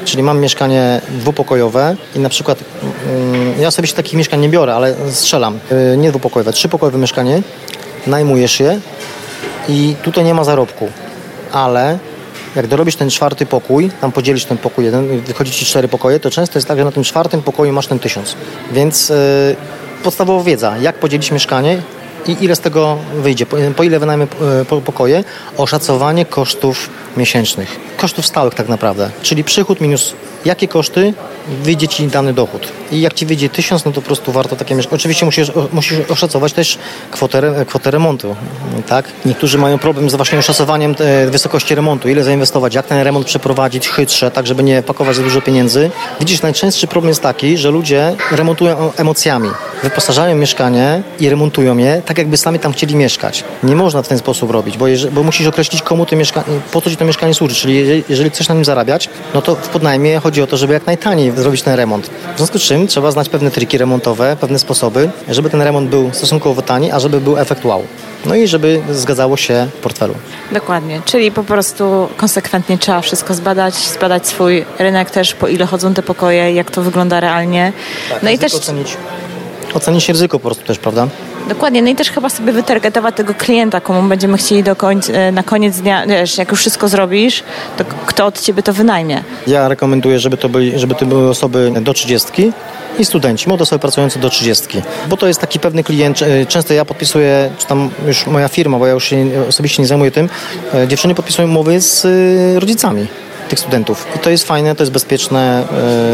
Czyli 0.06 0.24
mam 0.24 0.40
mieszkanie 0.40 1.02
dwupokojowe 1.10 1.96
i 2.16 2.20
na 2.20 2.30
przykład 2.30 2.60
mm, 3.10 3.62
ja 3.62 3.72
sobie 3.72 3.88
się 3.88 3.94
takich 3.94 4.14
mieszkań 4.14 4.40
nie 4.40 4.50
biorę, 4.50 4.76
ale 4.76 4.96
strzelam. 5.12 5.60
Y, 5.94 5.98
nie 5.98 6.10
dwupokojowe, 6.10 6.54
trzypokojowe 6.54 6.98
mieszkanie, 6.98 7.42
najmujesz 8.08 8.60
je 8.60 8.80
i 9.70 9.96
tutaj 10.04 10.24
nie 10.24 10.34
ma 10.34 10.44
zarobku. 10.44 10.90
Ale 11.52 12.00
jak 12.56 12.68
dorobisz 12.68 12.96
ten 12.96 13.10
czwarty 13.10 13.46
pokój, 13.46 13.92
tam 14.02 14.12
podzielisz 14.12 14.46
ten 14.46 14.58
pokój 14.58 14.86
jeden, 14.86 15.22
wychodzi 15.22 15.52
ci 15.52 15.66
cztery 15.66 15.88
pokoje, 15.88 16.20
to 16.20 16.32
często 16.32 16.58
jest 16.58 16.68
tak, 16.68 16.78
że 16.78 16.86
na 16.86 16.92
tym 16.92 17.04
czwartym 17.04 17.42
pokoju 17.42 17.74
masz 17.74 17.88
ten 17.88 18.00
tysiąc. 18.00 18.36
Więc 18.72 19.10
yy, 19.10 19.16
podstawowa 20.04 20.44
wiedza, 20.44 20.78
jak 20.78 20.96
podzielić 20.96 21.32
mieszkanie 21.32 21.82
i 22.28 22.38
ile 22.42 22.56
z 22.56 22.60
tego 22.60 22.98
wyjdzie, 23.16 23.46
po, 23.76 23.84
ile 23.84 24.00
wynajmę 24.00 24.28
e, 24.72 24.82
pokoje, 24.82 25.24
oszacowanie 25.58 26.26
kosztów 26.26 26.90
miesięcznych, 27.18 27.80
kosztów 27.98 28.26
stałych 28.26 28.54
tak 28.54 28.70
naprawdę, 28.70 29.10
czyli 29.22 29.44
przychód 29.44 29.82
minus 29.82 30.14
jakie 30.46 30.68
koszty 30.68 31.14
wyjdzie 31.64 31.88
Ci 31.88 32.08
dany 32.08 32.34
dochód. 32.34 32.68
I 32.92 33.02
jak 33.02 33.14
Ci 33.14 33.26
wyjdzie 33.26 33.50
tysiąc, 33.50 33.86
no 33.86 33.92
to 33.92 34.02
po 34.02 34.06
prostu 34.06 34.32
warto 34.32 34.56
takie 34.56 34.76
mieszkanie. 34.76 34.96
Oczywiście 34.96 35.26
musisz, 35.26 35.52
musisz 35.74 35.98
oszacować 36.10 36.54
też 36.54 36.78
kwotę, 37.12 37.66
kwotę 37.68 37.92
remontu, 37.92 38.36
tak? 38.88 39.06
Niektórzy 39.26 39.58
mają 39.58 39.80
problem 39.80 40.10
z 40.10 40.16
właśnie 40.16 40.40
oszacowaniem 40.40 40.96
e, 41.00 41.28
wysokości 41.28 41.76
remontu, 41.76 42.10
ile 42.10 42.24
zainwestować, 42.24 42.76
jak 42.76 42.88
ten 42.88 43.04
remont 43.04 43.26
przeprowadzić 43.26 43.88
chytrze, 43.88 44.32
tak 44.32 44.48
żeby 44.48 44.64
nie 44.64 44.82
pakować 44.82 45.16
za 45.16 45.24
dużo 45.24 45.42
pieniędzy. 45.42 45.92
Widzisz, 46.20 46.42
najczęstszy 46.42 46.88
problem 46.88 47.10
jest 47.10 47.22
taki, 47.22 47.58
że 47.58 47.72
ludzie 47.72 48.16
remontują 48.32 48.92
emocjami. 48.98 49.50
wyposażają 49.84 50.36
mieszkanie 50.36 51.02
i 51.20 51.30
remontują 51.30 51.78
je 51.78 52.02
tak, 52.06 52.18
jakby 52.18 52.38
sami 52.38 52.60
tam 52.60 52.74
chcieli 52.74 52.96
mieszkać. 52.96 53.44
Nie 53.64 53.76
można 53.76 54.02
w 54.02 54.08
ten 54.08 54.18
sposób 54.18 54.52
robić, 54.52 54.78
bo, 54.78 54.86
bo 55.12 55.24
musisz 55.24 55.48
określić, 55.48 55.82
komu 55.82 56.06
to 56.06 56.16
mieszkanie, 56.16 56.46
po 56.72 56.82
co 56.82 56.90
ci 56.90 56.98
to 56.98 57.06
mieszkanie 57.06 57.34
służy. 57.34 57.56
Czyli 57.56 58.04
jeżeli 58.10 58.30
chcesz 58.30 58.48
na 58.48 58.56
nim 58.56 58.66
zarabiać, 58.66 59.10
no 59.34 59.42
to 59.42 59.56
w 59.56 59.70
podnajmie 59.70 60.20
chodzi 60.20 60.33
o 60.42 60.48
to, 60.48 60.58
żeby 60.58 60.74
jak 60.74 60.86
najtaniej 60.86 61.32
zrobić 61.32 61.62
ten 61.62 61.76
remont. 61.76 62.10
W 62.34 62.38
związku 62.38 62.60
z 62.60 62.62
czym 62.62 62.88
trzeba 62.88 63.12
znać 63.12 63.30
pewne 63.30 63.52
triki 63.52 63.78
remontowe, 63.78 64.38
pewne 64.42 64.60
sposoby, 64.60 65.10
żeby 65.30 65.50
ten 65.50 65.62
remont 65.62 65.90
był 65.90 66.10
stosunkowo 66.14 66.62
tani, 66.62 66.92
a 66.92 67.00
żeby 67.00 67.22
był 67.22 67.38
efekt 67.38 67.66
wow. 67.66 67.84
No 68.26 68.36
i 68.36 68.48
żeby 68.48 68.82
zgadzało 68.92 69.38
się 69.38 69.68
w 69.74 69.82
portfelu. 69.82 70.14
Dokładnie, 70.52 71.02
czyli 71.06 71.32
po 71.32 71.44
prostu 71.44 72.10
konsekwentnie 72.18 72.78
trzeba 72.78 73.02
wszystko 73.02 73.34
zbadać, 73.34 73.76
zbadać 73.76 74.28
swój 74.28 74.66
rynek 74.80 75.12
też, 75.12 75.34
po 75.34 75.48
ile 75.48 75.66
chodzą 75.66 75.94
te 75.94 76.04
pokoje, 76.04 76.54
jak 76.54 76.72
to 76.72 76.82
wygląda 76.82 77.20
realnie. 77.20 77.74
Tak, 78.10 78.24
no 78.24 78.30
i 78.30 78.38
też 78.38 78.56
ocenić, 78.56 78.98
ocenić 79.74 80.10
ryzyko 80.10 80.40
po 80.40 80.46
prostu 80.46 80.66
też, 80.66 80.78
prawda? 80.78 81.08
Dokładnie, 81.50 81.82
no 81.82 81.90
i 81.90 81.96
też 81.96 82.10
chyba 82.12 82.30
sobie 82.30 82.54
wytargetować 82.54 83.16
tego 83.16 83.34
klienta, 83.34 83.82
komu 83.82 84.10
będziemy 84.10 84.38
chcieli 84.38 84.64
do 84.64 84.76
końca, 84.76 85.14
e, 85.14 85.32
na 85.32 85.44
koniec 85.44 85.78
dnia, 85.78 86.08
wiesz, 86.08 86.38
jak 86.38 86.52
już 86.52 86.60
wszystko 86.60 86.90
zrobisz, 86.90 87.44
to 87.78 87.86
kto 88.06 88.26
od 88.26 88.42
ciebie 88.42 88.64
to 88.64 88.74
wynajmie? 88.74 89.24
Ja 89.48 89.68
rekomenduję, 89.68 90.20
żeby 90.20 90.38
to, 90.38 90.50
byli, 90.50 90.80
żeby 90.80 90.96
to 90.96 91.06
były 91.06 91.30
osoby 91.30 91.72
do 91.82 91.94
30 91.94 92.52
i 93.00 93.06
studenci, 93.06 93.48
młode 93.48 93.64
osoby 93.64 93.80
pracujące 93.80 94.20
do 94.20 94.30
30, 94.30 94.82
bo 95.10 95.18
to 95.18 95.28
jest 95.28 95.40
taki 95.40 95.60
pewny 95.60 95.84
klient, 95.84 96.22
e, 96.22 96.46
często 96.46 96.74
ja 96.74 96.86
podpisuję, 96.86 97.50
czy 97.58 97.68
tam 97.68 97.90
już 98.08 98.28
moja 98.28 98.48
firma, 98.48 98.80
bo 98.80 98.88
ja 98.88 98.94
już 98.94 99.04
się 99.04 99.26
osobiście 99.50 99.82
nie 99.82 99.88
zajmuję 99.88 100.12
tym, 100.12 100.30
e, 100.74 100.88
dziewczyny 100.88 101.16
podpisują 101.16 101.48
umowy 101.48 101.82
z 101.82 102.06
rodzicami 102.60 103.08
tych 103.54 103.60
studentów. 103.60 104.08
To 104.22 104.30
jest 104.30 104.48
fajne, 104.48 104.76
to 104.76 104.84
jest 104.84 104.92
bezpieczne, 104.92 105.64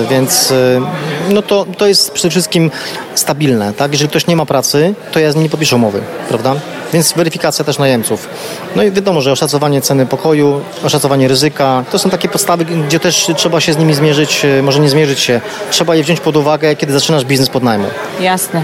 e, 0.06 0.10
więc 0.10 0.52
e, 0.52 0.82
no 1.30 1.42
to, 1.42 1.66
to 1.78 1.88
jest 1.88 2.12
przede 2.12 2.30
wszystkim 2.30 2.72
stabilne. 3.16 3.74
Tak? 3.74 3.92
Jeżeli 3.92 4.10
ktoś 4.10 4.28
nie 4.28 4.36
ma 4.36 4.46
pracy, 4.46 4.94
to 5.12 5.20
ja 5.20 5.32
z 5.32 5.36
nim 5.36 5.44
nie 5.44 5.50
podpiszę 5.50 5.76
umowy, 5.76 6.02
prawda? 6.30 6.56
Więc 6.94 7.14
weryfikacja 7.14 7.66
też 7.66 7.80
najemców. 7.80 8.30
No 8.76 8.84
i 8.84 8.92
wiadomo, 8.92 9.22
że 9.22 9.32
oszacowanie 9.32 9.82
ceny 9.82 10.06
pokoju, 10.06 10.62
oszacowanie 10.84 11.28
ryzyka, 11.28 11.84
to 11.92 12.00
są 12.00 12.10
takie 12.10 12.30
podstawy, 12.30 12.66
gdzie 12.66 13.00
też 13.00 13.28
trzeba 13.36 13.60
się 13.60 13.74
z 13.74 13.78
nimi 13.78 13.94
zmierzyć, 13.94 14.46
e, 14.46 14.62
może 14.62 14.80
nie 14.80 14.90
zmierzyć 14.90 15.20
się, 15.20 15.42
trzeba 15.72 15.96
je 15.96 16.04
wziąć 16.04 16.20
pod 16.20 16.38
uwagę, 16.38 16.76
kiedy 16.76 16.94
zaczynasz 16.94 17.26
biznes 17.26 17.50
pod 17.50 17.64
najmu. 17.64 17.88
Jasne. 18.20 18.62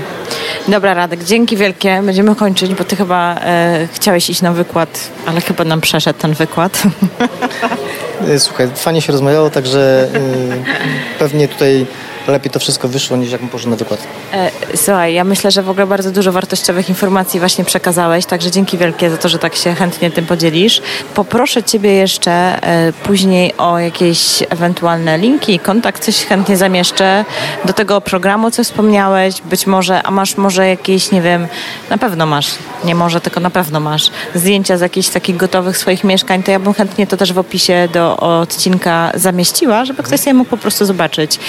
Dobra, 0.68 0.94
Radek, 0.94 1.24
dzięki 1.24 1.58
wielkie. 1.58 2.02
Będziemy 2.04 2.36
kończyć, 2.36 2.76
bo 2.76 2.84
ty 2.84 2.96
chyba 2.96 3.36
e, 3.36 3.88
chciałeś 3.94 4.30
iść 4.30 4.42
na 4.42 4.54
wykład, 4.54 5.10
ale 5.26 5.42
chyba 5.42 5.64
nam 5.64 5.82
przeszedł 5.82 6.20
ten 6.20 6.34
wykład. 6.34 6.84
E, 8.22 8.40
słuchaj, 8.40 8.68
fajnie 8.76 9.02
się 9.02 9.12
rozmawiało, 9.12 9.50
także 9.50 10.08
e, 10.14 11.20
pewnie 11.20 11.48
tutaj 11.48 11.86
lepiej 12.32 12.52
to 12.52 12.60
wszystko 12.60 12.88
wyszło 12.88 13.18
niż 13.18 13.32
jak 13.32 13.42
poszedł 13.42 13.70
na 13.70 13.76
wykład. 13.76 14.00
E, 14.34 14.52
słuchaj, 14.76 15.14
ja 15.14 15.24
myślę, 15.24 15.52
że 15.52 15.64
w 15.64 15.70
ogóle 15.70 15.88
bardzo 15.88 16.12
dużo 16.12 16.32
wartościowych 16.32 16.90
informacji 16.90 17.40
właśnie 17.40 17.66
przekazałeś, 17.66 18.26
także 18.26 18.52
dzięki 18.52 18.78
wielkie 18.78 19.10
za 19.10 19.18
to, 19.18 19.30
że 19.30 19.40
tak 19.40 19.56
się 19.56 19.74
chętnie 19.74 20.12
tym 20.12 20.26
podzielisz. 20.26 20.82
Poproszę 21.14 21.64
Ciebie 21.64 21.94
jeszcze 21.94 22.32
e, 22.32 22.94
później 22.94 23.54
o 23.58 23.80
jakieś 23.80 24.44
ewentualne 24.50 25.18
linki, 25.18 25.60
kontakt, 25.60 26.04
coś 26.04 26.26
chętnie 26.26 26.58
zamieszczę 26.58 27.26
do 27.66 27.74
tego 27.74 28.02
programu, 28.02 28.52
co 28.52 28.64
wspomniałeś, 28.64 29.42
być 29.42 29.68
może, 29.68 30.04
a 30.04 30.12
masz 30.12 30.38
może 30.38 30.68
jakieś, 30.68 31.12
nie 31.12 31.22
wiem, 31.22 31.48
na 31.90 31.98
pewno 31.98 32.26
masz, 32.26 32.48
nie 32.84 32.96
może, 32.96 33.22
tylko 33.22 33.40
na 33.40 33.50
pewno 33.50 33.80
masz 33.80 34.12
zdjęcia 34.36 34.78
z 34.78 34.82
jakichś 34.82 35.10
takich 35.10 35.38
gotowych 35.38 35.78
swoich 35.78 36.04
mieszkań, 36.04 36.44
to 36.44 36.52
ja 36.52 36.60
bym 36.60 36.74
chętnie 36.74 37.08
to 37.08 37.18
też 37.18 37.34
w 37.34 37.38
opisie 37.38 37.88
do 37.94 38.18
odcinka 38.18 39.12
zamieściła, 39.16 39.86
żeby 39.86 40.04
ktoś 40.04 40.20
sobie 40.20 40.34
mógł 40.34 40.50
po 40.50 40.58
prostu 40.58 40.86
zobaczyć. 40.86 41.40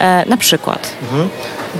E, 0.00 0.24
na 0.26 0.36
przykład. 0.36 0.88
Mhm. 1.02 1.28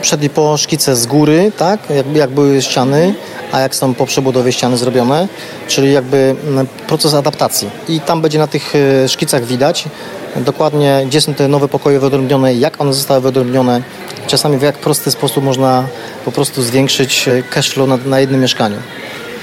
Przed 0.01 0.23
i 0.23 0.31
po 0.31 0.57
szkice 0.57 0.97
z 0.97 1.07
góry, 1.07 1.53
tak? 1.57 1.91
Jak, 1.91 2.16
jak 2.16 2.31
były 2.31 2.62
ściany, 2.62 3.14
a 3.53 3.61
jak 3.61 3.75
są 3.75 3.95
po 3.95 4.07
przebudowie 4.07 4.53
ściany 4.53 4.77
zrobione, 4.77 5.29
czyli 5.69 5.93
jakby 5.93 6.37
mm, 6.49 6.66
proces 6.87 7.14
adaptacji. 7.14 7.71
I 7.89 8.01
tam 8.01 8.23
będzie 8.23 8.39
na 8.39 8.47
tych 8.47 8.75
e, 8.75 9.09
szkicach 9.09 9.45
widać 9.45 9.89
dokładnie, 10.37 11.03
gdzie 11.07 11.21
są 11.21 11.35
te 11.35 11.49
nowe 11.49 11.69
pokoje 11.69 12.01
wyodrębnione, 12.01 12.55
jak 12.55 12.81
one 12.81 12.95
zostały 12.95 13.21
wyodrębnione. 13.21 13.83
Czasami 14.27 14.59
w 14.59 14.62
jak 14.62 14.79
prosty 14.79 15.11
sposób 15.11 15.45
można 15.45 15.85
po 16.25 16.33
prostu 16.33 16.62
zwiększyć 16.62 17.29
e, 17.29 17.43
cash 17.43 17.71
flow 17.71 17.89
na, 17.89 17.97
na 17.97 18.21
jednym 18.21 18.41
mieszkaniu. 18.41 18.77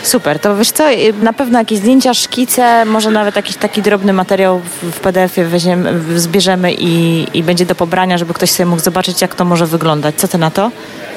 Super, 0.06 0.40
to 0.40 0.58
wiesz 0.58 0.72
co, 0.72 0.92
y, 0.92 1.14
na 1.22 1.34
pewno 1.34 1.60
jakieś 1.60 1.80
zdjęcia, 1.80 2.14
szkice, 2.14 2.86
może 2.86 3.12
nawet 3.12 3.36
jakiś 3.36 3.56
taki 3.56 3.82
drobny 3.82 4.14
materiał 4.14 4.62
w 4.82 5.00
PDF-ie 5.00 5.48
weźmiemy, 5.48 6.20
zbierzemy 6.20 6.74
i, 6.74 7.26
i 7.34 7.44
będzie 7.44 7.66
do 7.66 7.76
pobrania, 7.76 8.18
żeby 8.18 8.34
ktoś 8.34 8.52
sobie 8.52 8.66
mógł 8.66 8.82
zobaczyć, 8.82 9.22
jak 9.22 9.36
to 9.36 9.46
może 9.46 9.66
wyglądać. 9.68 10.16
Co 10.16 10.28
ty 10.28 10.38
na 10.38 10.52
to? 10.52 10.72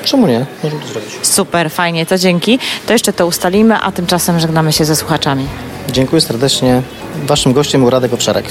Czemu 0.05 0.27
nie? 0.27 0.47
Możemy 0.65 0.83
to 0.83 0.89
zrobić. 0.89 1.11
Super, 1.23 1.71
fajnie, 1.71 2.07
to 2.07 2.19
dzięki. 2.19 2.59
To 2.87 2.93
jeszcze 2.93 3.13
to 3.13 3.27
ustalimy, 3.27 3.77
a 3.81 3.93
tymczasem 3.93 4.41
żegnamy 4.41 4.73
się 4.73 4.85
ze 4.85 4.97
słuchaczami. 4.97 5.47
Dziękuję 5.93 6.21
serdecznie. 6.21 6.83
Waszym 7.27 7.53
gościem 7.53 7.81
był 7.81 7.91
Radek 7.91 8.13
Owczarek. 8.13 8.45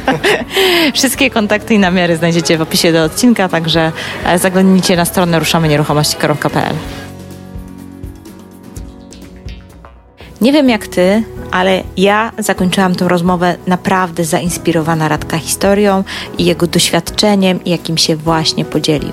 Wszystkie 0.94 1.30
kontakty 1.30 1.74
i 1.74 1.78
namiary 1.78 2.16
znajdziecie 2.16 2.58
w 2.58 2.62
opisie 2.62 2.92
do 2.92 3.04
odcinka, 3.04 3.48
także 3.48 3.92
e, 4.26 4.38
zaglądnijcie 4.38 4.96
na 4.96 5.04
stronę 5.04 5.38
ruszamy-nieruchomości.pl. 5.38 6.74
Nie 10.44 10.52
wiem 10.52 10.68
jak 10.68 10.88
ty, 10.88 11.22
ale 11.50 11.82
ja 11.96 12.32
zakończyłam 12.38 12.94
tę 12.94 13.08
rozmowę 13.08 13.56
naprawdę 13.66 14.24
zainspirowana 14.24 15.08
Radka 15.08 15.38
historią 15.38 16.04
i 16.38 16.44
jego 16.44 16.66
doświadczeniem, 16.66 17.60
jakim 17.66 17.98
się 17.98 18.16
właśnie 18.16 18.64
podzielił. 18.64 19.12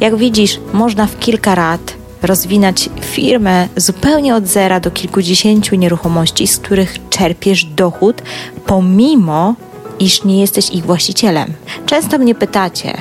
Jak 0.00 0.16
widzisz, 0.16 0.60
można 0.72 1.06
w 1.06 1.18
kilka 1.18 1.54
lat 1.54 1.94
rozwinąć 2.22 2.90
firmę 3.00 3.68
zupełnie 3.76 4.34
od 4.34 4.46
zera 4.46 4.80
do 4.80 4.90
kilkudziesięciu 4.90 5.76
nieruchomości, 5.76 6.46
z 6.46 6.58
których 6.58 7.08
czerpiesz 7.10 7.64
dochód, 7.64 8.22
pomimo 8.66 9.54
iż 9.98 10.24
nie 10.24 10.40
jesteś 10.40 10.70
ich 10.70 10.86
właścicielem. 10.86 11.52
Często 11.86 12.18
mnie 12.18 12.34
pytacie, 12.34 12.94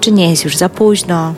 czy 0.00 0.12
nie 0.12 0.30
jest 0.30 0.44
już 0.44 0.56
za 0.56 0.68
późno, 0.68 1.34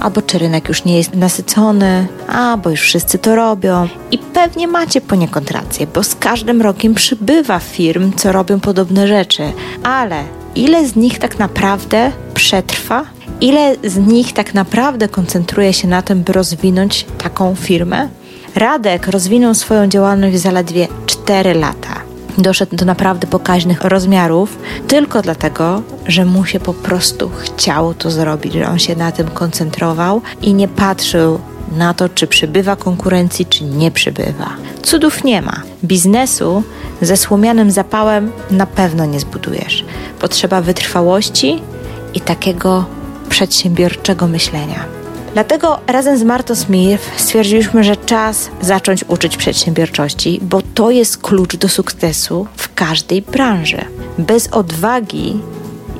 albo 0.00 0.22
czy 0.22 0.38
rynek 0.38 0.68
już 0.68 0.84
nie 0.84 0.98
jest 0.98 1.14
nasycony, 1.14 2.06
albo 2.28 2.70
już 2.70 2.80
wszyscy 2.80 3.18
to 3.18 3.36
robią. 3.36 3.88
I 4.10 4.18
pewnie 4.18 4.68
macie 4.68 5.00
poniekąd 5.00 5.50
rację, 5.50 5.86
bo 5.94 6.02
z 6.02 6.14
każdym 6.14 6.62
rokiem 6.62 6.94
przybywa 6.94 7.58
firm, 7.58 8.12
co 8.16 8.32
robią 8.32 8.60
podobne 8.60 9.08
rzeczy, 9.08 9.52
ale 9.82 10.24
ile 10.54 10.88
z 10.88 10.96
nich 10.96 11.18
tak 11.18 11.38
naprawdę 11.38 12.12
przetrwa? 12.34 13.04
Ile 13.40 13.76
z 13.84 13.96
nich 13.96 14.32
tak 14.32 14.54
naprawdę 14.54 15.08
koncentruje 15.08 15.72
się 15.72 15.88
na 15.88 16.02
tym, 16.02 16.22
by 16.22 16.32
rozwinąć 16.32 17.06
taką 17.18 17.54
firmę? 17.54 18.08
Radek 18.54 19.06
rozwinął 19.06 19.54
swoją 19.54 19.86
działalność 19.86 20.36
w 20.36 20.38
zaledwie 20.38 20.88
4 21.06 21.54
lata 21.54 22.05
doszedł 22.38 22.76
do 22.76 22.84
naprawdę 22.84 23.26
pokaźnych 23.26 23.84
rozmiarów, 23.84 24.58
tylko 24.88 25.22
dlatego, 25.22 25.82
że 26.06 26.24
mu 26.24 26.44
się 26.44 26.60
po 26.60 26.74
prostu 26.74 27.30
chciało 27.38 27.94
to 27.94 28.10
zrobić, 28.10 28.52
że 28.52 28.68
on 28.68 28.78
się 28.78 28.96
na 28.96 29.12
tym 29.12 29.28
koncentrował 29.28 30.22
i 30.42 30.54
nie 30.54 30.68
patrzył 30.68 31.40
na 31.76 31.94
to, 31.94 32.08
czy 32.08 32.26
przybywa 32.26 32.76
konkurencji, 32.76 33.46
czy 33.46 33.64
nie 33.64 33.90
przybywa. 33.90 34.50
Cudów 34.82 35.24
nie 35.24 35.42
ma. 35.42 35.62
Biznesu 35.84 36.62
ze 37.02 37.16
słomianym 37.16 37.70
zapałem 37.70 38.32
na 38.50 38.66
pewno 38.66 39.06
nie 39.06 39.20
zbudujesz. 39.20 39.84
Potrzeba 40.20 40.60
wytrwałości 40.60 41.62
i 42.14 42.20
takiego 42.20 42.84
przedsiębiorczego 43.28 44.26
myślenia. 44.26 44.84
Dlatego 45.36 45.78
razem 45.86 46.18
z 46.18 46.22
Martą 46.22 46.54
Smith 46.54 47.10
stwierdziliśmy, 47.16 47.84
że 47.84 47.96
czas 47.96 48.50
zacząć 48.60 49.04
uczyć 49.08 49.36
przedsiębiorczości, 49.36 50.40
bo 50.42 50.62
to 50.74 50.90
jest 50.90 51.18
klucz 51.18 51.56
do 51.56 51.68
sukcesu 51.68 52.46
w 52.56 52.74
każdej 52.74 53.22
branży. 53.22 53.84
Bez 54.18 54.48
odwagi 54.48 55.40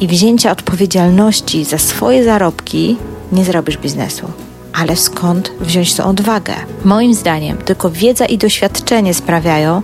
i 0.00 0.06
wzięcia 0.06 0.50
odpowiedzialności 0.50 1.64
za 1.64 1.78
swoje 1.78 2.24
zarobki 2.24 2.96
nie 3.32 3.44
zrobisz 3.44 3.76
biznesu. 3.76 4.30
Ale 4.72 4.96
skąd 4.96 5.52
wziąć 5.60 5.94
tą 5.94 6.04
odwagę? 6.04 6.54
Moim 6.84 7.14
zdaniem, 7.14 7.56
tylko 7.56 7.90
wiedza 7.90 8.26
i 8.26 8.38
doświadczenie 8.38 9.14
sprawiają, 9.14 9.82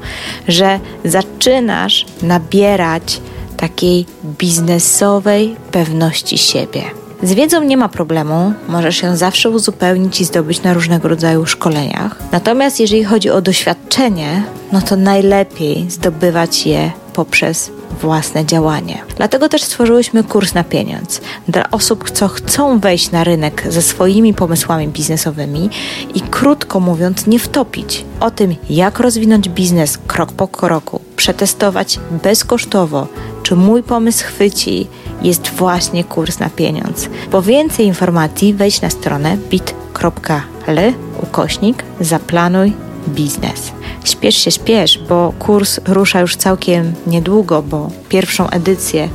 że 0.48 0.80
zaczynasz 1.04 2.06
nabierać 2.22 3.20
takiej 3.56 4.06
biznesowej 4.38 5.56
pewności 5.70 6.38
siebie. 6.38 7.01
Z 7.22 7.32
wiedzą 7.32 7.62
nie 7.64 7.76
ma 7.76 7.88
problemu, 7.88 8.52
możesz 8.68 9.02
ją 9.02 9.16
zawsze 9.16 9.50
uzupełnić 9.50 10.20
i 10.20 10.24
zdobyć 10.24 10.62
na 10.62 10.74
różnego 10.74 11.08
rodzaju 11.08 11.46
szkoleniach. 11.46 12.16
Natomiast 12.32 12.80
jeżeli 12.80 13.04
chodzi 13.04 13.30
o 13.30 13.42
doświadczenie, 13.42 14.42
no 14.72 14.80
to 14.82 14.96
najlepiej 14.96 15.90
zdobywać 15.90 16.66
je 16.66 16.90
poprzez 17.12 17.70
własne 18.00 18.46
działanie. 18.46 19.02
Dlatego 19.16 19.48
też 19.48 19.62
stworzyłyśmy 19.62 20.24
kurs 20.24 20.54
na 20.54 20.64
pieniądz 20.64 21.20
dla 21.48 21.70
osób, 21.70 22.10
co 22.10 22.28
chcą 22.28 22.78
wejść 22.78 23.10
na 23.10 23.24
rynek 23.24 23.64
ze 23.68 23.82
swoimi 23.82 24.34
pomysłami 24.34 24.88
biznesowymi 24.88 25.70
i 26.14 26.20
krótko 26.20 26.80
mówiąc, 26.80 27.26
nie 27.26 27.38
wtopić. 27.38 28.04
O 28.20 28.30
tym, 28.30 28.54
jak 28.70 28.98
rozwinąć 28.98 29.48
biznes 29.48 29.98
krok 30.06 30.32
po 30.32 30.48
kroku, 30.48 31.00
przetestować 31.16 32.00
bezkosztowo, 32.22 33.06
czy 33.42 33.56
mój 33.56 33.82
pomysł 33.82 34.24
chwyci, 34.24 34.86
jest 35.22 35.48
właśnie 35.48 36.04
kurs 36.04 36.38
na 36.38 36.50
pieniądz. 36.50 37.08
Po 37.30 37.42
więcej 37.42 37.86
informacji 37.86 38.54
wejdź 38.54 38.80
na 38.80 38.90
stronę 38.90 39.36
bit.ly 39.50 40.94
ukośnik 41.22 41.84
zaplanuj 42.00 42.72
biznes. 43.08 43.72
Śpiesz 44.04 44.34
się, 44.36 44.50
śpiesz, 44.50 44.98
bo 45.08 45.32
kurs 45.38 45.80
rusza 45.86 46.20
już 46.20 46.36
całkiem 46.36 46.92
niedługo, 47.06 47.62
bo 47.62 47.90
pierwszą 48.08 48.50
edycję 48.50 49.08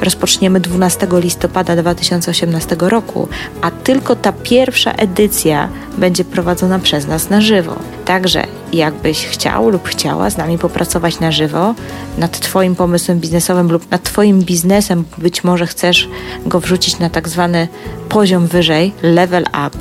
rozpoczniemy 0.00 0.60
12 0.60 1.08
listopada 1.12 1.76
2018 1.76 2.76
roku, 2.80 3.28
a 3.60 3.70
tylko 3.70 4.16
ta 4.16 4.32
pierwsza 4.32 4.92
edycja 4.92 5.68
będzie 5.98 6.24
prowadzona 6.24 6.78
przez 6.78 7.06
nas 7.06 7.30
na 7.30 7.40
żywo. 7.40 7.76
Także 8.04 8.46
jakbyś 8.72 9.26
chciał 9.26 9.70
lub 9.70 9.88
chciała 9.88 10.30
z 10.30 10.36
nami 10.36 10.58
popracować 10.58 11.20
na 11.20 11.32
żywo 11.32 11.74
nad 12.18 12.40
Twoim 12.40 12.76
pomysłem 12.76 13.20
biznesowym 13.20 13.72
lub 13.72 13.90
nad 13.90 14.02
Twoim 14.02 14.42
biznesem, 14.42 15.04
być 15.18 15.44
może 15.44 15.66
chcesz 15.66 16.08
go 16.46 16.60
wrzucić 16.60 16.98
na 16.98 17.10
tak 17.10 17.28
zwany 17.28 17.68
poziom 18.08 18.46
wyżej, 18.46 18.92
level 19.02 19.42
up 19.42 19.78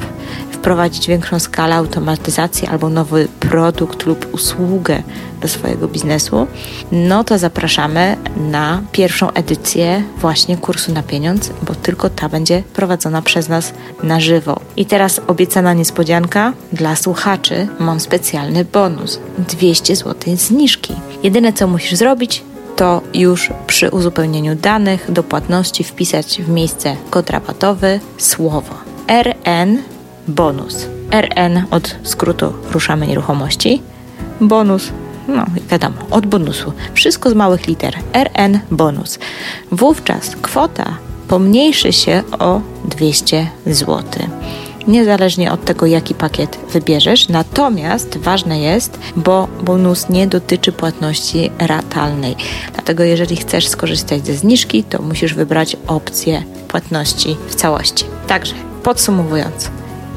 wprowadzić 0.61 1.07
większą 1.07 1.39
skalę 1.39 1.75
automatyzacji 1.75 2.67
albo 2.67 2.89
nowy 2.89 3.27
produkt 3.39 4.05
lub 4.05 4.33
usługę 4.33 5.03
do 5.41 5.47
swojego 5.47 5.87
biznesu, 5.87 6.47
no 6.91 7.23
to 7.23 7.37
zapraszamy 7.37 8.17
na 8.37 8.81
pierwszą 8.91 9.31
edycję 9.31 10.03
właśnie 10.17 10.57
kursu 10.57 10.91
na 10.91 11.03
pieniądz, 11.03 11.51
bo 11.67 11.75
tylko 11.75 12.09
ta 12.09 12.29
będzie 12.29 12.63
prowadzona 12.73 13.21
przez 13.21 13.49
nas 13.49 13.73
na 14.03 14.19
żywo. 14.19 14.59
I 14.77 14.85
teraz 14.85 15.21
obiecana 15.27 15.73
niespodzianka 15.73 16.53
dla 16.73 16.95
słuchaczy 16.95 17.67
mam 17.79 17.99
specjalny 17.99 18.65
bonus 18.65 19.19
200 19.37 19.95
zł 19.95 20.35
zniżki. 20.35 20.93
Jedyne 21.23 21.53
co 21.53 21.67
musisz 21.67 21.95
zrobić, 21.95 22.43
to 22.75 23.01
już 23.13 23.49
przy 23.67 23.89
uzupełnieniu 23.89 24.55
danych 24.55 25.11
do 25.11 25.23
płatności 25.23 25.83
wpisać 25.83 26.41
w 26.41 26.49
miejsce 26.49 26.95
kod 27.09 27.29
rabatowy 27.29 27.99
słowo 28.17 28.73
RN 29.07 29.90
bonus. 30.27 30.87
RN 31.11 31.63
od 31.71 31.95
skrótu 32.03 32.53
ruszamy 32.71 33.07
nieruchomości. 33.07 33.81
Bonus, 34.41 34.91
no 35.27 35.45
wiadomo, 35.69 35.95
od 36.11 36.25
bonusu. 36.25 36.73
Wszystko 36.93 37.29
z 37.29 37.33
małych 37.33 37.67
liter. 37.67 37.95
RN 38.13 38.59
bonus. 38.71 39.19
Wówczas 39.71 40.35
kwota 40.35 40.97
pomniejszy 41.27 41.93
się 41.93 42.23
o 42.39 42.61
200 42.85 43.47
zł. 43.65 44.03
Niezależnie 44.87 45.51
od 45.51 45.65
tego, 45.65 45.85
jaki 45.85 46.15
pakiet 46.15 46.59
wybierzesz. 46.71 47.29
Natomiast 47.29 48.17
ważne 48.17 48.59
jest, 48.59 48.99
bo 49.15 49.47
bonus 49.63 50.09
nie 50.09 50.27
dotyczy 50.27 50.71
płatności 50.71 51.51
ratalnej. 51.59 52.35
Dlatego, 52.73 53.03
jeżeli 53.03 53.35
chcesz 53.35 53.67
skorzystać 53.67 54.25
ze 54.25 54.33
zniżki, 54.33 54.83
to 54.83 55.01
musisz 55.01 55.33
wybrać 55.33 55.77
opcję 55.87 56.43
płatności 56.67 57.37
w 57.47 57.55
całości. 57.55 58.05
Także 58.27 58.55
podsumowując, 58.83 59.71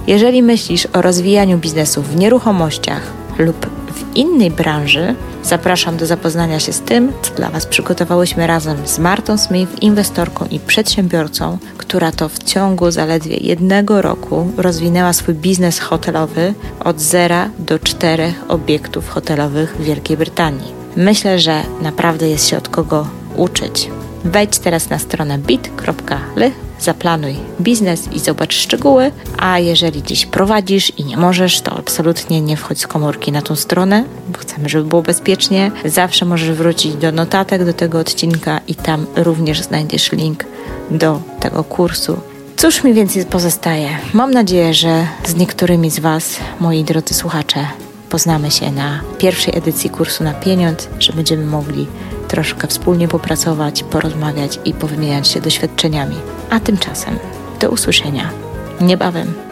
jeżeli 0.07 0.43
myślisz 0.43 0.89
o 0.93 1.03
rozwijaniu 1.03 1.59
biznesu 1.59 2.03
w 2.03 2.17
nieruchomościach 2.17 3.03
lub 3.39 3.67
w 3.95 4.17
innej 4.17 4.51
branży, 4.51 5.15
zapraszam 5.43 5.97
do 5.97 6.07
zapoznania 6.07 6.61
się 6.61 6.73
z 6.73 6.81
tym, 6.81 7.13
co 7.23 7.35
dla 7.35 7.51
Was 7.51 7.67
przygotowałyśmy 7.67 8.47
razem 8.47 8.77
z 8.85 8.99
Martą 8.99 9.39
Smith, 9.39 9.83
inwestorką 9.83 10.47
i 10.51 10.61
przedsiębiorcą, 10.61 11.59
która 11.79 12.13
to 12.13 12.29
w 12.29 12.39
ciągu 12.39 12.91
zaledwie 12.91 13.37
jednego 13.37 14.03
roku 14.03 14.53
rozwinęła 14.57 15.13
swój 15.13 15.35
biznes 15.35 15.79
hotelowy 15.79 16.55
od 16.81 17.01
zera 17.01 17.51
do 17.59 17.79
czterech 17.79 18.45
obiektów 18.49 19.09
hotelowych 19.09 19.77
w 19.77 19.85
Wielkiej 19.85 20.17
Brytanii. 20.17 20.73
Myślę, 20.97 21.39
że 21.39 21.63
naprawdę 21.83 22.29
jest 22.29 22.49
się 22.49 22.59
od 22.59 22.69
kogo 22.69 23.07
uczyć. 23.37 23.91
Wejdź 24.25 24.59
teraz 24.59 24.91
na 24.91 24.99
stronę 24.99 25.39
bit.ly 25.39 26.64
zaplanuj 26.85 27.37
biznes 27.61 28.09
i 28.13 28.19
zobacz 28.19 28.55
szczegóły, 28.55 29.13
a 29.39 29.59
jeżeli 29.59 30.03
dziś 30.03 30.27
prowadzisz 30.27 30.93
i 30.99 31.05
nie 31.05 31.17
możesz, 31.17 31.61
to 31.61 31.73
absolutnie 31.73 32.41
nie 32.41 32.57
wchodź 32.57 32.79
z 32.81 32.87
komórki 32.87 33.33
na 33.33 33.43
tą 33.43 33.57
stronę, 33.57 34.05
bo 34.29 34.39
chcemy, 34.39 34.69
żeby 34.69 34.89
było 34.89 35.03
bezpiecznie. 35.03 35.71
Zawsze 35.85 36.25
możesz 36.25 36.51
wrócić 36.51 36.95
do 36.95 37.13
notatek 37.13 37.65
do 37.65 37.73
tego 37.73 37.99
odcinka 37.99 38.61
i 38.69 38.75
tam 38.75 39.07
również 39.17 39.61
znajdziesz 39.61 40.13
link 40.13 40.45
do 40.91 41.21
tego 41.41 41.65
kursu. 41.65 42.19
Cóż 42.57 42.85
mi 42.85 42.95
więcej 42.95 43.25
pozostaje? 43.25 43.89
Mam 44.13 44.31
nadzieję, 44.31 44.75
że 44.75 45.07
z 45.25 45.35
niektórymi 45.35 45.91
z 45.91 45.99
Was, 45.99 46.37
moi 46.61 46.85
drodzy 46.85 47.15
słuchacze, 47.15 47.67
poznamy 48.11 48.51
się 48.51 48.73
na 48.73 49.01
pierwszej 49.19 49.57
edycji 49.57 49.91
kursu 49.91 50.25
na 50.25 50.35
pieniądz, 50.35 50.89
że 50.99 51.13
będziemy 51.13 51.47
mogli 51.47 51.87
troszkę 52.29 52.67
wspólnie 52.67 53.09
popracować, 53.09 53.83
porozmawiać 53.83 54.59
i 54.65 54.75
powymieniać 54.75 55.29
się 55.29 55.41
doświadczeniami. 55.41 56.17
A 56.51 56.61
tymczasem 56.61 57.19
do 57.61 57.71
usłyszenia 57.71 58.31
niebawem. 58.81 59.44